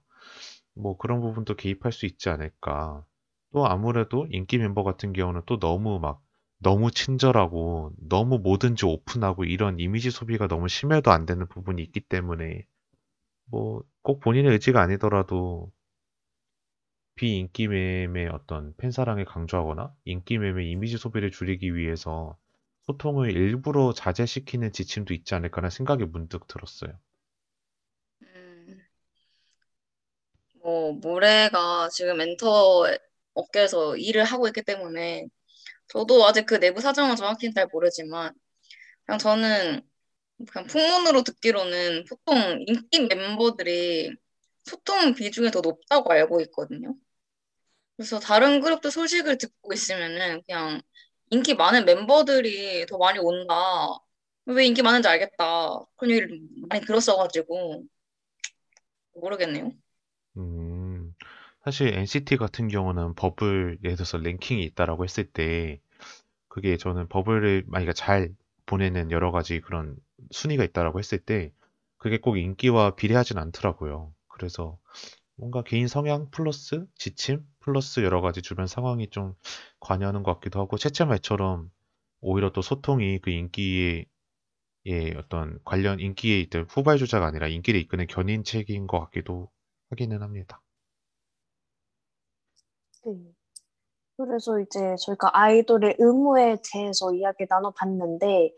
뭐 0.76 0.98
그런 0.98 1.22
부분도 1.22 1.56
개입할 1.56 1.92
수 1.94 2.06
있지 2.08 2.30
않을까. 2.30 3.06
또 3.54 3.68
아무래도 3.68 4.28
인기 4.32 4.58
멤버 4.60 4.84
같은 4.84 5.14
경우는 5.14 5.44
또 5.48 5.60
너무 5.60 6.00
막 6.00 6.22
너무 6.60 6.92
친절하고 6.92 7.94
너무 7.98 8.38
뭐든지 8.40 8.86
오픈하고 8.86 9.44
이런 9.46 9.80
이미지 9.80 10.12
소비가 10.12 10.48
너무 10.48 10.68
심해도 10.68 11.12
안 11.12 11.26
되는 11.26 11.48
부분이 11.48 11.82
있기 11.84 12.02
때문에 12.02 12.66
뭐 13.46 13.84
꼭 14.04 14.22
본인의 14.22 14.54
의지가 14.54 14.82
아니더라도 14.82 15.72
비인기mem의 17.16 18.30
어떤 18.30 18.74
팬 18.78 18.92
사랑을 18.92 19.26
강조하거나 19.26 19.94
인기mem의 20.06 20.72
이미지 20.72 20.98
소비를 20.98 21.32
줄이기 21.32 21.76
위해서 21.76 22.38
소통을 22.84 23.32
일부러 23.36 23.92
자제시키는 23.92 24.72
지침도 24.72 25.14
있지 25.14 25.36
않을까라는 25.36 25.70
생각이 25.70 26.06
문득 26.06 26.48
들었어요. 26.48 26.98
음, 28.22 28.82
뭐, 30.62 30.94
모래가 30.94 31.90
지금 31.90 32.20
엔터 32.22 32.86
업계에서 33.34 33.96
일을 33.98 34.24
하고 34.24 34.48
있기 34.48 34.64
때문에 34.64 35.28
저도 35.90 36.26
아직 36.26 36.46
그 36.46 36.60
내부 36.60 36.82
사정은 36.82 37.16
정확히는 37.16 37.54
잘 37.54 37.68
모르지만 37.72 38.34
그냥 39.06 39.20
저는 39.20 39.82
그냥 40.52 40.68
풍문으로 40.68 41.24
듣기로는 41.24 42.06
보통 42.10 42.64
인기 42.68 43.02
멤버들이 43.08 44.16
소통 44.66 45.14
비중이 45.14 45.52
더 45.52 45.62
높다고 45.62 46.12
알고 46.12 46.42
있거든요. 46.42 46.96
그래서 47.96 48.20
다른 48.20 48.62
그룹도 48.62 48.90
소식을 48.90 49.38
듣고 49.38 49.74
있으면은 49.74 50.44
그냥 50.46 50.82
인기 51.32 51.56
많은 51.56 51.86
멤버들이 51.86 52.86
더 52.86 52.98
많이 52.98 53.20
온다. 53.20 53.56
왜 54.46 54.66
인기 54.66 54.82
많은지 54.82 55.08
알겠다. 55.08 55.80
그런 55.96 56.12
얘기를 56.12 56.40
많이 56.70 56.86
들었어가지고 56.86 57.84
모르겠네요. 59.14 59.72
음, 60.38 60.67
사실 61.68 61.94
NCT 61.94 62.38
같은 62.38 62.70
경우는 62.70 63.14
버블, 63.16 63.80
예를 63.84 63.98
들어서 63.98 64.18
랭킹이 64.18 64.64
있다라고 64.64 65.04
했을 65.04 65.30
때, 65.30 65.82
그게 66.48 66.78
저는 66.78 67.10
버블을 67.10 67.66
만약에 67.68 67.92
잘 67.92 68.34
보내는 68.66 69.12
여러 69.12 69.32
가지 69.32 69.60
그런 69.60 69.98
순위가 70.32 70.64
있다라고 70.64 71.00
했을 71.00 71.20
때, 71.20 71.52
그게 71.98 72.20
꼭 72.20 72.38
인기와 72.38 72.96
비례하진 72.96 73.38
않더라고요. 73.38 74.14
그래서 74.30 74.80
뭔가 75.36 75.62
개인 75.62 75.90
성향 75.90 76.30
플러스 76.32 76.86
지침 76.96 77.46
플러스 77.60 78.00
여러 78.00 78.22
가지 78.22 78.42
주변 78.42 78.66
상황이 78.66 79.10
좀 79.10 79.34
관여하는 79.82 80.24
것 80.24 80.36
같기도 80.36 80.62
하고, 80.62 80.78
채채 80.78 81.04
말처럼 81.04 81.70
오히려 82.22 82.54
또 82.54 82.62
소통이 82.62 83.20
그 83.20 83.30
인기의 83.30 84.06
예, 84.86 85.14
어떤 85.18 85.60
관련 85.66 86.00
인기에 86.00 86.40
있던 86.44 86.68
후발주자가 86.70 87.26
아니라 87.28 87.50
인기를 87.50 87.78
이끄는 87.82 88.08
견인책인 88.08 88.88
것 88.88 89.02
같기도 89.02 89.52
하기는 89.90 90.22
합니다. 90.22 90.62
네. 93.08 93.14
그래서 94.18 94.60
이제 94.60 94.96
저희가 95.06 95.30
아이돌의 95.34 95.96
의무에 96.00 96.58
대해서 96.74 97.14
이야기 97.14 97.46
나눠봤는데, 97.50 98.54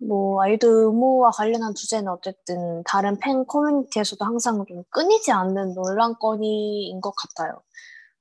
뭐, 0.00 0.42
아이돌 0.42 0.70
의무와 0.86 1.30
관련한 1.32 1.74
주제는 1.74 2.08
어쨌든 2.10 2.82
다른 2.84 3.18
팬 3.18 3.44
커뮤니티에서도 3.46 4.24
항상 4.24 4.64
좀 4.66 4.84
끊이지 4.90 5.32
않는 5.32 5.74
논란거리인 5.74 7.00
것 7.00 7.12
같아요. 7.16 7.60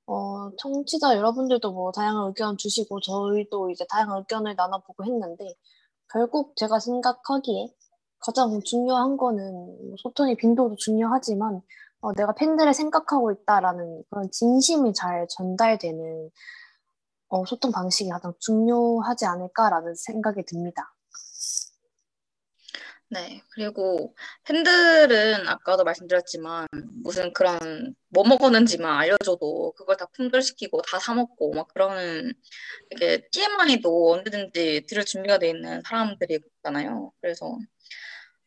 어, 0.07 0.51
청취자 0.57 1.15
여러분들도 1.17 1.71
뭐 1.71 1.91
다양한 1.91 2.27
의견 2.27 2.57
주시고, 2.57 2.99
저희도 3.01 3.69
이제 3.69 3.85
다양한 3.89 4.19
의견을 4.19 4.55
나눠보고 4.55 5.05
했는데, 5.05 5.53
결국 6.11 6.55
제가 6.57 6.79
생각하기에 6.79 7.67
가장 8.19 8.61
중요한 8.63 9.17
거는 9.17 9.95
소통의 9.99 10.35
빈도도 10.35 10.75
중요하지만, 10.77 11.61
어, 12.03 12.13
내가 12.13 12.33
팬들을 12.33 12.73
생각하고 12.73 13.31
있다라는 13.31 14.03
그런 14.09 14.29
진심이 14.29 14.93
잘 14.93 15.25
전달되는 15.29 16.29
어, 17.29 17.45
소통 17.45 17.71
방식이 17.71 18.09
가장 18.09 18.33
중요하지 18.39 19.25
않을까라는 19.25 19.95
생각이 19.95 20.43
듭니다. 20.45 20.93
네. 23.09 23.41
그리고 23.51 24.15
팬들은 24.43 25.47
아까도 25.47 25.83
말씀드렸지만 25.83 26.67
무슨 27.03 27.31
그런 27.31 27.95
뭐 28.09 28.23
먹었는지만 28.27 28.97
알려줘도 28.99 29.73
그걸 29.77 29.95
다 29.97 30.07
품절시키고 30.13 30.81
다 30.81 30.99
사 30.99 31.13
먹고 31.13 31.53
막 31.53 31.67
그러는 31.69 32.33
이게 32.91 33.27
TMI도 33.31 34.13
언제든지 34.13 34.87
들을 34.89 35.05
준비가 35.05 35.37
돼 35.37 35.49
있는 35.49 35.81
사람들이잖아요. 35.85 37.13
그래서 37.21 37.57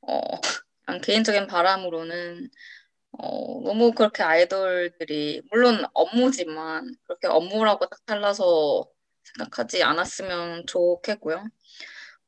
어, 0.03 0.21
개인적인 1.05 1.47
바람으로는 1.47 2.49
어, 3.13 3.61
너무 3.63 3.93
그렇게 3.93 4.23
아이돌들이, 4.23 5.43
물론 5.51 5.85
업무지만, 5.95 6.95
그렇게 7.05 7.27
업무라고 7.29 7.87
딱 7.87 7.99
잘라서 8.07 8.87
생각하지 9.25 9.83
않았으면 9.83 10.67
좋겠고요. 10.67 11.45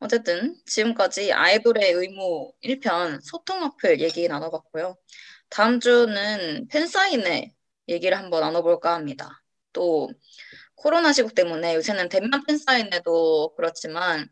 어쨌든, 0.00 0.56
지금까지 0.66 1.32
아이돌의 1.32 1.92
의무 1.92 2.52
1편 2.62 3.20
소통 3.22 3.62
어필 3.64 4.00
얘기 4.00 4.28
나눠봤고요. 4.28 4.96
다음 5.50 5.80
주는 5.80 6.66
팬사인회 6.68 7.52
얘기를 7.88 8.16
한번 8.18 8.40
나눠볼까 8.42 8.94
합니다. 8.94 9.42
또, 9.72 10.10
코로나 10.76 11.12
시국 11.12 11.34
때문에 11.34 11.74
요새는 11.74 12.08
대면 12.08 12.30
팬사인회도 12.46 13.54
그렇지만, 13.56 14.28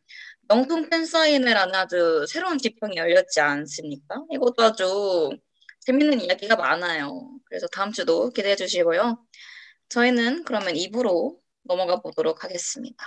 명품 0.49 0.89
팬사인회라는 0.89 1.75
아주 1.75 2.25
새로운 2.29 2.59
지평이 2.59 2.97
열렸지 2.97 3.41
않습니까? 3.41 4.23
이것도 4.33 4.63
아주 4.63 5.31
재밌는 5.87 6.21
이야기가 6.21 6.57
많아요. 6.57 7.31
그래서 7.45 7.69
다음 7.69 7.93
주도 7.93 8.31
기대해 8.31 8.57
주시고요. 8.57 9.25
저희는 9.89 10.43
그러면 10.43 10.75
2부로 10.75 11.39
넘어가 11.63 12.01
보도록 12.01 12.43
하겠습니다. 12.43 13.07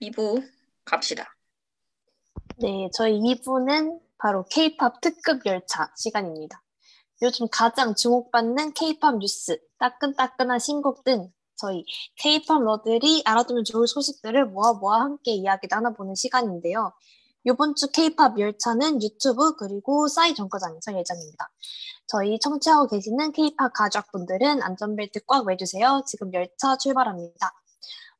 2부 0.00 0.44
갑시다. 0.84 1.36
네, 2.56 2.88
저희 2.92 3.12
2부는 3.20 4.00
바로 4.18 4.44
K-팝 4.50 5.00
특급 5.00 5.46
열차 5.46 5.92
시간입니다. 5.96 6.64
요즘 7.22 7.46
가장 7.48 7.94
주목받는 7.94 8.72
K-팝 8.72 9.18
뉴스, 9.18 9.60
따끈따끈한 9.78 10.58
신곡 10.58 11.04
등 11.04 11.32
저희 11.54 11.84
K-pop 12.16 12.64
러들이 12.64 13.22
알아두면 13.24 13.62
좋을 13.62 13.86
소식들을 13.86 14.46
모아 14.46 14.72
모아 14.72 15.02
함께 15.02 15.30
이야기 15.30 15.68
나눠보는 15.70 16.16
시간인데요. 16.16 16.92
이번 17.48 17.74
주 17.74 17.90
K-pop 17.90 18.38
열차는 18.38 19.02
유튜브 19.02 19.56
그리고 19.56 20.06
싸이 20.06 20.34
정거장에 20.34 20.78
서 20.82 20.92
예정입니다. 20.94 21.50
저희 22.06 22.38
청취하고 22.38 22.88
계시는 22.88 23.32
K-pop 23.32 23.72
가족분들은 23.74 24.62
안전벨트 24.62 25.20
꽉 25.26 25.46
매주세요. 25.46 26.02
지금 26.06 26.32
열차 26.34 26.76
출발합니다. 26.76 27.52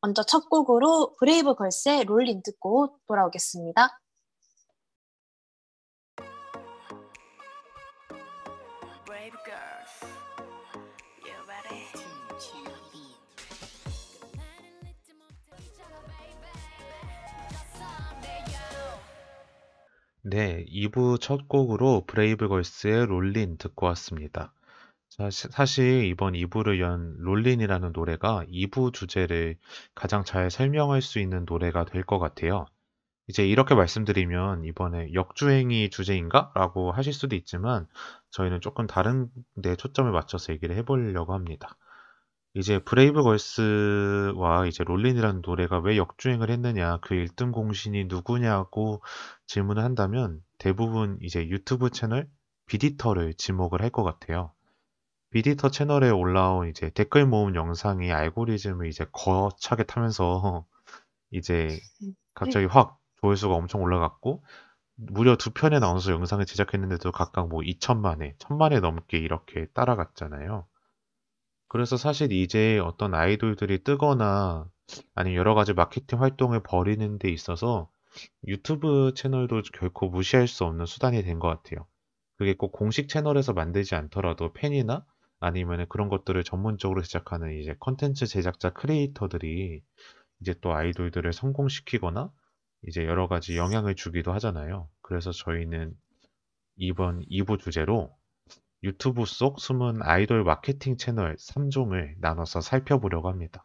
먼저 0.00 0.22
첫 0.22 0.48
곡으로 0.48 1.14
브레이브 1.16 1.56
걸스의 1.56 2.04
Rollin' 2.04 2.42
듣고 2.42 2.96
돌아오겠습니다. 3.06 4.00
네, 20.30 20.64
2부 20.68 21.18
첫 21.20 21.48
곡으로 21.48 22.04
브레이브걸스의 22.06 23.06
Rollin' 23.06 23.56
듣고 23.58 23.86
왔습니다. 23.86 24.52
사실 25.30 26.04
이번 26.04 26.34
2부를 26.34 26.80
연 26.80 27.16
롤린이라는 27.18 27.92
노래가 27.92 28.44
2부 28.48 28.92
주제를 28.92 29.56
가장 29.94 30.24
잘 30.24 30.50
설명할 30.50 31.02
수 31.02 31.18
있는 31.18 31.44
노래가 31.48 31.84
될 31.84 32.04
것 32.04 32.18
같아요. 32.18 32.66
이제 33.28 33.46
이렇게 33.48 33.74
말씀드리면 33.74 34.64
이번에 34.64 35.12
역주행이 35.14 35.90
주제인가? 35.90 36.52
라고 36.54 36.92
하실 36.92 37.12
수도 37.12 37.36
있지만 37.36 37.86
저희는 38.30 38.60
조금 38.60 38.86
다른 38.86 39.28
데 39.62 39.76
초점을 39.76 40.10
맞춰서 40.12 40.52
얘기를 40.52 40.76
해보려고 40.76 41.34
합니다. 41.34 41.76
이제 42.58 42.78
브레이브걸스와 42.80 44.66
이제 44.66 44.84
롤린이라는 44.84 45.42
노래가 45.44 45.78
왜 45.78 45.96
역주행을 45.96 46.50
했느냐, 46.50 46.98
그 47.02 47.14
1등 47.14 47.52
공신이 47.52 48.06
누구냐고 48.06 49.02
질문을 49.46 49.82
한다면 49.84 50.42
대부분 50.58 51.18
이제 51.22 51.46
유튜브 51.48 51.90
채널 51.90 52.28
비디터를 52.66 53.34
지목을 53.34 53.82
할 53.82 53.90
것 53.90 54.02
같아요. 54.04 54.52
비디터 55.30 55.70
채널에 55.70 56.10
올라온 56.10 56.68
이제 56.68 56.90
댓글 56.90 57.26
모음 57.26 57.54
영상이 57.56 58.12
알고리즘을 58.12 58.88
이제 58.88 59.06
거차게 59.12 59.84
타면서 59.84 60.66
이제 61.32 61.80
갑자기 62.34 62.66
확 62.66 62.98
조회수가 63.22 63.54
엄청 63.54 63.82
올라갔고 63.82 64.44
무려 64.96 65.36
두 65.36 65.52
편의 65.52 65.80
나눠서 65.80 66.12
영상을 66.12 66.44
제작했는데도 66.46 67.12
각각 67.12 67.48
뭐 67.48 67.62
2천만 67.62 68.22
회, 68.22 68.36
1000만 68.38 68.72
회 68.72 68.80
넘게 68.80 69.18
이렇게 69.18 69.66
따라갔잖아요. 69.74 70.66
그래서 71.68 71.96
사실 71.96 72.32
이제 72.32 72.78
어떤 72.78 73.14
아이돌들이 73.14 73.84
뜨거나 73.84 74.68
아니면 75.14 75.38
여러 75.38 75.54
가지 75.54 75.74
마케팅 75.74 76.20
활동을 76.22 76.62
벌이는 76.62 77.18
데 77.18 77.30
있어서 77.30 77.90
유튜브 78.46 79.12
채널도 79.14 79.62
결코 79.74 80.08
무시할 80.08 80.48
수 80.48 80.64
없는 80.64 80.86
수단이 80.86 81.22
된 81.22 81.38
것 81.38 81.48
같아요. 81.48 81.86
그게 82.36 82.54
꼭 82.54 82.72
공식 82.72 83.08
채널에서 83.08 83.52
만들지 83.52 83.94
않더라도 83.96 84.52
팬이나 84.52 85.04
아니면 85.40 85.86
그런 85.88 86.08
것들을 86.08 86.42
전문적으로 86.44 87.02
제작하는 87.02 87.58
이제 87.60 87.74
컨텐츠 87.80 88.26
제작자 88.26 88.70
크리에이터들이 88.70 89.82
이제 90.40 90.54
또 90.60 90.74
아이돌들을 90.74 91.32
성공시키거나 91.32 92.32
이제 92.88 93.04
여러 93.04 93.28
가지 93.28 93.56
영향을 93.56 93.96
주기도 93.96 94.32
하잖아요. 94.34 94.88
그래서 95.02 95.32
저희는 95.32 95.94
이번 96.76 97.22
2부 97.28 97.58
주제로 97.58 98.16
유튜브 98.82 99.24
속 99.24 99.60
숨은 99.60 100.02
아이돌 100.02 100.42
마케팅 100.42 100.96
채널 100.96 101.36
3종을 101.36 102.16
나눠서 102.18 102.60
살펴보려고 102.60 103.28
합니다. 103.28 103.64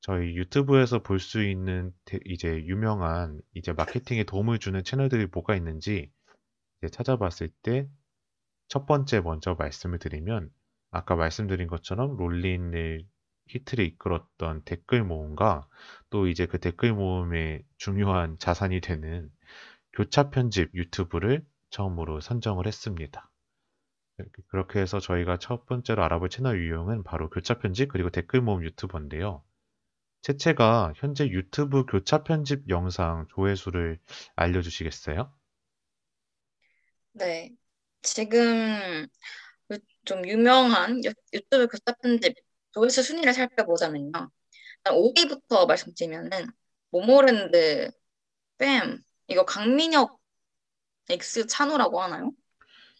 저희 0.00 0.36
유튜브에서 0.36 1.02
볼 1.02 1.18
수 1.18 1.42
있는 1.42 1.92
대- 2.04 2.18
이제 2.26 2.48
유명한 2.66 3.40
이제 3.54 3.72
마케팅에 3.72 4.24
도움을 4.24 4.58
주는 4.58 4.82
채널들이 4.84 5.28
뭐가 5.32 5.54
있는지 5.56 6.10
찾아봤을 6.92 7.50
때 7.62 7.88
첫 8.68 8.86
번째 8.86 9.20
먼저 9.22 9.54
말씀을 9.54 9.98
드리면 10.00 10.50
아까 10.92 11.16
말씀드린 11.16 11.68
것처럼 11.68 12.16
롤린을 12.18 13.06
히트를 13.48 13.84
이끌었던 13.86 14.64
댓글 14.64 15.04
모음과 15.04 15.68
또 16.10 16.28
이제 16.28 16.46
그 16.46 16.60
댓글 16.60 16.94
모음의 16.94 17.64
중요한 17.78 18.38
자산이 18.38 18.80
되는 18.82 19.30
교차 19.94 20.30
편집 20.30 20.74
유튜브를 20.74 21.46
처음으로 21.70 22.20
선정을 22.20 22.66
했습니다. 22.68 23.31
그렇게 24.48 24.80
해서 24.80 25.00
저희가 25.00 25.38
첫 25.38 25.66
번째로 25.66 26.02
알아볼 26.04 26.28
채널 26.30 26.58
유형은 26.60 27.04
바로 27.04 27.30
교차 27.30 27.58
편집 27.58 27.90
그리고 27.92 28.10
댓글 28.10 28.40
모음 28.40 28.62
유튜버인데요. 28.64 29.42
채채가 30.22 30.94
현재 30.96 31.28
유튜브 31.28 31.86
교차 31.86 32.24
편집 32.24 32.68
영상 32.70 33.26
조회수를 33.30 33.98
알려주시겠어요? 34.36 35.32
네. 37.12 37.50
지금 38.02 39.06
유- 39.72 39.78
좀 40.04 40.26
유명한 40.28 41.04
유- 41.04 41.12
유튜브 41.32 41.66
교사 41.68 41.96
편집 42.02 42.34
조회수 42.72 43.02
순위를 43.02 43.32
살펴보자면요. 43.34 44.12
일단 44.78 44.94
5위부터 44.94 45.66
말씀드리면은 45.66 46.48
모모랜드, 46.90 47.90
뺨, 48.58 48.98
이거 49.28 49.44
강민혁 49.46 50.20
X 51.10 51.46
찬우라고 51.48 52.02
하나요? 52.02 52.32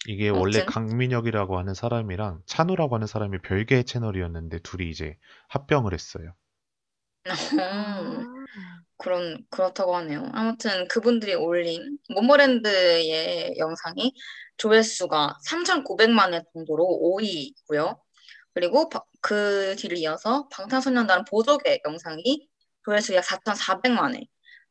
이게 0.08 0.28
원래 0.28 0.58
아무튼. 0.58 0.66
강민혁이라고 0.66 1.58
하는 1.58 1.74
사람이랑 1.74 2.42
찬우라고 2.46 2.96
하는 2.96 3.06
사람이 3.06 3.38
별개의 3.42 3.84
채널이었는데 3.84 4.60
둘이 4.60 4.90
이제 4.90 5.16
합병을 5.48 5.94
했어요. 5.94 6.34
음, 7.26 8.44
그런, 8.98 9.44
그렇다고 9.50 9.94
하네요. 9.96 10.28
아무튼 10.32 10.88
그분들이 10.88 11.34
올린 11.34 11.98
모모랜드의 12.08 13.56
영상이 13.58 14.12
조회수가 14.56 15.38
3,900만 15.46 16.34
회 16.34 16.42
정도로 16.52 16.84
5위고요. 16.84 17.98
그리고 18.54 18.88
바- 18.88 19.02
그 19.20 19.76
뒤를 19.76 19.98
이어서 19.98 20.48
방탄소년단 20.48 21.24
보조개 21.26 21.80
영상이 21.86 22.48
조회수 22.84 23.14
약 23.14 23.24
4,400만 23.24 24.16
회. 24.16 24.26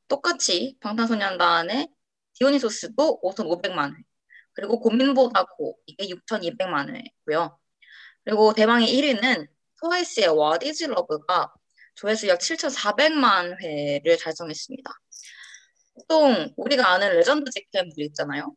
똑같이 0.10 0.76
방탄소년단의 0.82 1.88
디오니소스도 2.34 3.22
5,500만 3.24 3.96
회. 3.96 4.04
그리고 4.54 4.80
고민보다 4.80 5.46
고 5.46 5.78
이게 5.86 6.08
6,200만 6.08 6.96
회고요. 6.96 7.58
그리고 8.24 8.54
대망의 8.54 8.88
1위는 8.88 9.48
트와이스의 9.80 10.28
What 10.28 10.68
is 10.68 10.84
Love가 10.84 11.52
조회수 11.96 12.28
약 12.28 12.40
7,400만 12.40 13.62
회를 13.62 14.18
달성했습니다. 14.18 14.92
보통 15.96 16.54
우리가 16.58 16.90
아는 16.90 17.14
레전드 17.14 17.52
직캠들 17.52 18.04
있잖아요. 18.06 18.56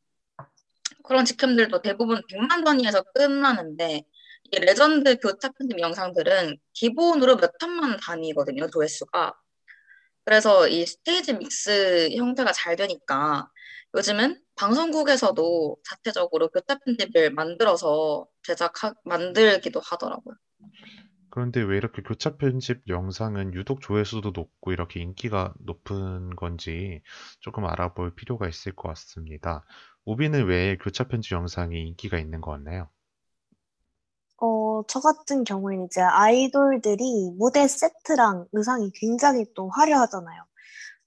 그런 1.04 1.24
직캠들도 1.24 1.82
대부분 1.82 2.22
100만 2.30 2.64
단위에서 2.64 3.02
끝나는데 3.14 4.02
이 4.52 4.58
레전드 4.58 5.16
교차 5.18 5.50
편집 5.50 5.80
영상들은 5.80 6.58
기본으로 6.72 7.36
몇 7.36 7.52
천만 7.58 7.96
단위거든요, 7.98 8.68
조회수가. 8.70 9.34
그래서 10.24 10.68
이 10.68 10.86
stage 10.86 11.34
mix 11.34 12.10
형태가 12.14 12.52
잘 12.52 12.76
되니까 12.76 13.48
요즘은 13.94 14.40
방송국에서도 14.56 15.76
자체적으로 15.88 16.48
교차 16.48 16.78
편집을 16.78 17.30
만들어서 17.32 18.26
제작하, 18.42 18.92
만들기도 19.04 19.80
하더라고요. 19.80 20.34
그런데 21.30 21.60
왜 21.62 21.76
이렇게 21.76 22.02
교차 22.02 22.36
편집 22.36 22.82
영상은 22.88 23.54
유독 23.54 23.80
조회수도 23.80 24.30
높고 24.30 24.72
이렇게 24.72 25.00
인기가 25.00 25.52
높은 25.60 26.34
건지 26.36 27.02
조금 27.40 27.66
알아볼 27.66 28.14
필요가 28.14 28.48
있을 28.48 28.74
것 28.74 28.88
같습니다. 28.88 29.64
우비는 30.04 30.46
왜 30.46 30.76
교차 30.76 31.08
편집 31.08 31.32
영상이 31.32 31.80
인기가 31.88 32.18
있는 32.18 32.40
것 32.40 32.50
같나요? 32.52 32.88
어, 34.40 34.82
저 34.86 35.00
같은 35.00 35.44
경우에는 35.44 35.86
이제 35.86 36.00
아이돌들이 36.02 37.32
무대 37.36 37.66
세트랑 37.66 38.46
의상이 38.52 38.90
굉장히 38.94 39.44
또 39.54 39.70
화려하잖아요. 39.70 40.42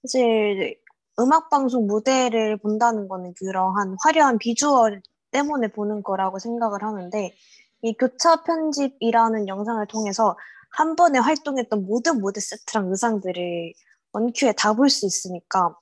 사실 0.02 0.78
음악 1.20 1.50
방송 1.50 1.86
무대를 1.86 2.58
본다는 2.58 3.08
거는 3.08 3.34
그러한 3.38 3.96
화려한 4.04 4.38
비주얼 4.38 5.02
때문에 5.32 5.68
보는 5.68 6.02
거라고 6.02 6.38
생각을 6.38 6.82
하는데, 6.82 7.34
이 7.82 7.94
교차 7.96 8.42
편집이라는 8.44 9.48
영상을 9.48 9.86
통해서 9.88 10.36
한 10.70 10.96
번에 10.96 11.18
활동했던 11.18 11.86
모든 11.86 12.20
무대 12.20 12.40
세트랑 12.40 12.90
의상들을 12.90 13.72
원큐에 14.12 14.52
다 14.52 14.74
볼 14.74 14.88
수 14.90 15.06
있으니까, 15.06 15.74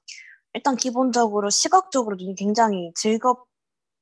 일단 0.54 0.76
기본적으로 0.76 1.50
시각적으로 1.50 2.16
굉장히 2.36 2.92
즐겁, 2.94 3.46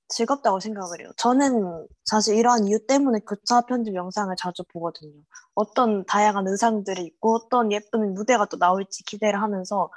즐겁다고 0.08 0.60
생각을 0.60 1.00
해요. 1.00 1.10
저는 1.16 1.86
사실 2.04 2.36
이러한 2.36 2.66
이유 2.66 2.86
때문에 2.86 3.20
교차 3.28 3.62
편집 3.62 3.94
영상을 3.94 4.34
자주 4.38 4.62
보거든요. 4.72 5.12
어떤 5.54 6.04
다양한 6.06 6.46
의상들이 6.48 7.02
있고 7.04 7.36
어떤 7.36 7.72
예쁜 7.72 8.14
무대가 8.14 8.46
또 8.46 8.58
나올지 8.58 9.04
기대를 9.04 9.40
하면서 9.42 9.90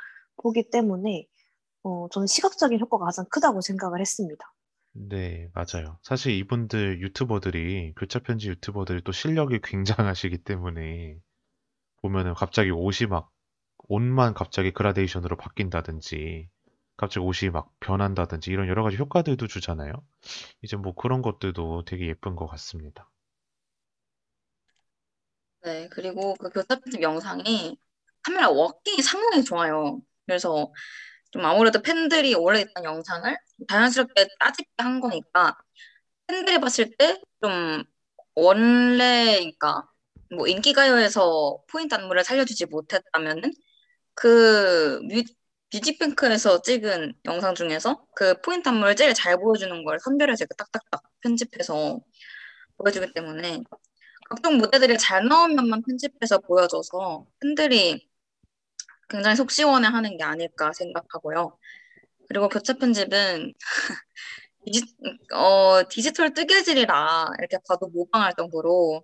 보기 0.43 0.69
때문에 0.69 1.27
어, 1.83 2.07
저는 2.11 2.27
시각적인 2.27 2.79
효과가 2.81 3.05
가장 3.05 3.25
크다고 3.29 3.61
생각을 3.61 4.01
했습니다. 4.01 4.53
네, 4.93 5.49
맞아요. 5.53 5.99
사실 6.01 6.33
이분들 6.33 7.01
유튜버들이, 7.01 7.93
교차 7.95 8.19
편집 8.19 8.49
유튜버들이 8.51 9.03
또 9.03 9.11
실력이 9.11 9.59
굉장하시기 9.63 10.39
때문에, 10.39 11.17
보면은 12.01 12.33
갑자기 12.35 12.71
옷이 12.71 13.07
막, 13.09 13.31
옷만 13.89 14.33
갑자기 14.35 14.71
그라데이션으로 14.73 15.38
바뀐다든지, 15.38 16.49
갑자기 16.97 17.25
옷이 17.25 17.51
막 17.51 17.71
변한다든지, 17.81 18.51
이런 18.51 18.67
여러 18.69 18.83
가지 18.83 18.97
효과들도 18.97 19.47
주잖아요. 19.47 19.93
이제 20.63 20.77
뭐 20.77 20.95
그런 20.95 21.21
것들도 21.23 21.85
되게 21.85 22.07
예쁜 22.07 22.35
것 22.35 22.47
같습니다. 22.47 23.09
네, 25.63 25.88
그리고 25.89 26.35
그 26.35 26.49
교차 26.49 26.79
편집 26.79 27.01
영상이 27.01 27.77
카메라 28.23 28.49
워킹이 28.49 29.01
상당히 29.01 29.43
좋아요. 29.43 30.01
그래서 30.28 30.73
좀 31.32 31.45
아무래도 31.45 31.82
팬들이 31.82 32.36
오래 32.36 32.61
있던 32.61 32.84
영상을 32.86 33.38
자연스럽게 33.69 34.28
따집게 34.39 34.69
한 34.80 35.01
거니까 35.01 35.57
팬들이 36.28 36.59
봤을 36.59 36.95
때 36.97 37.17
좀 37.41 37.84
원래 38.36 39.36
그러니까 39.39 39.88
뭐 40.36 40.47
인기가요에서 40.47 41.59
포인트 41.71 41.95
안무를 41.95 42.23
살려주지 42.23 42.65
못했다면은 42.67 43.51
그 44.15 44.99
뮤, 45.03 45.23
뮤직뱅크에서 45.73 46.61
찍은 46.61 47.13
영상 47.25 47.55
중에서 47.55 48.05
그 48.15 48.39
포인트 48.41 48.69
안무를 48.69 48.95
제일 48.95 49.13
잘 49.13 49.38
보여주는 49.38 49.84
걸 49.84 49.99
선별해서 49.99 50.45
딱딱딱 50.57 51.03
편집해서 51.21 51.99
보여주기 52.78 53.13
때문에 53.13 53.61
각종 54.30 54.57
무대들이 54.57 54.97
잘 54.97 55.28
나온 55.28 55.55
면만 55.55 55.84
편집해서 55.84 56.39
보여줘서 56.39 57.25
팬들이 57.41 58.07
굉장히 59.10 59.36
속 59.36 59.51
시원해 59.51 59.88
하는 59.88 60.18
게 60.18 60.24
아닐까 60.24 60.72
생각하고요. 60.74 61.58
그리고 62.30 62.49
교차 62.49 62.74
편집은 62.76 63.53
디지, 64.66 64.95
어, 65.34 65.82
디지털 65.89 66.34
뜨개질이라 66.34 67.28
이렇게 67.39 67.58
봐도 67.68 67.88
모방할 67.89 68.34
정도로 68.38 69.03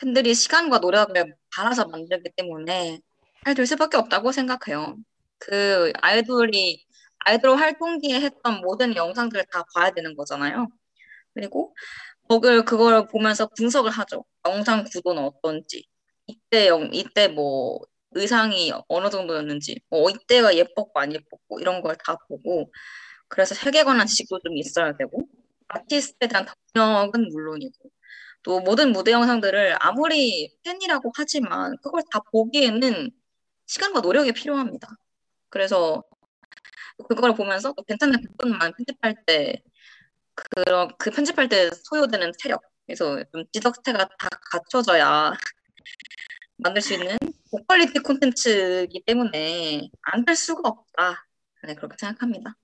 팬들이 0.00 0.34
시간과 0.34 0.78
노력을 0.80 1.14
갈아서 1.54 1.86
만들기 1.86 2.30
때문에 2.36 3.00
잘 3.44 3.54
될 3.54 3.66
수밖에 3.66 3.96
없다고 3.96 4.32
생각해요. 4.32 4.96
그 5.38 5.92
아이돌이 6.02 6.84
아이돌 7.20 7.56
활동기에 7.58 8.20
했던 8.20 8.60
모든 8.62 8.96
영상들을 8.96 9.46
다 9.52 9.64
봐야 9.74 9.90
되는 9.92 10.16
거잖아요. 10.16 10.68
그리고 11.34 11.74
그걸 12.28 12.64
그걸 12.64 13.06
보면서 13.08 13.48
분석을 13.56 13.90
하죠. 13.92 14.24
영상 14.46 14.84
구도는 14.84 15.22
어떤지, 15.24 15.86
이때 16.26 16.68
영, 16.68 16.90
이때 16.92 17.28
뭐 17.28 17.80
의상이 18.12 18.72
어느 18.88 19.10
정도였는지, 19.10 19.80
뭐 19.90 20.10
이때가 20.10 20.56
예뻤고 20.56 21.00
안 21.00 21.12
예뻤고 21.12 21.60
이런 21.60 21.82
걸 21.82 21.96
다 21.96 22.16
보고 22.28 22.72
그래서 23.28 23.54
세계관한 23.54 24.06
지식도 24.06 24.40
좀 24.40 24.56
있어야 24.58 24.96
되고 24.96 25.28
아티스트에 25.68 26.28
대한 26.28 26.46
덕력은 26.74 27.28
물론이고 27.30 27.90
또 28.44 28.60
모든 28.60 28.92
무대 28.92 29.12
영상들을 29.12 29.76
아무리 29.80 30.50
팬이라고 30.64 31.12
하지만 31.16 31.76
그걸 31.82 32.02
다 32.12 32.20
보기에는 32.32 33.10
시간과 33.66 34.00
노력이 34.00 34.32
필요합니다. 34.32 34.88
그래서 35.50 36.02
그걸 37.08 37.34
보면서 37.34 37.72
또 37.76 37.82
괜찮은 37.82 38.14
부분만 38.22 38.72
편집할 38.76 39.24
때 39.26 39.62
그런 40.34 40.90
그 40.98 41.10
편집할 41.10 41.48
때 41.48 41.70
소요되는 41.72 42.32
체력 42.38 42.62
그래서 42.86 43.22
좀 43.32 43.44
지덕태가 43.52 43.98
다 44.18 44.28
갖춰져야 44.52 45.32
만들 46.58 46.82
수 46.82 46.94
있는 46.94 47.16
고퀄리티 47.50 48.00
콘텐츠이기 48.00 49.04
때문에 49.06 49.88
안 50.02 50.24
될 50.24 50.36
수가 50.36 50.68
없다. 50.68 51.26
네, 51.64 51.74
그렇게 51.74 51.96
생각합니다. 51.98 52.56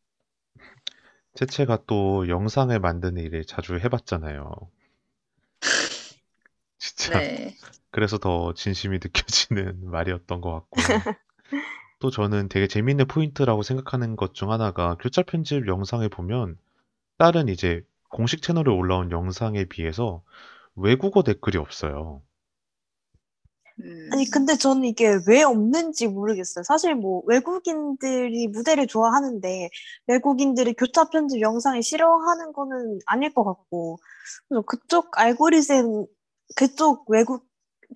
채채가 1.35 1.85
또 1.87 2.27
영상을 2.29 2.79
만드는 2.81 3.23
일을 3.23 3.45
자주 3.45 3.77
해봤잖아요. 3.77 4.51
진짜. 6.79 7.21
네. 7.21 7.57
그래서 7.93 8.19
더 8.19 8.55
진심이 8.55 8.99
느껴지는 9.03 9.81
말이었던 9.91 10.41
것 10.41 10.53
같고요. 10.53 11.07
또 12.01 12.11
저는 12.11 12.49
되게 12.49 12.67
재밌는 12.67 13.07
포인트라고 13.07 13.63
생각하는 13.63 14.17
것 14.17 14.35
중 14.35 14.53
하나가 14.53 14.97
교차 15.01 15.23
편집 15.23 15.69
영상에 15.69 16.09
보면 16.09 16.59
다른 17.19 17.49
이제 17.49 17.83
공식 18.11 18.43
채널에 18.43 18.71
올라온 18.73 19.11
영상에 19.13 19.67
비해서 19.67 20.23
외국어 20.77 21.23
댓글이 21.25 21.59
없어요. 21.59 22.23
음, 23.81 24.11
아니, 24.11 24.27
근데 24.31 24.57
저는 24.57 24.85
이게 24.85 25.19
왜 25.27 25.43
없는지 25.43 26.07
모르겠어요. 26.07 26.63
사실 26.65 26.95
뭐 26.95 27.23
외국인들이 27.27 28.49
무대를 28.49 28.87
좋아하는데 28.87 29.71
외국인들이 30.07 30.75
교차 30.75 31.05
편집 31.11 31.41
영상을 31.41 31.83
싫어하는 31.83 32.53
거는 32.53 32.99
아닐 33.07 33.33
것 33.33 33.45
같고, 33.45 33.99
그래서 34.49 34.63
그쪽 34.63 35.19
알고리즘, 35.19 36.07
그쪽 36.57 37.11
외국 37.11 37.47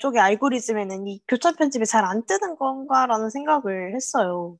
쪽의 0.00 0.20
알고리즘에는 0.20 1.06
이 1.08 1.20
교차 1.28 1.52
편집이 1.52 1.86
잘 1.86 2.04
안 2.04 2.24
뜨는 2.26 2.56
건가라는 2.56 3.30
생각을 3.30 3.94
했어요. 3.94 4.58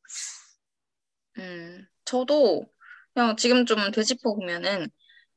음, 1.38 1.86
저도 2.04 2.66
그냥 3.14 3.36
지금 3.36 3.66
좀 3.66 3.90
되짚어 3.92 4.34
보면은 4.34 4.88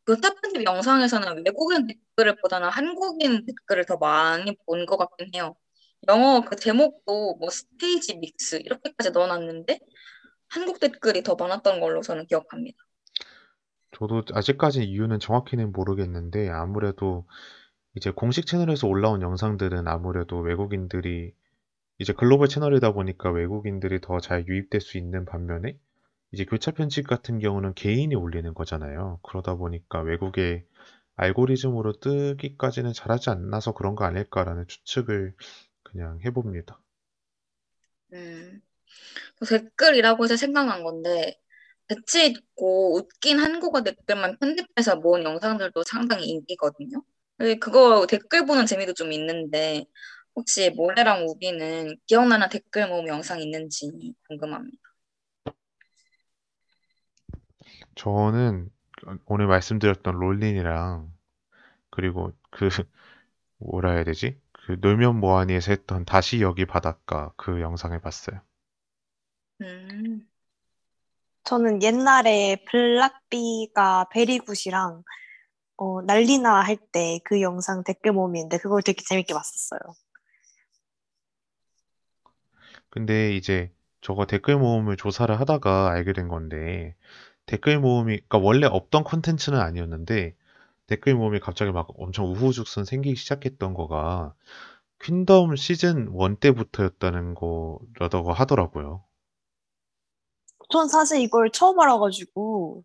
교차 0.07 0.33
편집 0.41 0.63
영상에서는 0.65 1.45
외국인 1.45 1.87
댓글보다는 1.87 2.69
한국인 2.69 3.45
댓글을 3.45 3.85
더 3.85 3.97
많이 3.97 4.55
본 4.65 4.85
것 4.85 4.97
같긴 4.97 5.31
해요. 5.35 5.55
영어 6.07 6.41
그 6.41 6.55
제목도 6.55 7.35
뭐 7.39 7.49
스테이지 7.49 8.17
믹스 8.17 8.57
이렇게까지 8.57 9.11
넣어놨는데 9.11 9.79
한국 10.49 10.79
댓글이 10.79 11.23
더 11.23 11.35
많았던 11.35 11.79
걸로 11.79 12.01
저는 12.01 12.25
기억합니다. 12.27 12.77
저도 13.91 14.23
아직까지 14.33 14.83
이유는 14.83 15.19
정확히는 15.19 15.71
모르겠는데 15.71 16.49
아무래도 16.49 17.27
이제 17.95 18.11
공식 18.11 18.45
채널에서 18.47 18.87
올라온 18.87 19.21
영상들은 19.21 19.87
아무래도 19.87 20.39
외국인들이 20.39 21.33
이제 21.99 22.13
글로벌 22.13 22.47
채널이다 22.49 22.93
보니까 22.93 23.31
외국인들이 23.31 24.01
더 24.01 24.19
잘 24.19 24.47
유입될 24.47 24.81
수 24.81 24.97
있는 24.97 25.25
반면에 25.25 25.77
이제 26.31 26.45
교차 26.45 26.71
편집 26.71 27.07
같은 27.07 27.39
경우는 27.39 27.73
개인이 27.75 28.13
올리는 28.15 28.53
거잖아요. 28.53 29.19
그러다 29.23 29.55
보니까 29.55 30.01
외국의 30.01 30.65
알고리즘으로 31.17 31.99
뜨기까지는 31.99 32.93
잘하지 32.93 33.29
않나서 33.31 33.73
그런 33.73 33.95
거 33.95 34.05
아닐까라는 34.05 34.67
추측을 34.67 35.33
그냥 35.91 36.19
해봅니다. 36.23 36.79
음, 38.13 38.61
그 39.37 39.45
댓글이라고 39.47 40.23
해서 40.25 40.35
생각난 40.37 40.83
건데 40.83 41.39
배치 41.87 42.27
있고 42.27 42.97
웃긴 42.97 43.39
한국어 43.39 43.83
댓글만 43.83 44.39
편집해서 44.39 44.97
모은 44.97 45.23
영상들도 45.23 45.83
상당히 45.83 46.27
인기거든요. 46.29 47.03
그거 47.61 48.07
댓글 48.07 48.45
보는 48.45 48.65
재미도 48.65 48.93
좀 48.93 49.11
있는데 49.13 49.85
혹시 50.35 50.69
모래랑 50.71 51.25
우비는 51.27 51.97
기억나는 52.07 52.49
댓글 52.49 52.87
모음 52.87 53.07
영상 53.07 53.41
있는지 53.41 53.91
궁금합니다. 54.27 54.77
저는 57.95 58.69
오늘 59.25 59.47
말씀드렸던 59.47 60.15
롤린이랑 60.15 61.11
그리고 61.91 62.33
그 62.51 62.69
뭐라 63.59 63.93
해야 63.93 64.03
되지? 64.03 64.39
그 64.69 64.77
놀면 64.79 65.19
뭐하니에서 65.19 65.71
했던 65.71 66.05
다시 66.05 66.41
여기 66.41 66.65
바닷가 66.67 67.33
그 67.35 67.59
영상을 67.59 67.99
봤어요. 67.99 68.39
음, 69.61 70.27
저는 71.43 71.81
옛날에 71.83 72.63
블락비가 72.65 74.07
베리굿이랑 74.11 75.03
어, 75.77 76.01
난리나 76.03 76.61
할 76.61 76.77
때 76.93 77.19
그 77.25 77.41
영상 77.41 77.83
댓글 77.83 78.13
모음인데 78.13 78.59
그걸 78.59 78.81
되게 78.83 79.03
재밌게 79.07 79.33
봤었어요. 79.33 79.79
근데 82.89 83.35
이제 83.35 83.71
저거 84.01 84.25
댓글 84.25 84.57
모음을 84.57 84.97
조사를 84.97 85.37
하다가 85.39 85.91
알게 85.91 86.13
된 86.13 86.27
건데 86.27 86.95
댓글 87.45 87.79
모음이 87.79 88.17
그러니까 88.17 88.37
원래 88.39 88.67
없던 88.67 89.03
콘텐츠는 89.03 89.59
아니었는데 89.59 90.35
댓글 90.89 91.15
모음이 91.15 91.39
갑자기 91.39 91.71
막 91.71 91.87
엄청 91.97 92.25
우후죽순 92.25 92.83
생기기 92.83 93.15
시작했던 93.15 93.73
거가 93.73 94.33
퀸덤 95.01 95.55
시즌 95.55 96.09
1 96.13 96.35
때부터였다는 96.35 97.35
거라고 97.35 98.33
하더라고요. 98.33 99.03
전 100.71 100.87
사실 100.87 101.21
이걸 101.21 101.49
처음 101.51 101.79
알아가지고 101.79 102.83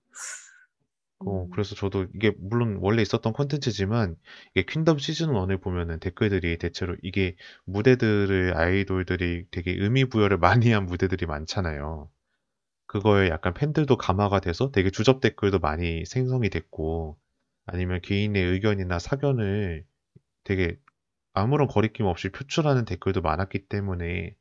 어, 1.27 1.45
음, 1.45 1.51
그래서 1.51 1.75
저도 1.75 2.07
이게 2.15 2.33
물론 2.39 2.79
원래 2.81 3.03
있었던 3.03 3.33
콘텐츠지만 3.33 4.17
이게 4.55 4.65
퀸덤 4.69 4.99
시즌 4.99 5.29
1을 5.31 5.59
보면은 5.59 5.99
댓글들이 6.01 6.59
대체로 6.59 6.97
이게 7.03 7.37
무대들을 7.65 8.57
아이돌들이 8.57 9.47
되게 9.51 9.73
의미 9.73 10.05
부여를 10.05 10.39
많이 10.39 10.71
한 10.71 10.87
무대들이 10.87 11.27
많잖아요. 11.27 12.11
그거에 12.87 13.29
약간 13.31 13.55
팬들도 13.55 13.97
감화가 13.97 14.41
돼서 14.41 14.71
되게 14.71 14.91
주접 14.91 15.21
댓글도 15.21 15.59
많이 15.61 16.05
생성이 16.07 16.51
됐고 16.51 17.19
아니면 17.67 18.01
개인의 18.03 18.43
의견이나 18.45 18.99
사견을 18.99 19.85
되게 20.45 20.79
아무런 21.35 21.69
거리낌 21.69 22.07
없이 22.07 22.31
표출하는 22.31 22.85
댓글도 22.87 23.23
많았기 23.23 23.69
때문에 23.69 24.37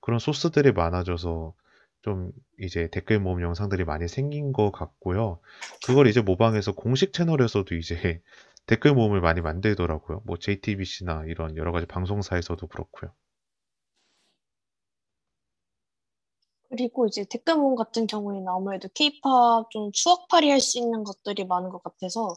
그런 0.00 0.18
소스들이 0.20 0.72
많아져서 0.72 1.54
좀 2.02 2.32
이제 2.60 2.88
댓글 2.90 3.20
모음 3.20 3.42
영상들이 3.42 3.84
많이 3.84 4.08
생긴 4.08 4.52
것 4.52 4.72
같고요. 4.72 5.40
그걸 5.86 6.06
이제 6.08 6.20
모방해서 6.22 6.72
공식 6.74 7.12
채널에서도 7.12 7.74
이제 7.76 8.22
댓글 8.66 8.94
모음을 8.94 9.20
많이 9.20 9.40
만들더라고요. 9.42 10.22
뭐 10.26 10.36
JTBC나 10.38 11.24
이런 11.26 11.56
여러 11.56 11.72
가지 11.72 11.86
방송사에서도 11.86 12.66
그렇고요. 12.68 13.12
그리고 16.70 17.06
이제 17.06 17.24
댓글 17.24 17.56
모음 17.56 17.76
같은 17.76 18.06
경우에는 18.06 18.46
아무래도 18.48 18.88
케이팝 18.94 19.70
좀 19.70 19.90
추억팔이 19.92 20.50
할 20.50 20.60
수 20.60 20.78
있는 20.78 21.04
것들이 21.04 21.44
많은 21.44 21.70
것 21.70 21.82
같아서 21.82 22.34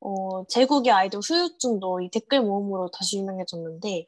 어, 0.00 0.44
제국의 0.46 0.92
아이돌 0.92 1.20
후유증도 1.26 2.00
이 2.02 2.10
댓글 2.10 2.42
모음으로 2.42 2.90
다시 2.90 3.18
유명해졌는데 3.18 4.06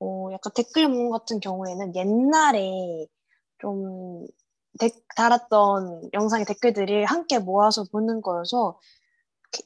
어, 0.00 0.28
약간 0.32 0.52
댓글 0.54 0.88
모음 0.88 1.10
같은 1.10 1.40
경우에는 1.40 1.96
옛날에 1.96 3.06
좀 3.58 4.26
댓- 4.80 4.94
달았던 5.16 6.10
영상의 6.14 6.46
댓글들을 6.46 7.04
함께 7.06 7.38
모아서 7.38 7.84
보는 7.92 8.22
거여서 8.22 8.78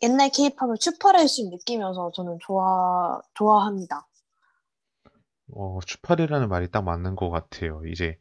옛날 0.02 0.30
케이팝을 0.30 0.76
추파할 0.78 1.28
수 1.28 1.48
느끼면서 1.48 2.12
저는 2.14 2.38
좋아, 2.40 3.20
좋아합니다. 3.34 4.08
어, 5.54 5.78
추팔이라는 5.86 6.48
말이 6.48 6.70
딱 6.70 6.82
맞는 6.82 7.16
것 7.16 7.30
같아요. 7.30 7.82
이제 7.86 8.18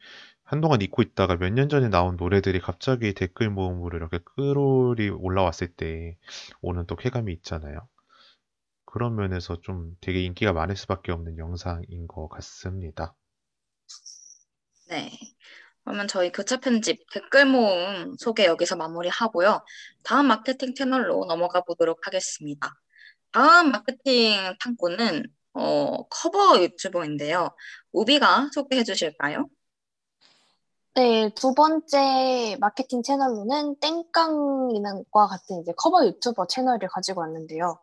한동안 0.52 0.82
잊고 0.84 1.02
있다가 1.02 1.36
몇 1.38 1.50
년 1.52 1.68
전에 1.68 1.90
나온 1.90 2.16
노래들이 2.16 2.60
갑자기 2.60 3.14
댓글 3.16 3.50
모음으로 3.50 3.98
이렇게 3.98 4.20
끌어올이 4.20 5.10
올라왔을 5.10 5.74
때 5.76 6.16
오는 6.62 6.86
또 6.86 6.96
쾌감이 6.96 7.34
있잖아요. 7.34 7.88
그런 8.86 9.16
면에서 9.16 9.60
좀 9.62 9.98
되게 10.02 10.22
인기가 10.22 10.54
많을 10.54 10.76
수밖에 10.76 11.12
없는 11.12 11.40
영상인 11.40 12.08
것 12.08 12.28
같습니다. 12.30 13.16
네. 14.90 15.12
그러면 15.84 16.08
저희 16.08 16.32
교차 16.32 16.58
편집 16.60 17.06
댓글 17.14 17.46
모음 17.46 18.16
소개 18.20 18.46
여기서 18.46 18.76
마무리하고요. 18.76 19.64
다음 20.04 20.28
마케팅 20.28 20.74
채널로 20.76 21.26
넘어가 21.26 21.62
보도록 21.62 22.06
하겠습니다. 22.08 22.74
다음 23.32 23.72
마케팅 23.72 24.56
탐구는 24.62 25.26
어, 25.54 26.08
커버 26.10 26.62
유튜버인데요. 26.64 27.52
우비가 27.94 28.50
소개해 28.54 28.84
주실까요? 28.84 29.50
네, 30.94 31.30
두 31.36 31.54
번째 31.54 32.58
마케팅 32.60 33.02
채널로는 33.02 33.78
땡깡과 33.80 35.28
같은 35.28 35.62
이제 35.62 35.72
커버 35.78 36.06
유튜버 36.06 36.48
채널을 36.48 36.90
가지고 36.90 37.22
왔는데요. 37.22 37.80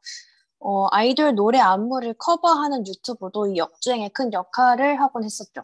어, 0.61 0.87
아이돌 0.91 1.35
노래 1.35 1.59
안무를 1.59 2.15
커버하는 2.19 2.87
유튜브도 2.87 3.47
이 3.49 3.57
역주행에 3.57 4.11
큰 4.11 4.33
역할을 4.35 5.01
하곤 5.01 5.25
했었죠. 5.25 5.63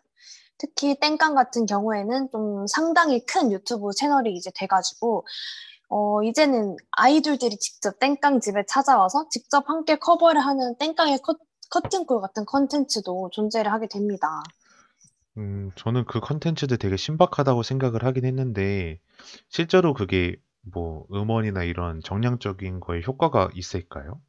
특히 0.57 0.99
땡깡 0.99 1.35
같은 1.35 1.67
경우에는 1.67 2.31
좀 2.33 2.67
상당히 2.67 3.27
큰 3.27 3.53
유튜브 3.53 3.91
채널이 3.95 4.35
이제 4.35 4.51
돼가지고, 4.55 5.27
어, 5.91 6.23
이제는 6.23 6.77
아이돌들이 6.93 7.59
직접 7.59 7.99
땡깡 7.99 8.41
집에 8.41 8.65
찾아와서 8.67 9.29
직접 9.31 9.69
함께 9.69 9.97
커버를 9.99 10.41
하는 10.41 10.77
땡깡의 10.79 11.19
커, 11.23 11.35
커튼콜 11.71 12.23
같은 12.23 12.47
컨텐츠도 12.47 13.31
존재를 13.33 13.71
하게 13.73 13.89
됩니다. 13.89 14.43
음, 15.37 15.71
저는 15.77 16.05
그 16.07 16.19
컨텐츠들 16.21 16.79
되게 16.79 16.97
신박하다고 16.97 17.63
생각을 17.63 18.05
하긴 18.05 18.25
했는데, 18.25 19.01
실제로 19.49 19.93
그게 19.95 20.37
뭐 20.63 21.07
음원이나 21.13 21.63
이런 21.65 22.01
정량적인 22.01 22.81
거에 22.81 23.03
효과가 23.07 23.51
있을까요? 23.55 24.21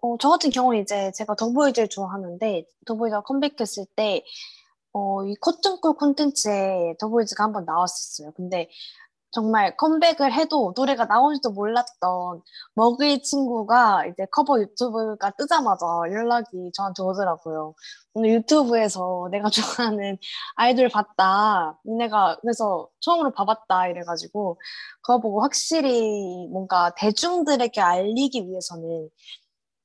어, 0.00 0.16
저 0.18 0.30
같은 0.30 0.50
경우는 0.50 0.80
이제 0.82 1.12
제가 1.12 1.34
더 1.36 1.52
보이즈를 1.52 1.88
좋아하는데, 1.88 2.64
더 2.86 2.94
보이즈가 2.96 3.22
컴백했을 3.22 3.86
때, 3.96 4.24
어, 4.92 5.24
이 5.26 5.34
커튼콜 5.36 5.94
콘텐츠에 5.96 6.94
더 7.00 7.08
보이즈가 7.08 7.44
한번 7.44 7.64
나왔었어요. 7.66 8.32
근데 8.32 8.70
정말 9.32 9.76
컴백을 9.76 10.32
해도 10.32 10.72
노래가 10.76 11.06
나오지도 11.06 11.52
몰랐던 11.52 12.42
먹을 12.74 13.22
친구가 13.22 14.06
이제 14.06 14.26
커버 14.30 14.60
유튜브가 14.60 15.30
뜨자마자 15.38 15.86
연락이 16.12 16.70
저한테 16.74 17.02
오더라고요. 17.02 17.74
오늘 18.14 18.30
유튜브에서 18.34 19.28
내가 19.30 19.48
좋아하는 19.50 20.18
아이돌 20.56 20.90
봤다. 20.90 21.78
니네가 21.86 22.38
그래서 22.42 22.88
처음으로 23.00 23.32
봐봤다. 23.32 23.88
이래가지고 23.88 24.60
그거 25.02 25.18
보고 25.20 25.42
확실히 25.42 26.46
뭔가 26.50 26.94
대중들에게 26.96 27.80
알리기 27.80 28.46
위해서는 28.48 29.08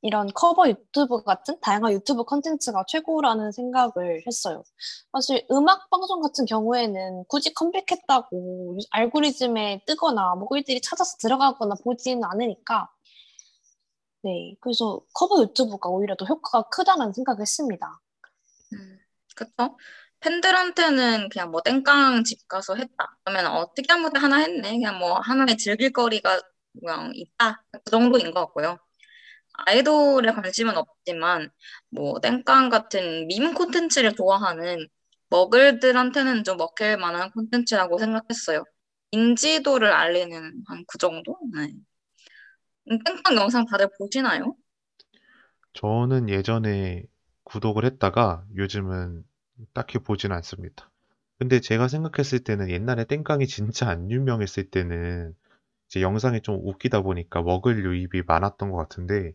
이런 0.02 0.28
커버 0.34 0.70
유튜브 0.70 1.24
같은 1.24 1.60
다양한 1.62 1.92
유튜브 1.94 2.24
컨텐츠가 2.24 2.86
최고라는 2.88 3.52
생각을 3.52 4.24
했어요. 4.28 4.64
사실 5.12 5.46
음악 5.52 5.90
방송 5.90 6.22
같은 6.22 6.46
경우에는 6.46 7.26
굳이 7.28 7.54
컴백했다고 7.54 8.78
알고리즘에 8.92 9.84
뜨거나 9.88 10.36
머글들이 10.36 10.82
찾아서 10.82 11.18
들어가거나 11.20 11.76
보지는 11.84 12.24
않으니까 12.24 12.90
네, 14.24 14.56
그래서 14.60 15.00
커버 15.14 15.42
유튜브가 15.42 15.90
오히려 15.90 16.16
더 16.16 16.26
효과가 16.26 16.70
크다는 16.70 17.14
생각을 17.14 17.42
했습니다. 17.42 18.00
음, 18.74 19.00
그쵸? 19.36 19.78
팬들한테는 20.20 21.30
그냥 21.30 21.52
뭐 21.52 21.62
땡깡 21.62 22.24
집 22.24 22.48
가서 22.48 22.76
했다. 22.76 23.18
그러면 23.24 23.48
어, 23.48 23.72
특이한 23.76 24.02
무대 24.02 24.20
하나 24.20 24.38
했네. 24.38 24.72
그냥 24.72 25.00
뭐 25.00 25.20
하나의 25.20 25.58
즐길 25.58 25.94
거리가 25.94 26.42
그냥 26.80 27.12
있다. 27.16 27.64
그 27.72 27.92
정도인 27.92 28.32
것 28.32 28.42
같고요. 28.48 28.80
아이돌에 29.66 30.32
관심은 30.34 30.78
없지만 30.78 31.50
뭐 31.90 32.20
땡깡 32.20 32.70
같은 32.70 33.28
밈 33.28 33.54
콘텐츠를 33.54 34.14
좋아하는 34.16 34.88
머글들한테는 35.30 36.44
좀 36.44 36.58
먹힐 36.58 36.98
만한 36.98 37.32
콘텐츠라고 37.32 37.98
생각했어요. 38.00 38.64
인지도를 39.12 39.92
알리는 39.92 40.64
한 40.68 40.84
그 40.88 40.98
정도? 40.98 41.38
네. 41.54 41.74
음, 42.92 42.98
땡깡 43.04 43.36
영상 43.38 43.66
다들 43.66 43.88
보시나요? 43.98 44.56
저는 45.74 46.30
예전에 46.30 47.04
구독을 47.44 47.86
했다가 47.86 48.44
요즘은 48.56 49.24
딱히 49.74 50.00
보진 50.00 50.32
않습니다. 50.32 50.90
근데 51.40 51.60
제가 51.60 51.88
생각했을 51.88 52.40
때는 52.44 52.70
옛날에 52.70 53.06
땡깡이 53.06 53.48
진짜 53.48 53.88
안 53.90 54.10
유명했을 54.12 54.70
때는 54.70 55.36
이제 55.88 56.02
영상이 56.02 56.42
좀 56.42 56.60
웃기다 56.64 57.02
보니까 57.02 57.42
먹을 57.44 57.84
유입이 57.86 58.24
많았던 58.28 58.72
것 58.72 58.78
같은데 58.78 59.34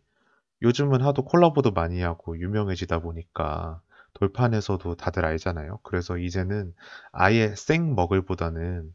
요즘은 0.63 1.03
하도 1.03 1.25
콜라보도 1.25 1.73
많이 1.73 2.01
하고 2.03 2.39
유명해지다 2.39 3.01
보니까 3.01 3.83
돌판에서도 4.15 4.97
다들 4.97 5.25
알잖아요. 5.25 5.81
그래서 5.83 6.19
이제는 6.19 6.75
아예 7.13 7.55
생 7.57 7.95
먹을보다는 7.95 8.95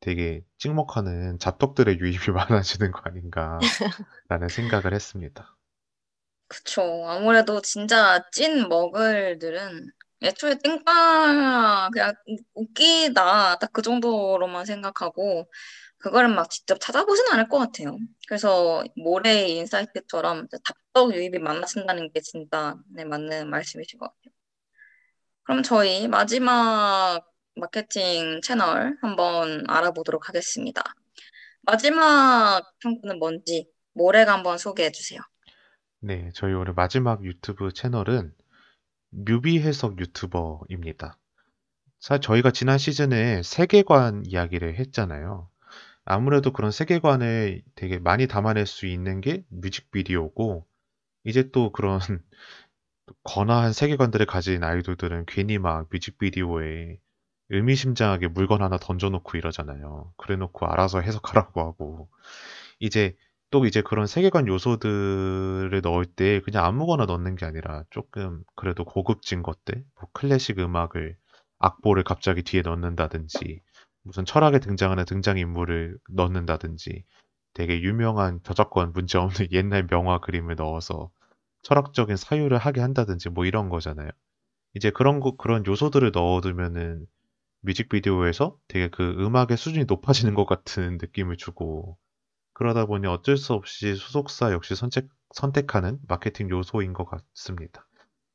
되게 0.00 0.42
찍먹하는 0.58 1.38
잡덕들의 1.38 1.98
유입이 2.00 2.30
많아지는 2.32 2.92
거 2.92 3.00
아닌가 3.04 3.68
라는 4.28 4.48
생각을 4.50 4.94
했습니다. 4.94 5.56
그쵸. 6.48 7.04
아무래도 7.08 7.60
진짜 7.60 8.22
찐 8.32 8.68
머글들은 8.68 9.90
애초에 10.22 10.56
땡깡 10.58 11.90
그냥 11.92 12.14
웃기다. 12.54 13.58
딱 13.58 13.70
그 13.72 13.82
정도로만 13.82 14.64
생각하고 14.64 15.50
그거를 16.06 16.28
막 16.28 16.48
직접 16.50 16.78
찾아보진 16.80 17.26
않을 17.32 17.48
것 17.48 17.58
같아요. 17.58 17.98
그래서 18.28 18.84
모레의 18.94 19.56
인사이트처럼 19.56 20.46
답덕 20.64 21.12
유입이 21.12 21.40
많아진다는 21.40 22.12
게 22.12 22.20
진짜 22.20 22.76
네, 22.94 23.04
맞는 23.04 23.50
말씀이신 23.50 23.98
것 23.98 24.06
같아요. 24.06 24.32
그럼 25.42 25.64
저희 25.64 26.06
마지막 26.06 27.22
마케팅 27.56 28.40
채널 28.40 28.96
한번 29.02 29.64
알아보도록 29.68 30.28
하겠습니다. 30.28 30.84
마지막 31.62 32.62
탐구는 32.84 33.18
뭔지 33.18 33.68
모레가 33.94 34.32
한번 34.32 34.58
소개해 34.58 34.92
주세요. 34.92 35.18
네, 35.98 36.30
저희 36.34 36.52
오늘 36.52 36.72
마지막 36.74 37.24
유튜브 37.24 37.72
채널은 37.72 38.32
뮤비 39.10 39.58
해석 39.58 39.98
유튜버입니다. 39.98 41.18
사실 41.98 42.20
저희가 42.20 42.52
지난 42.52 42.78
시즌에 42.78 43.42
세계관 43.42 44.22
이야기를 44.24 44.78
했잖아요. 44.78 45.50
아무래도 46.06 46.52
그런 46.52 46.70
세계관을 46.70 47.62
되게 47.74 47.98
많이 47.98 48.28
담아낼 48.28 48.66
수 48.66 48.86
있는 48.86 49.20
게 49.20 49.44
뮤직비디오고, 49.50 50.66
이제 51.24 51.50
또 51.52 51.72
그런 51.72 51.98
건화한 53.24 53.72
세계관들을 53.72 54.26
가진 54.26 54.64
아이돌들은 54.64 55.26
괜히 55.26 55.58
막 55.58 55.88
뮤직비디오에 55.92 56.98
의미심장하게 57.50 58.28
물건 58.28 58.62
하나 58.62 58.78
던져놓고 58.78 59.38
이러잖아요. 59.38 60.12
그래놓고 60.18 60.66
알아서 60.66 61.00
해석하라고 61.00 61.60
하고. 61.62 62.08
이제 62.80 63.16
또 63.50 63.66
이제 63.66 63.82
그런 63.82 64.06
세계관 64.06 64.48
요소들을 64.48 65.80
넣을 65.82 66.06
때 66.06 66.40
그냥 66.42 66.64
아무거나 66.66 67.06
넣는 67.06 67.36
게 67.36 67.46
아니라 67.46 67.84
조금 67.90 68.42
그래도 68.56 68.84
고급진 68.84 69.42
것들, 69.42 69.84
뭐 70.00 70.10
클래식 70.12 70.58
음악을 70.60 71.16
악보를 71.58 72.04
갑자기 72.04 72.42
뒤에 72.42 72.62
넣는다든지 72.62 73.60
무슨 74.06 74.24
철학에 74.24 74.60
등장하는 74.60 75.04
등장인물을 75.04 75.98
넣는다든지 76.10 77.04
되게 77.54 77.80
유명한 77.80 78.40
저작권 78.44 78.92
문제 78.92 79.18
없는 79.18 79.48
옛날 79.52 79.86
명화 79.90 80.20
그림을 80.20 80.54
넣어서 80.56 81.10
철학적인 81.62 82.16
사유를 82.16 82.58
하게 82.58 82.80
한다든지 82.80 83.28
뭐 83.30 83.44
이런 83.44 83.68
거잖아요. 83.68 84.10
이제 84.74 84.90
그런 84.90 85.20
거, 85.20 85.36
그런 85.36 85.66
요소들을 85.66 86.12
넣어두면은 86.14 87.06
뮤직비디오에서 87.62 88.56
되게 88.68 88.88
그 88.88 89.16
음악의 89.18 89.56
수준이 89.56 89.86
높아지는 89.86 90.34
것 90.34 90.46
같은 90.46 90.98
느낌을 91.00 91.36
주고 91.36 91.98
그러다 92.52 92.86
보니 92.86 93.06
어쩔 93.08 93.36
수 93.36 93.54
없이 93.54 93.96
소속사 93.96 94.52
역시 94.52 94.76
선택, 94.76 95.08
선택하는 95.34 95.98
마케팅 96.06 96.48
요소인 96.50 96.92
것 96.92 97.04
같습니다. 97.06 97.85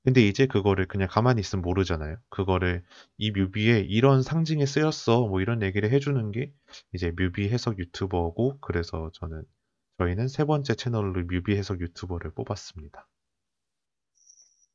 근데 0.03 0.21
이제 0.21 0.47
그거를 0.47 0.87
그냥 0.87 1.07
가만히 1.09 1.41
있으면 1.41 1.61
모르잖아요. 1.63 2.17
그거를 2.29 2.83
이 3.17 3.31
뮤비에 3.31 3.81
이런 3.81 4.23
상징에 4.23 4.65
쓰였어. 4.65 5.27
뭐 5.27 5.41
이런 5.41 5.61
얘기를 5.61 5.91
해주는 5.91 6.31
게 6.31 6.51
이제 6.93 7.11
뮤비 7.15 7.49
해석 7.49 7.77
유튜버고 7.79 8.59
그래서 8.61 9.11
저는 9.13 9.43
저희는 9.99 10.27
세 10.27 10.45
번째 10.45 10.75
채널로 10.75 11.25
뮤비 11.25 11.55
해석 11.55 11.81
유튜버를 11.81 12.33
뽑았습니다. 12.33 13.07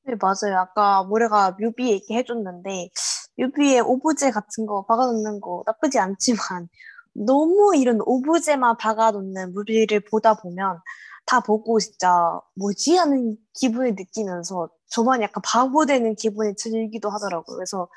네, 0.05 0.15
맞아요. 0.21 0.59
아까 0.61 1.03
모래가 1.03 1.57
뮤비 1.59 1.91
얘기해줬는데, 1.91 2.91
뮤비에 3.39 3.81
오브제 3.81 4.31
같은 4.31 4.67
거 4.67 4.85
박아놓는 4.87 5.41
거 5.41 5.65
나쁘지 5.67 5.99
않지만, 5.99 6.69
너무 7.15 7.75
이런 7.77 7.99
오브제만 8.05 8.77
박아놓는 8.77 9.53
뮤비를 9.55 10.01
보다 10.09 10.35
보면, 10.35 10.79
다 11.27 11.41
보고 11.41 11.79
진짜 11.81 12.41
뭐지 12.55 12.97
하는 12.97 13.37
기분을 13.55 13.95
느끼면서 13.97 14.71
저만 14.89 15.23
약간 15.23 15.43
바보 15.45 15.85
되는 15.85 16.15
기분이 16.15 16.55
들기도 16.57 17.11
하더라고요. 17.11 17.57
그래서 17.57 17.89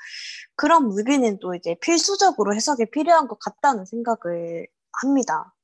그런 0.56 0.88
뮤비는 0.88 1.38
또 1.40 1.54
이제 1.54 1.76
필수적으로 1.80 2.54
해석이 2.54 2.90
필요한 2.90 3.28
것 3.28 3.38
같다는 3.38 3.86
생각을 3.86 4.66
합니다. 5.00 5.54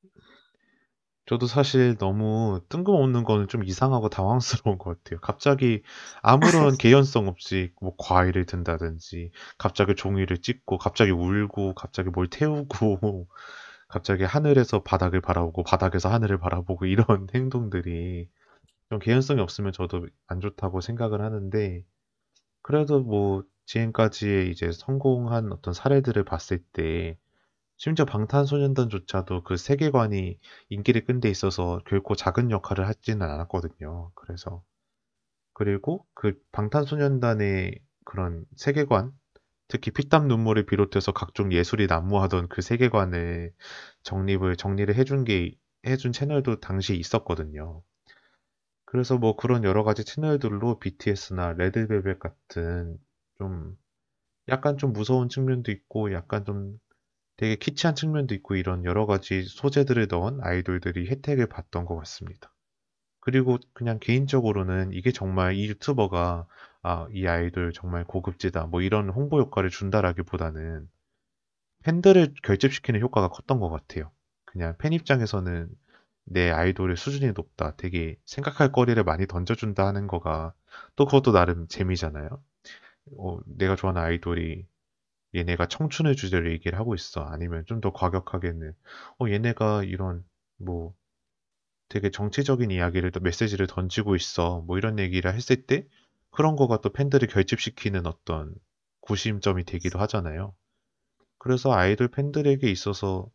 저도 1.29 1.49
사실 1.49 1.97
너무 1.99 2.61
뜬금없는 2.69 3.25
거는 3.25 3.49
좀 3.49 3.65
이상하고 3.65 4.09
당황스러운 4.09 4.79
것 4.79 5.03
같아요. 5.03 5.19
갑자기 5.21 5.83
아무런 6.23 6.77
개연성 6.79 7.27
없이 7.27 7.73
뭐 7.81 7.95
과일을 7.99 8.47
든다든지, 8.47 9.33
갑자기 9.59 9.97
종이를 9.97 10.39
찍고, 10.39 10.79
갑자기 10.79 11.11
울고, 11.11 11.75
갑자기 11.75 12.11
뭘 12.11 12.31
태우고, 12.31 13.27
갑자기 13.97 14.25
하늘에서 14.25 14.83
바닥을 14.83 15.23
바라보고, 15.23 15.65
바닥에서 15.65 16.11
하늘을 16.11 16.39
바라보고, 16.39 16.85
이런 17.19 17.29
행동들이 17.35 18.29
좀 18.91 18.99
개연성이 19.01 19.41
없으면 19.41 19.73
저도 19.73 20.09
안 20.29 20.41
좋다고 20.41 20.83
생각을 20.83 21.23
하는데, 21.23 21.85
그래도 22.63 23.01
뭐 23.03 23.45
지금까지의 23.67 24.51
이제 24.51 24.73
성공한 24.73 25.53
어떤 25.53 25.75
사례들을 25.75 26.25
봤을 26.25 26.61
때, 26.75 27.19
심지어 27.79 28.05
방탄소년단조차도 28.07 29.45
그 29.45 29.57
세계관이 29.57 30.39
인기를 30.71 31.05
끈 31.07 31.21
데 31.21 31.31
있어서 31.31 31.81
결코 31.87 32.15
작은 32.17 32.51
역할을 32.51 32.89
하지는 32.89 33.23
않았거든요. 33.29 34.13
그래서 34.15 34.63
그리고 35.55 36.07
그 36.15 36.41
방탄소년단의 36.53 37.81
그런 38.05 38.45
세계관, 38.57 39.13
특히 39.69 39.91
피땀 39.91 40.29
눈물을 40.29 40.67
비롯해서 40.67 41.13
각종 41.13 41.53
예술이 41.53 41.87
난무하던 41.87 42.49
그 42.49 42.63
세계관을 42.63 43.53
정립을 44.03 44.57
정리를 44.57 44.95
해준 44.95 45.25
게 45.25 45.57
해준 45.87 46.13
채널도 46.13 46.61
당시에 46.61 46.97
있었거든요. 46.97 47.83
그래서 48.85 49.19
뭐 49.19 49.37
그런 49.37 49.65
여러 49.65 49.85
가지 49.85 50.05
채널들로 50.05 50.79
BTS나 50.79 51.55
레드벨벳 51.55 52.19
같은 52.19 52.97
좀 53.39 53.77
약간 54.49 54.79
좀 54.79 54.93
무서운 54.93 55.29
측면도 55.29 55.73
있고 55.73 56.13
약간 56.13 56.45
좀 56.45 56.79
되게 57.37 57.57
키치한 57.57 57.95
측면도 57.95 58.35
있고 58.37 58.57
이런 58.57 58.85
여러 58.85 59.07
가지 59.07 59.43
소재들을 59.43 60.09
넣은 60.09 60.41
아이돌들이 60.43 61.09
혜택을 61.09 61.49
봤던 61.49 61.85
것 61.85 61.97
같습니다. 61.97 62.53
그리고 63.21 63.59
그냥 63.75 63.99
개인적으로는 64.01 64.93
이게 64.93 65.13
정말 65.13 65.55
이 65.57 65.67
유튜버가 65.67 66.47
아, 66.87 67.09
이 67.13 67.27
아이돌 67.27 67.73
정말 67.73 68.05
고급지다 68.05 68.67
뭐 68.67 68.81
이런 68.83 69.11
홍보 69.11 69.41
효과를 69.41 69.71
준다라기보다는 69.71 70.89
팬들을 71.85 72.35
결집시키는 72.43 73.01
효과가 73.01 73.29
컸던 73.29 73.61
것 73.61 73.71
같아요. 73.71 74.13
그냥 74.45 74.77
팬 74.79 74.93
입장에서는 74.93 75.71
내 76.25 76.51
아이돌의 76.51 76.97
수준이 76.97 77.33
높다, 77.33 77.77
되게 77.77 78.17
생각할 78.27 78.73
거리를 78.73 79.03
많이 79.05 79.27
던져준다 79.27 79.87
하는 79.87 80.07
거가 80.09 80.55
또 80.97 81.07
그것도 81.07 81.33
나름 81.33 81.69
재미잖아요. 81.69 82.29
어, 83.19 83.39
내가 83.47 83.77
좋아하는 83.77 84.03
아이돌이 84.03 84.67
얘네가 85.37 85.69
청춘의 85.69 86.17
주제로 86.17 86.51
얘기를 86.53 86.79
하고 86.79 86.95
있어. 86.97 87.23
아니면 87.23 87.65
좀 87.67 87.81
더 87.83 87.93
과격하게는, 87.93 88.75
어, 89.21 89.27
얘네가 89.31 89.85
이런, 89.85 90.25
뭐, 90.59 90.95
되게 91.89 92.11
정치적인 92.11 92.71
이야기를, 92.71 93.11
또 93.13 93.21
메시지를 93.21 93.67
던지고 93.67 94.17
있어. 94.17 94.61
뭐 94.63 94.79
이런 94.79 94.99
얘기를 95.01 95.33
했을 95.35 95.67
때, 95.67 95.87
그런 96.37 96.55
거가 96.55 96.83
또 96.83 96.91
팬들을 96.93 97.29
결집시키는 97.29 98.05
어떤 98.05 98.55
구심점이 99.01 99.65
되기도 99.65 99.99
하잖아요. 100.01 100.55
그래서 101.39 101.73
아이돌 101.73 102.09
팬들에게 102.09 102.71
있어서 102.71 103.31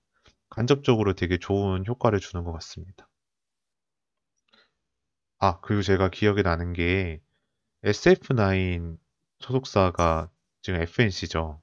간접적으로 0.52 1.16
되게 1.16 1.40
좋은 1.40 1.84
효과를 1.84 2.20
주는 2.20 2.46
것 2.46 2.52
같습니다. 2.52 3.10
아, 5.40 5.60
그리고 5.62 5.82
제가 5.82 6.12
기억에 6.12 6.44
나는 6.44 6.74
게 6.74 7.20
SF9 7.84 9.00
소속사가 9.40 10.30
지금 10.62 10.82
FNC죠. 10.82 11.60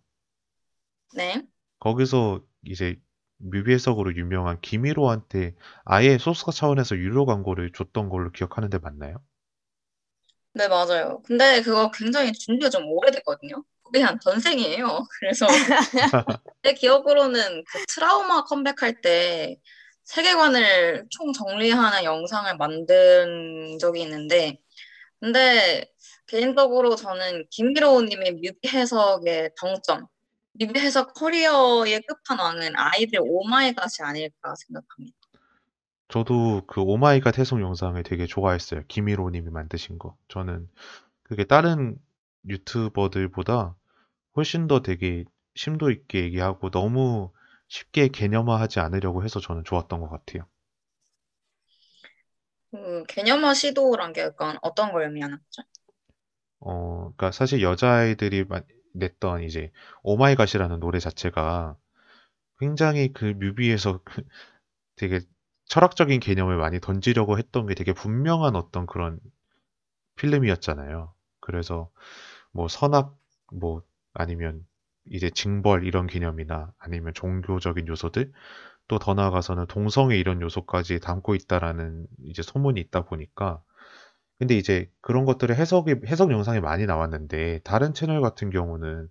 네. 1.14 1.46
거기서 1.78 2.44
이제 2.64 3.00
뮤비 3.36 3.72
해석으로 3.74 4.16
유명한 4.16 4.60
김희로한테 4.60 5.54
아예 5.84 6.18
소속사 6.18 6.50
차원에서 6.50 6.96
유료 6.96 7.26
광고를 7.26 7.70
줬던 7.70 8.08
걸로 8.08 8.32
기억하는데 8.32 8.78
맞나요? 8.78 9.22
네, 10.54 10.66
맞아요. 10.68 11.22
근데 11.24 11.62
그거 11.62 11.90
굉장히 11.90 12.32
준비가 12.32 12.70
좀 12.70 12.84
오래됐거든요. 12.88 13.62
그게 13.84 14.02
한 14.02 14.18
전생이에요. 14.20 15.06
그래서 15.20 15.46
제 16.62 16.74
기억으로는 16.74 17.64
그 17.64 17.84
트라우마 17.88 18.44
컴백할 18.44 19.00
때 19.02 19.56
세계관을 20.04 21.06
총 21.10 21.32
정리하는 21.32 22.04
영상을 22.04 22.56
만든 22.56 23.78
적이 23.80 24.02
있는데, 24.02 24.58
근데 25.20 25.86
개인적으로 26.26 26.96
저는 26.96 27.46
김일오 27.50 28.02
님의 28.02 28.32
뮤비 28.34 28.68
해석의 28.68 29.50
정점, 29.58 30.06
뮤비 30.54 30.80
해석 30.80 31.14
커리어의 31.14 32.02
끝판왕은 32.06 32.72
아이들 32.76 33.20
Oh 33.22 33.42
my 33.42 33.62
god이 33.62 34.02
아닐까 34.02 34.54
생각합니다. 34.66 35.17
저도 36.08 36.62
그 36.66 36.80
Oh 36.82 36.98
my 36.98 37.14
god 37.14 37.38
해석 37.38 37.60
영상을 37.62 38.02
되게 38.02 38.26
좋아했어요. 38.26 38.82
김일오 38.88 39.30
님이 39.30 39.50
만드신 39.50 39.98
거. 39.98 40.16
저는 40.28 40.68
그게 41.24 41.44
다른 41.44 41.96
유튜버들보다 42.48 43.76
훨씬 44.36 44.68
더 44.68 44.82
되게 44.82 45.24
심도 45.56 45.90
있게 45.90 46.22
얘기하고 46.24 46.70
너무 46.70 47.32
쉽게 47.68 48.08
개념화하지 48.08 48.80
않으려고 48.80 49.24
해서 49.24 49.40
저는 49.40 49.64
좋았던 49.64 50.00
것 50.00 50.10
같아요. 50.10 50.46
그 52.70 53.04
개념화 53.08 53.52
시도란 53.54 54.12
게 54.14 54.22
약간 54.22 54.56
어떤 54.62 54.92
걸 54.92 55.02
의미하는 55.04 55.36
거죠? 55.38 55.62
어, 56.60 57.12
그러니까 57.16 57.30
사실 57.32 57.62
여자아이들이 57.62 58.44
마- 58.44 58.62
냈던 58.94 59.42
이제 59.44 59.70
오마이갓이라는 60.02 60.80
노래 60.80 60.98
자체가 60.98 61.76
굉장히 62.60 63.12
그 63.12 63.26
뮤비에서 63.26 64.00
그 64.04 64.22
되게 64.96 65.20
철학적인 65.68 66.20
개념을 66.20 66.56
많이 66.56 66.80
던지려고 66.80 67.38
했던 67.38 67.66
게 67.66 67.74
되게 67.74 67.92
분명한 67.92 68.56
어떤 68.56 68.86
그런 68.86 69.20
필름이었잖아요. 70.16 71.12
그래서 71.40 71.90
뭐 72.52 72.68
선악, 72.68 73.16
뭐 73.52 73.82
아니면 74.14 74.66
이제 75.06 75.30
징벌 75.30 75.84
이런 75.86 76.06
개념이나 76.06 76.72
아니면 76.78 77.14
종교적인 77.14 77.88
요소들 77.88 78.32
또 78.88 78.98
더 78.98 79.14
나아가서는 79.14 79.66
동성애 79.68 80.18
이런 80.18 80.42
요소까지 80.42 81.00
담고 81.00 81.34
있다라는 81.36 82.06
이제 82.24 82.42
소문이 82.42 82.80
있다 82.80 83.04
보니까 83.06 83.62
근데 84.38 84.56
이제 84.56 84.90
그런 85.00 85.24
것들을 85.24 85.54
해석이 85.56 85.96
해석 86.06 86.30
영상이 86.32 86.60
많이 86.60 86.86
나왔는데 86.86 87.60
다른 87.64 87.94
채널 87.94 88.20
같은 88.20 88.50
경우는 88.50 89.08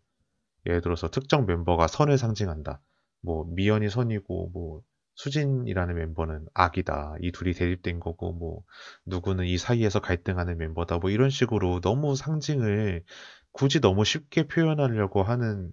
예를 0.68 0.82
들어서 0.82 1.10
특정 1.10 1.46
멤버가 1.46 1.88
선을 1.88 2.18
상징한다. 2.18 2.82
뭐 3.22 3.46
미연이 3.50 3.90
선이고 3.90 4.52
뭐 4.54 4.82
수진이라는 5.18 5.96
멤버는 5.96 6.48
악이다. 6.56 7.18
이 7.22 7.32
둘이 7.34 7.54
대립된 7.54 8.00
거고 8.00 8.34
뭐 8.34 8.64
누구는 9.06 9.46
이 9.46 9.58
사이에서 9.60 10.00
갈등하는 10.02 10.58
멤버다. 10.58 11.00
뭐 11.00 11.10
이런 11.12 11.30
식으로 11.32 11.82
너무 11.82 12.16
상징을 12.16 13.04
굳이 13.52 13.82
너무 13.82 14.06
쉽게 14.06 14.48
표현하려고 14.48 15.24
하는 15.24 15.72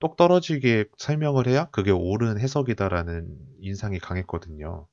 똑 0.00 0.16
떨어지게 0.16 0.86
설명을 0.98 1.48
해야 1.48 1.66
그게 1.70 1.90
옳은 1.90 2.38
해석이다라는 2.40 3.28
인상이 3.60 3.98
강했거든요. 3.98 4.86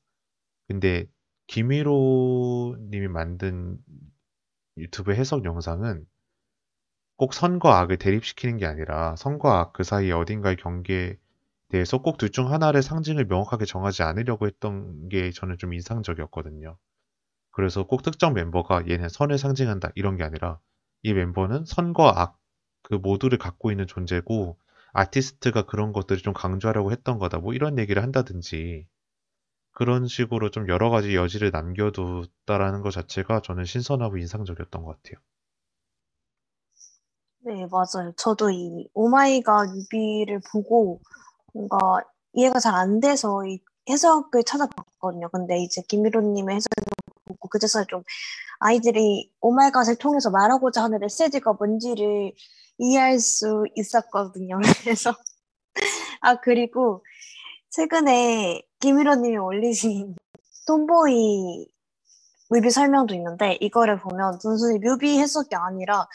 근데 0.68 1.08
김희로 1.48 2.78
님이 2.92 3.08
만든 3.10 3.78
유튜브 4.78 5.14
해석 5.14 5.46
영상은 5.46 6.06
꼭 7.16 7.34
선과 7.34 7.80
악을 7.80 7.98
대립시키는 7.98 8.58
게 8.58 8.66
아니라 8.66 9.16
선과 9.16 9.60
악 9.60 9.74
그 9.74 9.84
사이에 9.84 10.12
어딘가의 10.12 10.58
경계에 10.58 11.18
대해서 11.72 12.00
꼭 12.02 12.18
둘 12.20 12.32
중 12.32 12.52
하나를 12.52 12.84
상징을 12.84 13.26
명확하게 13.26 13.66
정하지 13.66 14.04
않으려고 14.04 14.48
했던 14.48 15.10
게 15.10 15.32
저는 15.32 15.58
좀 15.58 15.74
인상적이었거든요. 15.74 16.78
그래서 17.52 17.86
꼭 17.88 18.04
특정 18.04 18.34
멤버가 18.34 18.88
얘는 18.90 19.10
선을 19.10 19.38
상징한다 19.38 19.92
이런 19.96 20.18
게 20.18 20.24
아니라 20.24 20.60
이 21.04 21.14
멤버는 21.14 21.66
선과 21.66 22.22
악 22.22 22.40
그 22.84 22.96
모두를 22.96 23.38
갖고 23.38 23.72
있는 23.72 23.88
존재고 23.88 24.58
아티스트가 24.94 25.64
그런 25.68 25.94
것들을 25.94 26.22
좀 26.24 26.34
강조하려고 26.34 26.92
했던 26.92 27.20
거다. 27.20 27.38
뭐 27.40 27.54
이런 27.54 27.80
얘기를 27.80 28.02
한다든지 28.04 28.88
그런 29.74 30.08
식으로 30.08 30.52
좀 30.52 30.70
여러 30.70 30.90
가지 30.90 31.16
여지를 31.16 31.52
남겨뒀다라는 31.52 32.82
것 32.82 32.92
자체가 32.92 33.42
저는 33.42 33.66
신선하고 33.66 34.18
인상적이었던 34.18 34.84
것 34.84 34.98
같아요. 35.04 35.22
네, 37.44 37.66
맞아요. 37.72 38.12
저도 38.18 38.52
이 38.52 38.88
Oh 38.94 39.15
my 39.15 39.37
god 39.37 39.70
뮤비를 39.74 40.42
보고 40.52 41.00
뭔가 41.54 41.78
이해가 42.34 42.60
잘 42.60 42.76
안 42.76 43.00
돼서 43.00 43.46
이 43.46 43.60
해석을 43.90 44.44
찾아봤거든요. 44.44 45.30
근데 45.30 45.58
이제 45.60 45.82
김일오님의 45.88 46.56
해석을 46.58 46.84
보고 47.26 47.50
그제서야 47.50 47.86
좀 47.90 48.04
아이들이 48.60 49.32
오마이갓을 49.42 49.98
통해서 49.98 50.30
말하고자 50.32 50.84
하는 50.84 51.00
메시지가 51.00 51.54
뭔지를 51.54 52.34
이해할 52.80 53.20
수 53.20 53.66
있었거든요. 53.76 54.60
그래서 54.84 55.16
아 56.22 56.36
그리고 56.42 57.04
최근에 57.72 58.62
김미로님이 58.80 59.38
올리신 59.38 60.16
톰보이 60.68 61.68
뮤비 62.50 62.70
설명도 62.70 63.16
있는데 63.16 63.58
이거를 63.62 64.00
보면 64.00 64.40
단순히 64.44 64.80
뮤비 64.80 65.20
해석이 65.20 65.56
아니라 65.56 66.08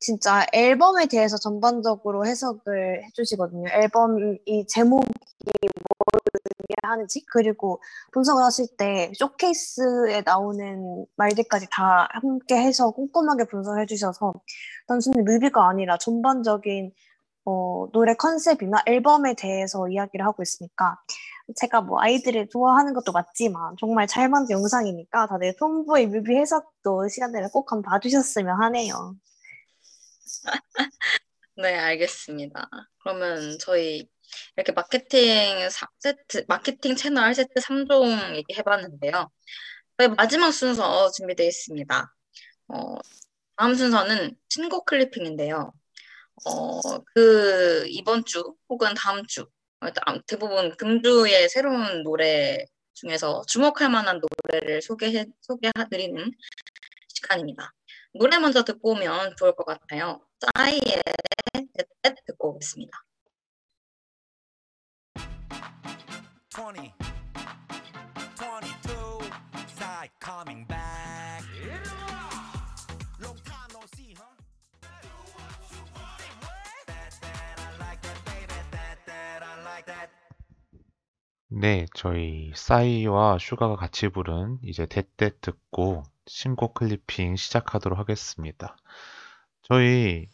진짜 0.00 0.46
앨범에 0.52 1.06
대해서 1.06 1.36
전반적으로 1.38 2.26
해석을 2.26 3.04
해주시거든요. 3.06 3.68
앨범 3.70 4.36
이 4.46 4.66
제목이 4.66 5.06
뭘 5.06 6.20
의미하는지 6.68 7.24
그리고 7.26 7.82
분석을 8.12 8.42
하실 8.44 8.66
때 8.76 9.12
쇼케이스에 9.16 10.22
나오는 10.24 11.06
말들까지 11.16 11.66
다 11.70 12.08
함께 12.12 12.56
해서 12.56 12.90
꼼꼼하게 12.92 13.44
분석을 13.44 13.82
해주셔서 13.82 14.34
단순히 14.86 15.22
뮤비가 15.22 15.68
아니라 15.68 15.98
전반적인 15.98 16.92
어, 17.44 17.88
노래 17.92 18.14
컨셉이나 18.14 18.82
앨범에 18.86 19.34
대해서 19.34 19.88
이야기를 19.88 20.26
하고 20.26 20.42
있으니까 20.42 20.98
제가 21.56 21.80
뭐 21.80 22.00
아이들을 22.00 22.48
좋아하는 22.50 22.92
것도 22.92 23.12
맞지만 23.12 23.74
정말 23.80 24.06
잘 24.06 24.28
만든 24.28 24.54
영상이니까 24.56 25.26
다들 25.28 25.56
톰보이 25.56 26.06
뮤비 26.08 26.36
해석도 26.36 27.08
시간 27.08 27.32
되면 27.32 27.48
꼭 27.50 27.72
한번 27.72 27.90
봐주셨으면 27.90 28.60
하네요. 28.62 29.14
네, 31.56 31.74
알겠습니다. 31.74 32.68
그러면 33.02 33.58
저희 33.58 34.08
이렇게 34.56 34.72
마케팅 34.72 35.68
4세트, 35.68 36.44
마케팅 36.48 36.96
채널 36.96 37.34
세트 37.34 37.60
3종 37.60 38.36
얘기해봤는데요. 38.36 39.30
저희 39.96 40.08
마지막 40.08 40.52
순서 40.52 41.10
준비되어 41.10 41.46
있습니다. 41.46 42.14
어, 42.68 42.96
다음 43.56 43.74
순서는 43.74 44.36
신곡 44.48 44.86
클리핑인데요. 44.86 45.72
어, 46.46 46.80
그 47.14 47.84
이번 47.88 48.24
주 48.24 48.54
혹은 48.68 48.94
다음 48.94 49.26
주 49.26 49.46
대부분 50.26 50.76
금주의 50.76 51.48
새로운 51.48 52.02
노래 52.02 52.64
중에서 52.94 53.42
주목할 53.46 53.90
만한 53.90 54.20
노래를 54.20 54.82
소개해 54.82 55.26
소개해드리는 55.40 56.32
시간입니다. 57.08 57.72
노래 58.14 58.38
먼저 58.38 58.64
듣고 58.64 58.92
오면 58.92 59.36
좋을 59.36 59.54
것 59.54 59.64
같아요. 59.64 60.27
싸이의 60.40 61.02
떼떼 61.52 62.14
듣고 62.26 62.50
오겠습니다. 62.50 62.92
20, 66.54 66.92
22, 68.38 69.20
side 69.76 70.12
coming 70.22 70.64
back. 70.68 71.42
Long 73.20 73.36
time 73.44 73.70
no 73.72 73.80
see, 73.96 74.14
huh? 74.14 74.24
That, 76.86 77.10
that, 77.20 77.58
I 77.58 77.70
like 77.78 78.00
that, 78.02 78.24
baby. 78.24 78.54
That, 78.70 78.98
that, 79.06 79.42
I 79.42 79.62
like 79.64 79.86
that. 79.86 80.10
네, 81.48 81.86
저희 81.94 82.52
싸이와 82.54 83.38
슈가가 83.38 83.74
같이 83.74 84.08
부른 84.08 84.58
이제 84.62 84.86
대때 84.86 85.30
듣고 85.40 86.04
신곡 86.26 86.74
클리핑 86.74 87.34
시작하도록 87.36 87.98
하겠습니다. 87.98 88.76
저희 89.68 90.28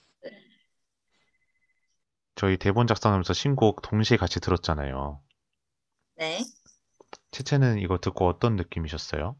저희 2.36 2.56
대본 2.56 2.86
작성하면서 2.86 3.32
신곡 3.32 3.82
동시에 3.82 4.16
같이 4.16 4.40
들었잖아요. 4.40 5.20
네. 6.16 6.44
채채는 7.30 7.78
이거 7.78 7.98
듣고 7.98 8.26
어떤 8.28 8.56
느낌이셨어요? 8.56 9.36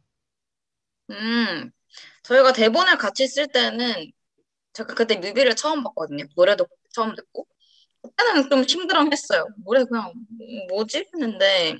음, 1.10 1.70
저희가 2.22 2.52
대본을 2.52 2.98
같이 2.98 3.26
쓸 3.28 3.46
때는 3.48 4.12
제가 4.72 4.94
그때 4.94 5.16
뮤비를 5.16 5.56
처음 5.56 5.84
봤거든요. 5.84 6.24
노래도 6.36 6.66
처음 6.94 7.14
듣고. 7.14 7.46
그때는 8.02 8.50
좀 8.50 8.64
심드렁했어요. 8.66 9.48
노래 9.64 9.84
그냥 9.84 10.12
음, 10.14 10.68
뭐지? 10.68 11.06
했는데 11.14 11.78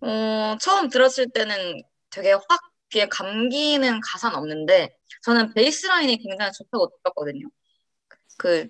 어, 0.00 0.56
처음 0.60 0.88
들었을 0.90 1.30
때는 1.32 1.82
되게 2.10 2.32
확 2.32 2.71
귀에 2.92 3.08
감기는 3.08 4.00
가사는 4.00 4.36
없는데 4.36 4.94
저는 5.22 5.54
베이스 5.54 5.86
라인이 5.86 6.18
굉장히 6.18 6.52
좋다고 6.52 6.90
느꼈거든요. 6.96 7.48
그 8.38 8.68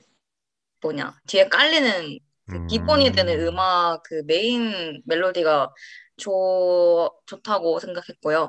뭐냐 0.80 1.14
뒤에 1.26 1.48
깔리는 1.48 2.18
그 2.48 2.66
기본이 2.66 3.12
되는 3.12 3.40
음. 3.40 3.48
음악 3.48 4.02
그 4.04 4.22
메인 4.26 5.02
멜로디가 5.06 5.72
좋 6.16 7.10
좋다고 7.26 7.80
생각했고요. 7.80 8.48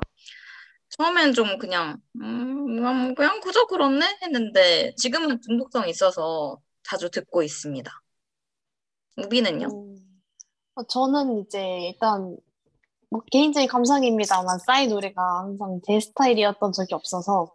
처음엔 0.90 1.32
좀 1.32 1.58
그냥 1.58 1.98
음 2.20 2.76
그냥, 2.76 3.14
그냥 3.14 3.40
그저 3.40 3.66
그렇네 3.66 4.18
했는데 4.22 4.94
지금은 4.96 5.40
중독성이 5.40 5.90
있어서 5.90 6.58
자주 6.82 7.10
듣고 7.10 7.42
있습니다. 7.42 7.90
우비는요? 9.16 9.66
음, 9.66 9.96
어, 10.74 10.82
저는 10.84 11.40
이제 11.40 11.88
일단 11.88 12.36
뭐 13.14 13.22
개인적인 13.30 13.68
감상입니다만 13.68 14.58
싸이 14.66 14.88
노래가 14.88 15.22
항상 15.38 15.80
제 15.86 16.00
스타일이었던 16.00 16.72
적이 16.72 16.94
없어서 16.94 17.54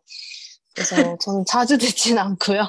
그래서 0.73 0.95
저는 1.19 1.44
자주 1.45 1.77
듣진 1.77 2.18
않고요. 2.18 2.64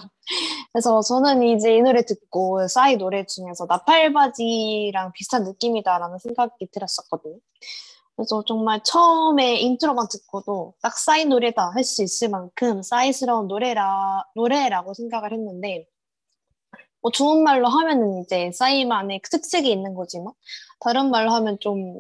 그래서 0.73 1.01
저는 1.01 1.45
이제 1.45 1.77
이 1.77 1.83
노래 1.83 2.05
듣고 2.05 2.67
싸이 2.67 2.97
노래 2.97 3.25
중에서 3.27 3.67
나팔바지랑 3.69 5.13
비슷한 5.15 5.45
느낌이다라는 5.45 6.19
생각이 6.19 6.67
들었었거든요. 6.73 7.39
그래서 8.17 8.43
정말 8.49 8.81
처음에 8.83 9.61
인트로만 9.61 10.09
듣고도 10.11 10.75
딱 10.83 10.99
싸이 10.99 11.27
노래다 11.27 11.71
할 11.73 11.85
수 11.85 12.03
있을 12.03 12.29
만큼 12.29 12.83
싸이스러운 12.83 13.47
노래라 13.47 14.25
노래라고 14.35 14.95
생각을 14.95 15.33
했는데 15.33 15.87
뭐 17.03 17.13
좋은 17.13 17.45
말로 17.45 17.69
하면은 17.69 18.25
이제 18.25 18.51
싸이만의 18.53 19.21
특색이 19.31 19.71
있는 19.71 19.95
거지만 19.95 20.33
다른 20.81 21.11
말로 21.11 21.31
하면 21.31 21.57
좀 21.61 21.95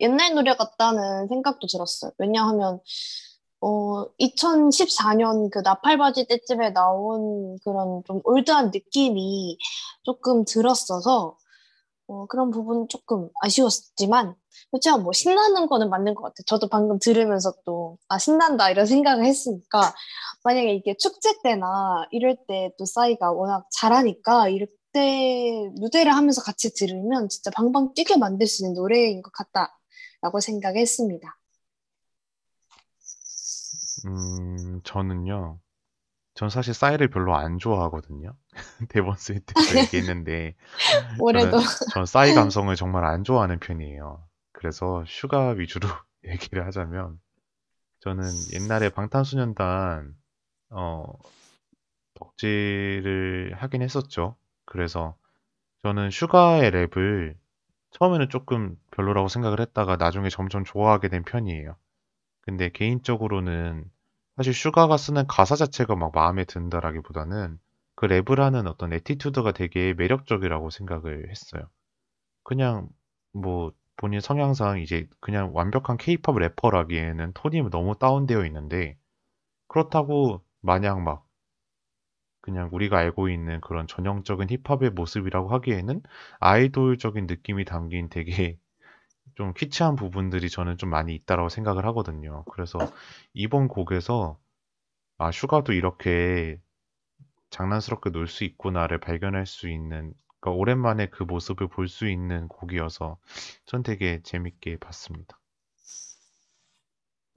옛날 0.00 0.34
노래 0.34 0.54
같다는 0.56 1.28
생각도 1.28 1.66
들었어요. 1.66 2.12
왜냐하면 2.18 2.80
어 3.60 4.06
2014년 4.18 5.50
그 5.50 5.60
나팔바지 5.60 6.26
때쯤에 6.28 6.70
나온 6.70 7.58
그런 7.64 8.02
좀 8.06 8.20
올드한 8.24 8.70
느낌이 8.72 9.58
조금 10.04 10.44
들었어서 10.44 11.36
어, 12.08 12.26
그런 12.26 12.50
부분 12.50 12.88
조금 12.88 13.28
아쉬웠지만 13.42 14.34
그렇지만 14.70 15.02
뭐 15.02 15.12
신나는 15.12 15.66
거는 15.66 15.90
맞는 15.90 16.14
것 16.14 16.22
같아요. 16.22 16.44
저도 16.46 16.68
방금 16.68 16.98
들으면서 16.98 17.52
또 17.64 17.98
아 18.08 18.18
신난다 18.18 18.70
이런 18.70 18.86
생각을 18.86 19.24
했으니까 19.24 19.94
만약에 20.44 20.72
이게 20.74 20.96
축제 20.98 21.32
때나 21.42 22.06
이럴 22.12 22.36
때 22.46 22.70
또 22.78 22.84
싸이가 22.84 23.32
워낙 23.32 23.66
잘하니까 23.72 24.48
때 24.92 25.70
무대를 25.76 26.12
하면서 26.14 26.40
같이 26.42 26.72
들으면 26.74 27.28
진짜 27.28 27.50
방방 27.50 27.94
뛰게 27.94 28.16
만들 28.16 28.46
수 28.46 28.64
있는 28.64 28.74
노래인 28.74 29.22
것 29.22 29.32
같다 29.32 29.75
라고 30.26 30.40
생각했습니다. 30.40 31.38
음, 34.06 34.80
저는요. 34.82 35.60
전 36.34 36.50
사실 36.50 36.74
싸이를 36.74 37.10
별로 37.10 37.36
안 37.36 37.60
좋아하거든요. 37.60 38.36
대본 38.90 39.14
쓸 39.18 39.38
때도 39.38 39.78
얘기했는데 39.78 40.56
올해도 41.22 41.60
저는 41.60 41.66
전 41.92 42.06
싸이 42.06 42.34
감성을 42.34 42.74
정말 42.74 43.04
안 43.04 43.22
좋아하는 43.22 43.60
편이에요. 43.60 44.26
그래서 44.50 45.04
슈가 45.06 45.50
위주로 45.50 45.86
얘기를 46.26 46.66
하자면 46.66 47.20
저는 48.00 48.24
옛날에 48.54 48.88
방탄소년단 48.88 50.12
어, 50.70 51.04
덕질을 52.14 53.54
하긴 53.58 53.82
했었죠. 53.82 54.34
그래서 54.64 55.16
저는 55.82 56.10
슈가의 56.10 56.72
랩을 56.72 57.36
처음에는 57.92 58.28
조금 58.28 58.76
별로라고 58.96 59.28
생각을 59.28 59.60
했다가 59.60 59.96
나중에 59.96 60.30
점점 60.30 60.64
좋아하게 60.64 61.08
된 61.08 61.22
편이에요. 61.22 61.76
근데 62.40 62.70
개인적으로는 62.70 63.84
사실 64.36 64.54
슈가가 64.54 64.96
쓰는 64.96 65.26
가사 65.26 65.54
자체가 65.54 65.96
막 65.96 66.12
마음에 66.14 66.44
든다라기보다는 66.44 67.58
그 67.94 68.06
랩을 68.06 68.36
하는 68.36 68.66
어떤 68.66 68.92
attitude가 68.92 69.52
되게 69.52 69.94
매력적이라고 69.94 70.70
생각을 70.70 71.30
했어요. 71.30 71.62
그냥 72.42 72.88
뭐 73.32 73.72
본인 73.96 74.20
성향상 74.20 74.80
이제 74.80 75.08
그냥 75.20 75.50
완벽한 75.54 75.96
케이팝 75.96 76.36
래퍼라기에는 76.36 77.32
톤이 77.32 77.62
너무 77.70 77.98
다운되어 77.98 78.44
있는데 78.46 78.96
그렇다고 79.68 80.42
마냥 80.60 81.04
막 81.04 81.26
그냥 82.40 82.68
우리가 82.72 82.98
알고 82.98 83.28
있는 83.28 83.60
그런 83.60 83.86
전형적인 83.86 84.48
힙합의 84.64 84.90
모습이라고 84.90 85.48
하기에는 85.48 86.02
아이돌적인 86.38 87.26
느낌이 87.26 87.64
담긴 87.64 88.08
되게 88.08 88.58
좀 89.34 89.52
키치한 89.54 89.96
부분들이 89.96 90.48
저는 90.50 90.76
좀 90.78 90.90
많이 90.90 91.14
있다라고 91.14 91.48
생각을 91.48 91.84
하거든요. 91.86 92.44
그래서 92.48 92.90
이번 93.34 93.68
곡에서 93.68 94.38
아, 95.18 95.32
슈가도 95.32 95.72
이렇게 95.74 96.60
장난스럽게 97.50 98.10
놀 98.10 98.28
수 98.28 98.44
있구나를 98.44 99.00
발견할 99.00 99.46
수 99.46 99.68
있는, 99.70 100.14
그러니까 100.40 100.52
오랜만에 100.60 101.08
그 101.10 101.24
모습을 101.24 101.68
볼 101.68 101.88
수 101.88 102.08
있는 102.08 102.48
곡이어서 102.48 103.18
전 103.66 103.82
되게 103.82 104.22
재밌게 104.22 104.78
봤습니다. 104.78 105.40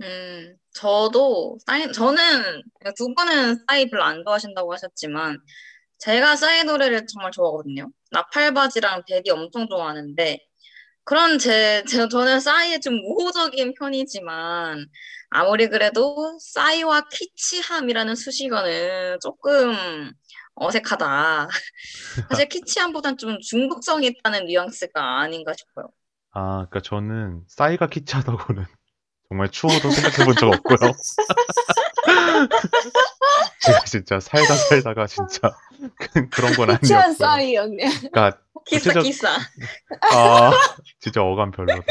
음, 0.02 0.58
저도 0.74 1.58
싸이, 1.66 1.92
저는 1.92 2.64
두 2.98 3.14
분은 3.16 3.66
싸이 3.68 3.90
별로 3.90 4.04
안 4.04 4.24
좋아하신다고 4.24 4.72
하셨지만 4.74 5.40
제가 6.00 6.36
싸이 6.38 6.64
노래를 6.64 7.08
정말 7.08 7.32
좋아하거든요. 7.32 7.92
나팔바지랑 8.12 9.04
베디 9.08 9.32
엄청 9.32 9.68
좋아하는데 9.70 10.40
그런 11.04 11.40
제, 11.40 11.84
제 11.88 12.08
저는 12.08 12.40
싸이의 12.40 12.82
좀 12.82 13.00
우호적인 13.04 13.74
편이지만 13.80 14.86
아무리 15.32 15.68
그래도 15.70 16.38
싸이와 16.40 17.08
키치함이라는 17.12 18.16
수식어는 18.16 19.18
조금 19.22 20.12
어색하다. 20.56 21.48
사실 22.30 22.50
키치함보단 22.50 23.18
좀 23.18 23.40
중독성이 23.40 24.08
있다는 24.08 24.46
뉘앙스가 24.46 25.20
아닌가 25.22 25.54
싶어요. 25.58 25.88
아, 26.32 26.66
그러니까 26.70 26.82
저는 26.82 27.42
싸이가 27.48 27.88
키치하다고는 27.88 28.66
정말 29.30 29.50
추워도 29.50 29.90
생각해 29.92 30.26
본 30.26 30.36
적 30.36 30.48
없고요. 30.54 30.92
제가 33.62 33.80
진짜 33.86 34.20
살다 34.20 34.56
살다가 34.56 35.08
진짜 35.08 35.52
그런 36.32 36.54
건 36.54 36.72
아니었어요. 36.72 37.14
싸이였네. 37.14 37.90
그러니까 38.12 38.40
구체적- 38.78 39.04
기싸. 39.04 39.30
아, 40.14 40.52
진짜 41.00 41.24
어감 41.24 41.52
별로다. 41.52 41.84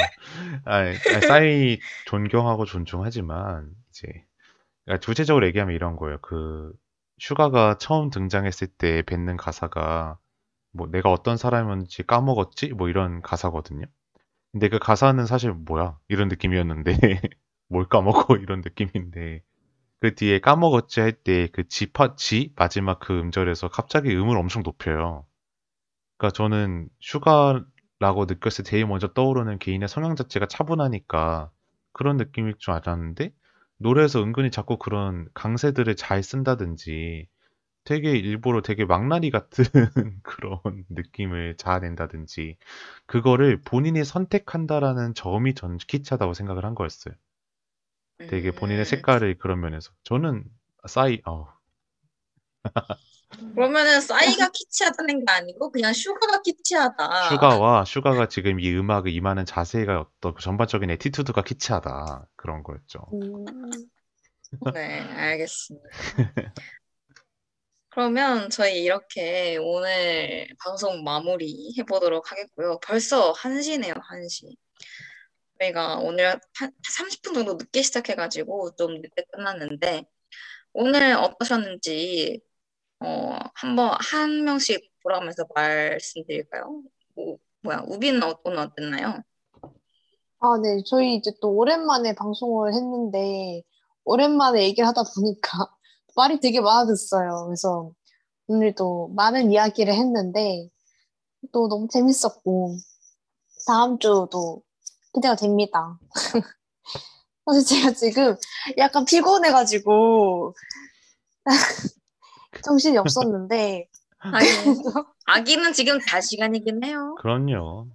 아니, 0.64 0.96
아니, 1.12 1.26
싸이 1.26 1.78
존경하고 2.06 2.64
존중하지만 2.64 3.70
이제 3.90 4.06
그러니까 4.86 5.04
구체적으로 5.06 5.46
얘기하면 5.48 5.74
이런 5.74 5.96
거예요. 5.96 6.18
그 6.22 6.72
슈가가 7.18 7.78
처음 7.78 8.10
등장했을 8.10 8.68
때 8.68 9.02
뱉는 9.02 9.36
가사가 9.36 10.18
뭐 10.72 10.88
내가 10.90 11.10
어떤 11.12 11.36
사람이었는지 11.36 12.04
까먹었지? 12.06 12.70
뭐 12.74 12.88
이런 12.88 13.22
가사거든요. 13.22 13.86
근데 14.52 14.68
그 14.70 14.78
가사는 14.80 15.24
사실 15.26 15.52
뭐야? 15.52 15.98
이런 16.08 16.28
느낌이었는데 16.28 16.92
뭘 17.68 17.88
까먹어? 17.88 18.36
이런 18.38 18.62
느낌인데 18.62 19.42
그 20.00 20.14
뒤에 20.16 20.40
까먹었지 20.40 21.00
할 21.00 21.12
때 21.24 21.48
그 21.52 21.68
지파 21.68 22.16
지 22.16 22.52
마지막 22.56 23.00
그 23.00 23.18
음절에서 23.20 23.68
갑자기 23.70 24.16
음을 24.16 24.36
엄청 24.38 24.62
높여요. 24.64 25.26
그러니까 26.18 26.34
저는 26.34 26.88
슈가라고 27.00 28.26
느꼈을 28.26 28.64
때 28.64 28.70
제일 28.70 28.86
먼저 28.86 29.08
떠오르는 29.12 29.58
개인의 29.58 29.88
성향 29.88 30.16
자체가 30.16 30.46
차분하니까 30.46 31.50
그런 31.92 32.16
느낌일 32.16 32.56
줄 32.58 32.72
알았는데 32.74 33.32
노래에서 33.78 34.22
은근히 34.22 34.50
자꾸 34.50 34.76
그런 34.76 35.28
강세들을 35.34 35.94
잘 35.96 36.22
쓴다든지 36.22 37.28
되게 37.84 38.16
일부러 38.16 38.60
되게 38.60 38.84
망나니 38.84 39.30
같은 39.30 39.64
그런 40.22 40.84
느낌을 40.90 41.56
자아낸다든지 41.56 42.56
그거를 43.06 43.62
본인이 43.62 44.04
선택한다라는 44.04 45.14
점이 45.14 45.54
전 45.54 45.78
키치하다고 45.78 46.34
생각을 46.34 46.64
한 46.64 46.74
거였어요. 46.74 47.14
되게 48.18 48.50
본인의 48.50 48.82
음. 48.82 48.84
색깔을 48.84 49.38
그런 49.38 49.60
면에서 49.60 49.92
저는 50.02 50.44
싸이 50.86 51.22
어, 51.24 51.46
그러면은 53.54 54.00
싸이가 54.00 54.50
키치하다는 54.52 55.24
게 55.24 55.32
아니고 55.32 55.70
그냥 55.70 55.92
슈가가 55.92 56.42
키치하다. 56.42 57.28
슈가와 57.28 57.84
슈가가 57.84 58.28
지금 58.28 58.58
이 58.58 58.70
음악을 58.74 59.12
임하는 59.12 59.44
자세가 59.44 60.00
어떤 60.00 60.34
그 60.34 60.42
전반적인 60.42 60.90
attitude가 60.90 61.42
키치하다 61.42 62.28
그런 62.36 62.62
거였죠. 62.62 63.00
음, 63.12 63.44
네, 64.72 65.00
알겠습니다. 65.00 65.88
그러면 67.90 68.48
저희 68.50 68.82
이렇게 68.82 69.56
오늘 69.60 70.46
방송 70.64 71.02
마무리 71.02 71.74
해보도록 71.78 72.30
하겠고요. 72.30 72.78
벌써 72.80 73.32
1시네요, 73.32 73.94
1시. 73.94 74.54
저희가 75.60 75.96
오늘 75.96 76.38
한 76.54 76.72
30분 76.96 77.34
정도 77.34 77.54
늦게 77.54 77.82
시작해가지고 77.82 78.76
좀 78.76 79.00
늦게 79.00 79.24
끝났는데 79.32 80.04
오늘 80.72 81.14
어떠셨는지 81.14 82.40
어, 83.00 83.38
한번 83.54 83.96
한 84.00 84.44
명씩 84.44 84.80
돌아가면서 85.02 85.44
말씀드릴까요? 85.54 86.82
뭐, 87.14 87.36
뭐야, 87.62 87.78
어- 88.22 88.38
오늘 88.44 88.58
어땠나요? 88.58 89.22
아, 90.40 90.58
네. 90.62 90.82
저희 90.86 91.16
이제 91.16 91.32
또 91.40 91.50
오랜만에 91.50 92.14
방송을 92.14 92.72
했는데, 92.74 93.62
오랜만에 94.04 94.62
얘기를 94.62 94.86
하다 94.86 95.02
보니까 95.14 95.50
말이 96.16 96.40
되게 96.40 96.60
많아졌어요. 96.60 97.46
그래서 97.46 97.92
오늘도 98.46 99.12
많은 99.14 99.50
이야기를 99.52 99.92
했는데, 99.94 100.68
또 101.52 101.68
너무 101.68 101.88
재밌었고, 101.90 102.76
다음 103.66 103.98
주도 103.98 104.62
기대가 105.14 105.36
됩니다. 105.36 105.98
사실 107.46 107.64
제가 107.64 107.92
지금 107.94 108.36
약간 108.78 109.04
피곤해가지고, 109.04 110.54
정신이 112.62 112.98
없었는데, 112.98 113.86
아기, 114.18 114.46
아기는 115.26 115.72
지금 115.72 115.98
잘 116.00 116.22
시간이긴 116.22 116.84
해요. 116.84 117.14
그럼요. 117.20 117.88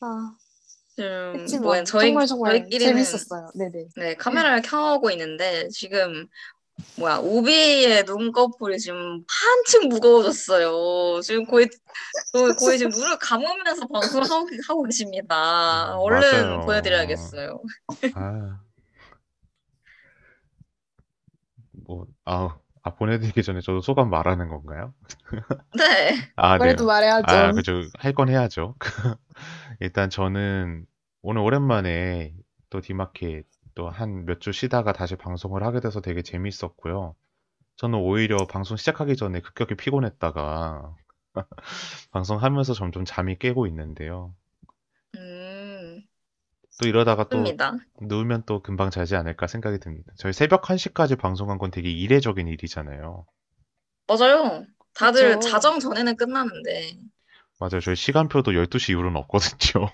아, 0.00 0.34
좀, 0.96 1.40
했지만 1.40 1.62
뭐, 1.62 1.84
저희, 1.84 2.08
정말 2.08 2.26
정말 2.26 2.52
저희끼리는 2.52 2.94
재밌었어요. 2.94 3.50
네네. 3.54 3.88
네, 3.96 4.14
카메라를 4.14 4.62
켜고 4.62 5.10
있는데 5.10 5.68
지금 5.68 6.26
뭐야 6.96 7.18
우비의 7.18 8.04
눈꺼풀이 8.04 8.78
지금 8.78 9.24
한층 9.28 9.88
무거워졌어요. 9.88 11.20
지금 11.22 11.44
거의 11.46 11.68
거의, 12.32 12.78
지금 12.78 12.90
눈을 12.90 13.18
감으면서 13.18 13.86
방송하고 13.86 14.48
하고 14.68 14.82
계십니다. 14.84 15.96
얼른 15.98 16.20
맞아요. 16.20 16.60
보여드려야겠어요. 16.60 17.60
아, 18.14 18.60
뭐, 21.84 22.06
아, 22.24 22.58
아, 22.88 22.94
보내드리기 22.94 23.42
전에 23.42 23.60
저도 23.60 23.80
소감 23.80 24.10
말하는 24.10 24.48
건가요? 24.48 24.94
네, 25.76 26.14
아, 26.36 26.58
네. 26.58 26.58
그래도 26.58 26.86
말해야죠. 26.86 27.24
아, 27.36 27.52
그죠. 27.52 27.82
할 27.98 28.14
건 28.14 28.28
해야죠. 28.28 28.74
일단 29.80 30.10
저는 30.10 30.86
오늘 31.22 31.42
오랜만에 31.42 32.34
또 32.70 32.80
디마켓 32.80 33.46
또 33.74 33.90
한 33.90 34.24
몇 34.26 34.40
주 34.40 34.52
쉬다가 34.52 34.92
다시 34.92 35.16
방송을 35.16 35.62
하게 35.64 35.80
돼서 35.80 36.00
되게 36.00 36.22
재밌었고요. 36.22 37.14
저는 37.76 37.98
오히려 38.00 38.46
방송 38.46 38.76
시작하기 38.76 39.16
전에 39.16 39.40
급격히 39.40 39.76
피곤했다가 39.76 40.94
방송하면서 42.12 42.74
점점 42.74 43.04
잠이 43.04 43.38
깨고 43.38 43.66
있는데요. 43.68 44.34
음, 46.78 46.82
또 46.82 46.88
이러다가 46.88 47.24
또 47.24 47.38
좋습니다. 47.38 47.76
누우면 48.00 48.44
또 48.46 48.62
금방 48.62 48.90
자지 48.90 49.16
않을까 49.16 49.46
생각이 49.46 49.78
듭니다. 49.78 50.12
저희 50.16 50.32
새벽 50.32 50.62
1시까지 50.62 51.16
방송한 51.16 51.58
건 51.58 51.70
되게 51.70 51.90
이례적인 51.90 52.46
일이잖아요. 52.48 53.26
맞아요. 54.06 54.64
다들 54.94 55.34
그쵸. 55.34 55.48
자정 55.50 55.78
전에는 55.80 56.16
끝나는데 56.16 56.92
맞아요. 57.60 57.80
저희 57.80 57.96
시간표도 57.96 58.52
12시 58.52 58.92
이후로는 58.92 59.16
없거든요. 59.22 59.88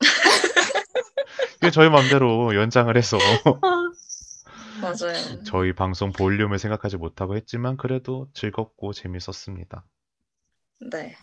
이게 1.58 1.70
저희 1.70 1.88
맘대로 1.88 2.54
연장을 2.54 2.94
해서 2.96 3.18
맞아요. 4.80 5.42
저희 5.44 5.72
방송 5.72 6.12
볼륨을 6.12 6.58
생각하지 6.58 6.96
못하고 6.96 7.36
했지만 7.36 7.76
그래도 7.76 8.28
즐겁고 8.34 8.92
재밌었습니다. 8.92 9.84
네. 10.90 11.16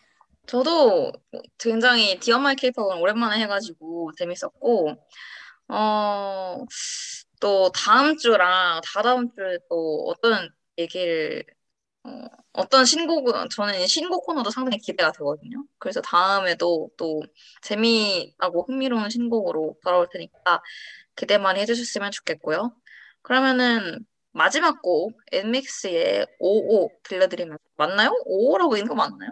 저도 0.47 1.11
굉장히 1.57 2.19
Dear 2.19 2.43
My 2.43 2.55
케이팝을 2.55 2.97
오랜만에 2.97 3.41
해가지고 3.43 4.11
재밌었고, 4.17 4.95
어, 5.69 6.57
또 7.39 7.71
다음 7.71 8.17
주랑 8.17 8.81
다다음 8.83 9.29
주에 9.35 9.57
또 9.69 10.07
어떤 10.09 10.49
얘기를, 10.77 11.43
어, 12.03 12.09
어떤 12.53 12.85
신곡은, 12.85 13.49
저는 13.49 13.87
신곡 13.87 14.25
코너도 14.25 14.49
상당히 14.51 14.79
기대가 14.79 15.11
되거든요. 15.13 15.65
그래서 15.79 16.01
다음에도 16.01 16.89
또 16.97 17.23
재미나고 17.61 18.63
흥미로운 18.67 19.09
신곡으로 19.09 19.77
돌아올 19.83 20.07
테니까 20.11 20.61
기대 21.15 21.37
많이 21.37 21.61
해주셨으면 21.61 22.11
좋겠고요. 22.11 22.75
그러면은 23.23 24.05
마지막 24.33 24.81
곡, 24.81 25.17
엔믹스의 25.31 26.27
55 26.39 26.91
들려드리면, 27.03 27.57
맞나요? 27.77 28.11
55라고 28.27 28.77
있는 28.77 28.89
거 28.89 28.95
맞나요? 28.95 29.31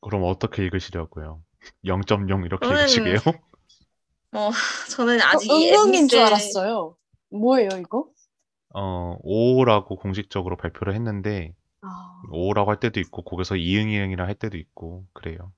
그럼 0.00 0.24
어떻게 0.24 0.64
읽으시려고요? 0.64 1.42
0.0 1.84 2.44
이렇게 2.44 2.66
저는 2.66 2.80
읽으시게요? 2.82 3.18
어, 4.32 4.50
저는 4.96 5.18
저 5.18 5.26
아직 5.28 5.50
이 5.50 5.70
응용인 5.70 6.08
줄 6.08 6.18
엔믹스의- 6.20 6.26
알았어요. 6.26 6.96
뭐예요, 7.30 7.68
이거? 7.80 8.08
어, 8.74 9.18
5라고 9.24 9.98
공식적으로 9.98 10.56
발표를 10.56 10.94
했는데 10.94 11.54
아, 11.82 11.88
5라고 12.30 12.66
할 12.66 12.78
때도 12.80 13.00
있고 13.00 13.22
거기서 13.24 13.56
이응 13.56 13.88
이응이라 13.90 14.26
할 14.26 14.34
때도 14.34 14.56
있고 14.58 15.06
그래요. 15.12 15.52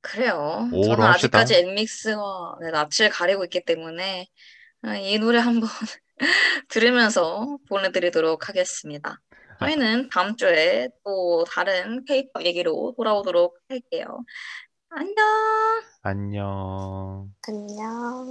그래요. 0.00 0.68
오로 0.72 0.82
저는 0.96 1.04
합시다. 1.04 1.38
아직까지 1.40 1.54
엔믹스와 1.54 2.58
네, 2.60 2.70
낯을 2.70 3.10
가리고 3.10 3.44
있기 3.44 3.64
때문에 3.64 4.26
아, 4.82 4.96
이 4.96 5.18
노래 5.18 5.38
한번 5.38 5.68
들으면서 6.68 7.58
보내드리도록 7.68 8.48
하겠습니다. 8.48 9.20
저희는 9.58 10.08
다음 10.10 10.36
주에 10.36 10.88
또 11.04 11.44
다른 11.44 12.04
K-pop 12.04 12.44
얘기로 12.46 12.94
돌아오도록 12.96 13.58
할게요. 13.68 14.24
안녕! 14.90 15.16
안녕. 16.02 17.30
안녕. 17.46 18.26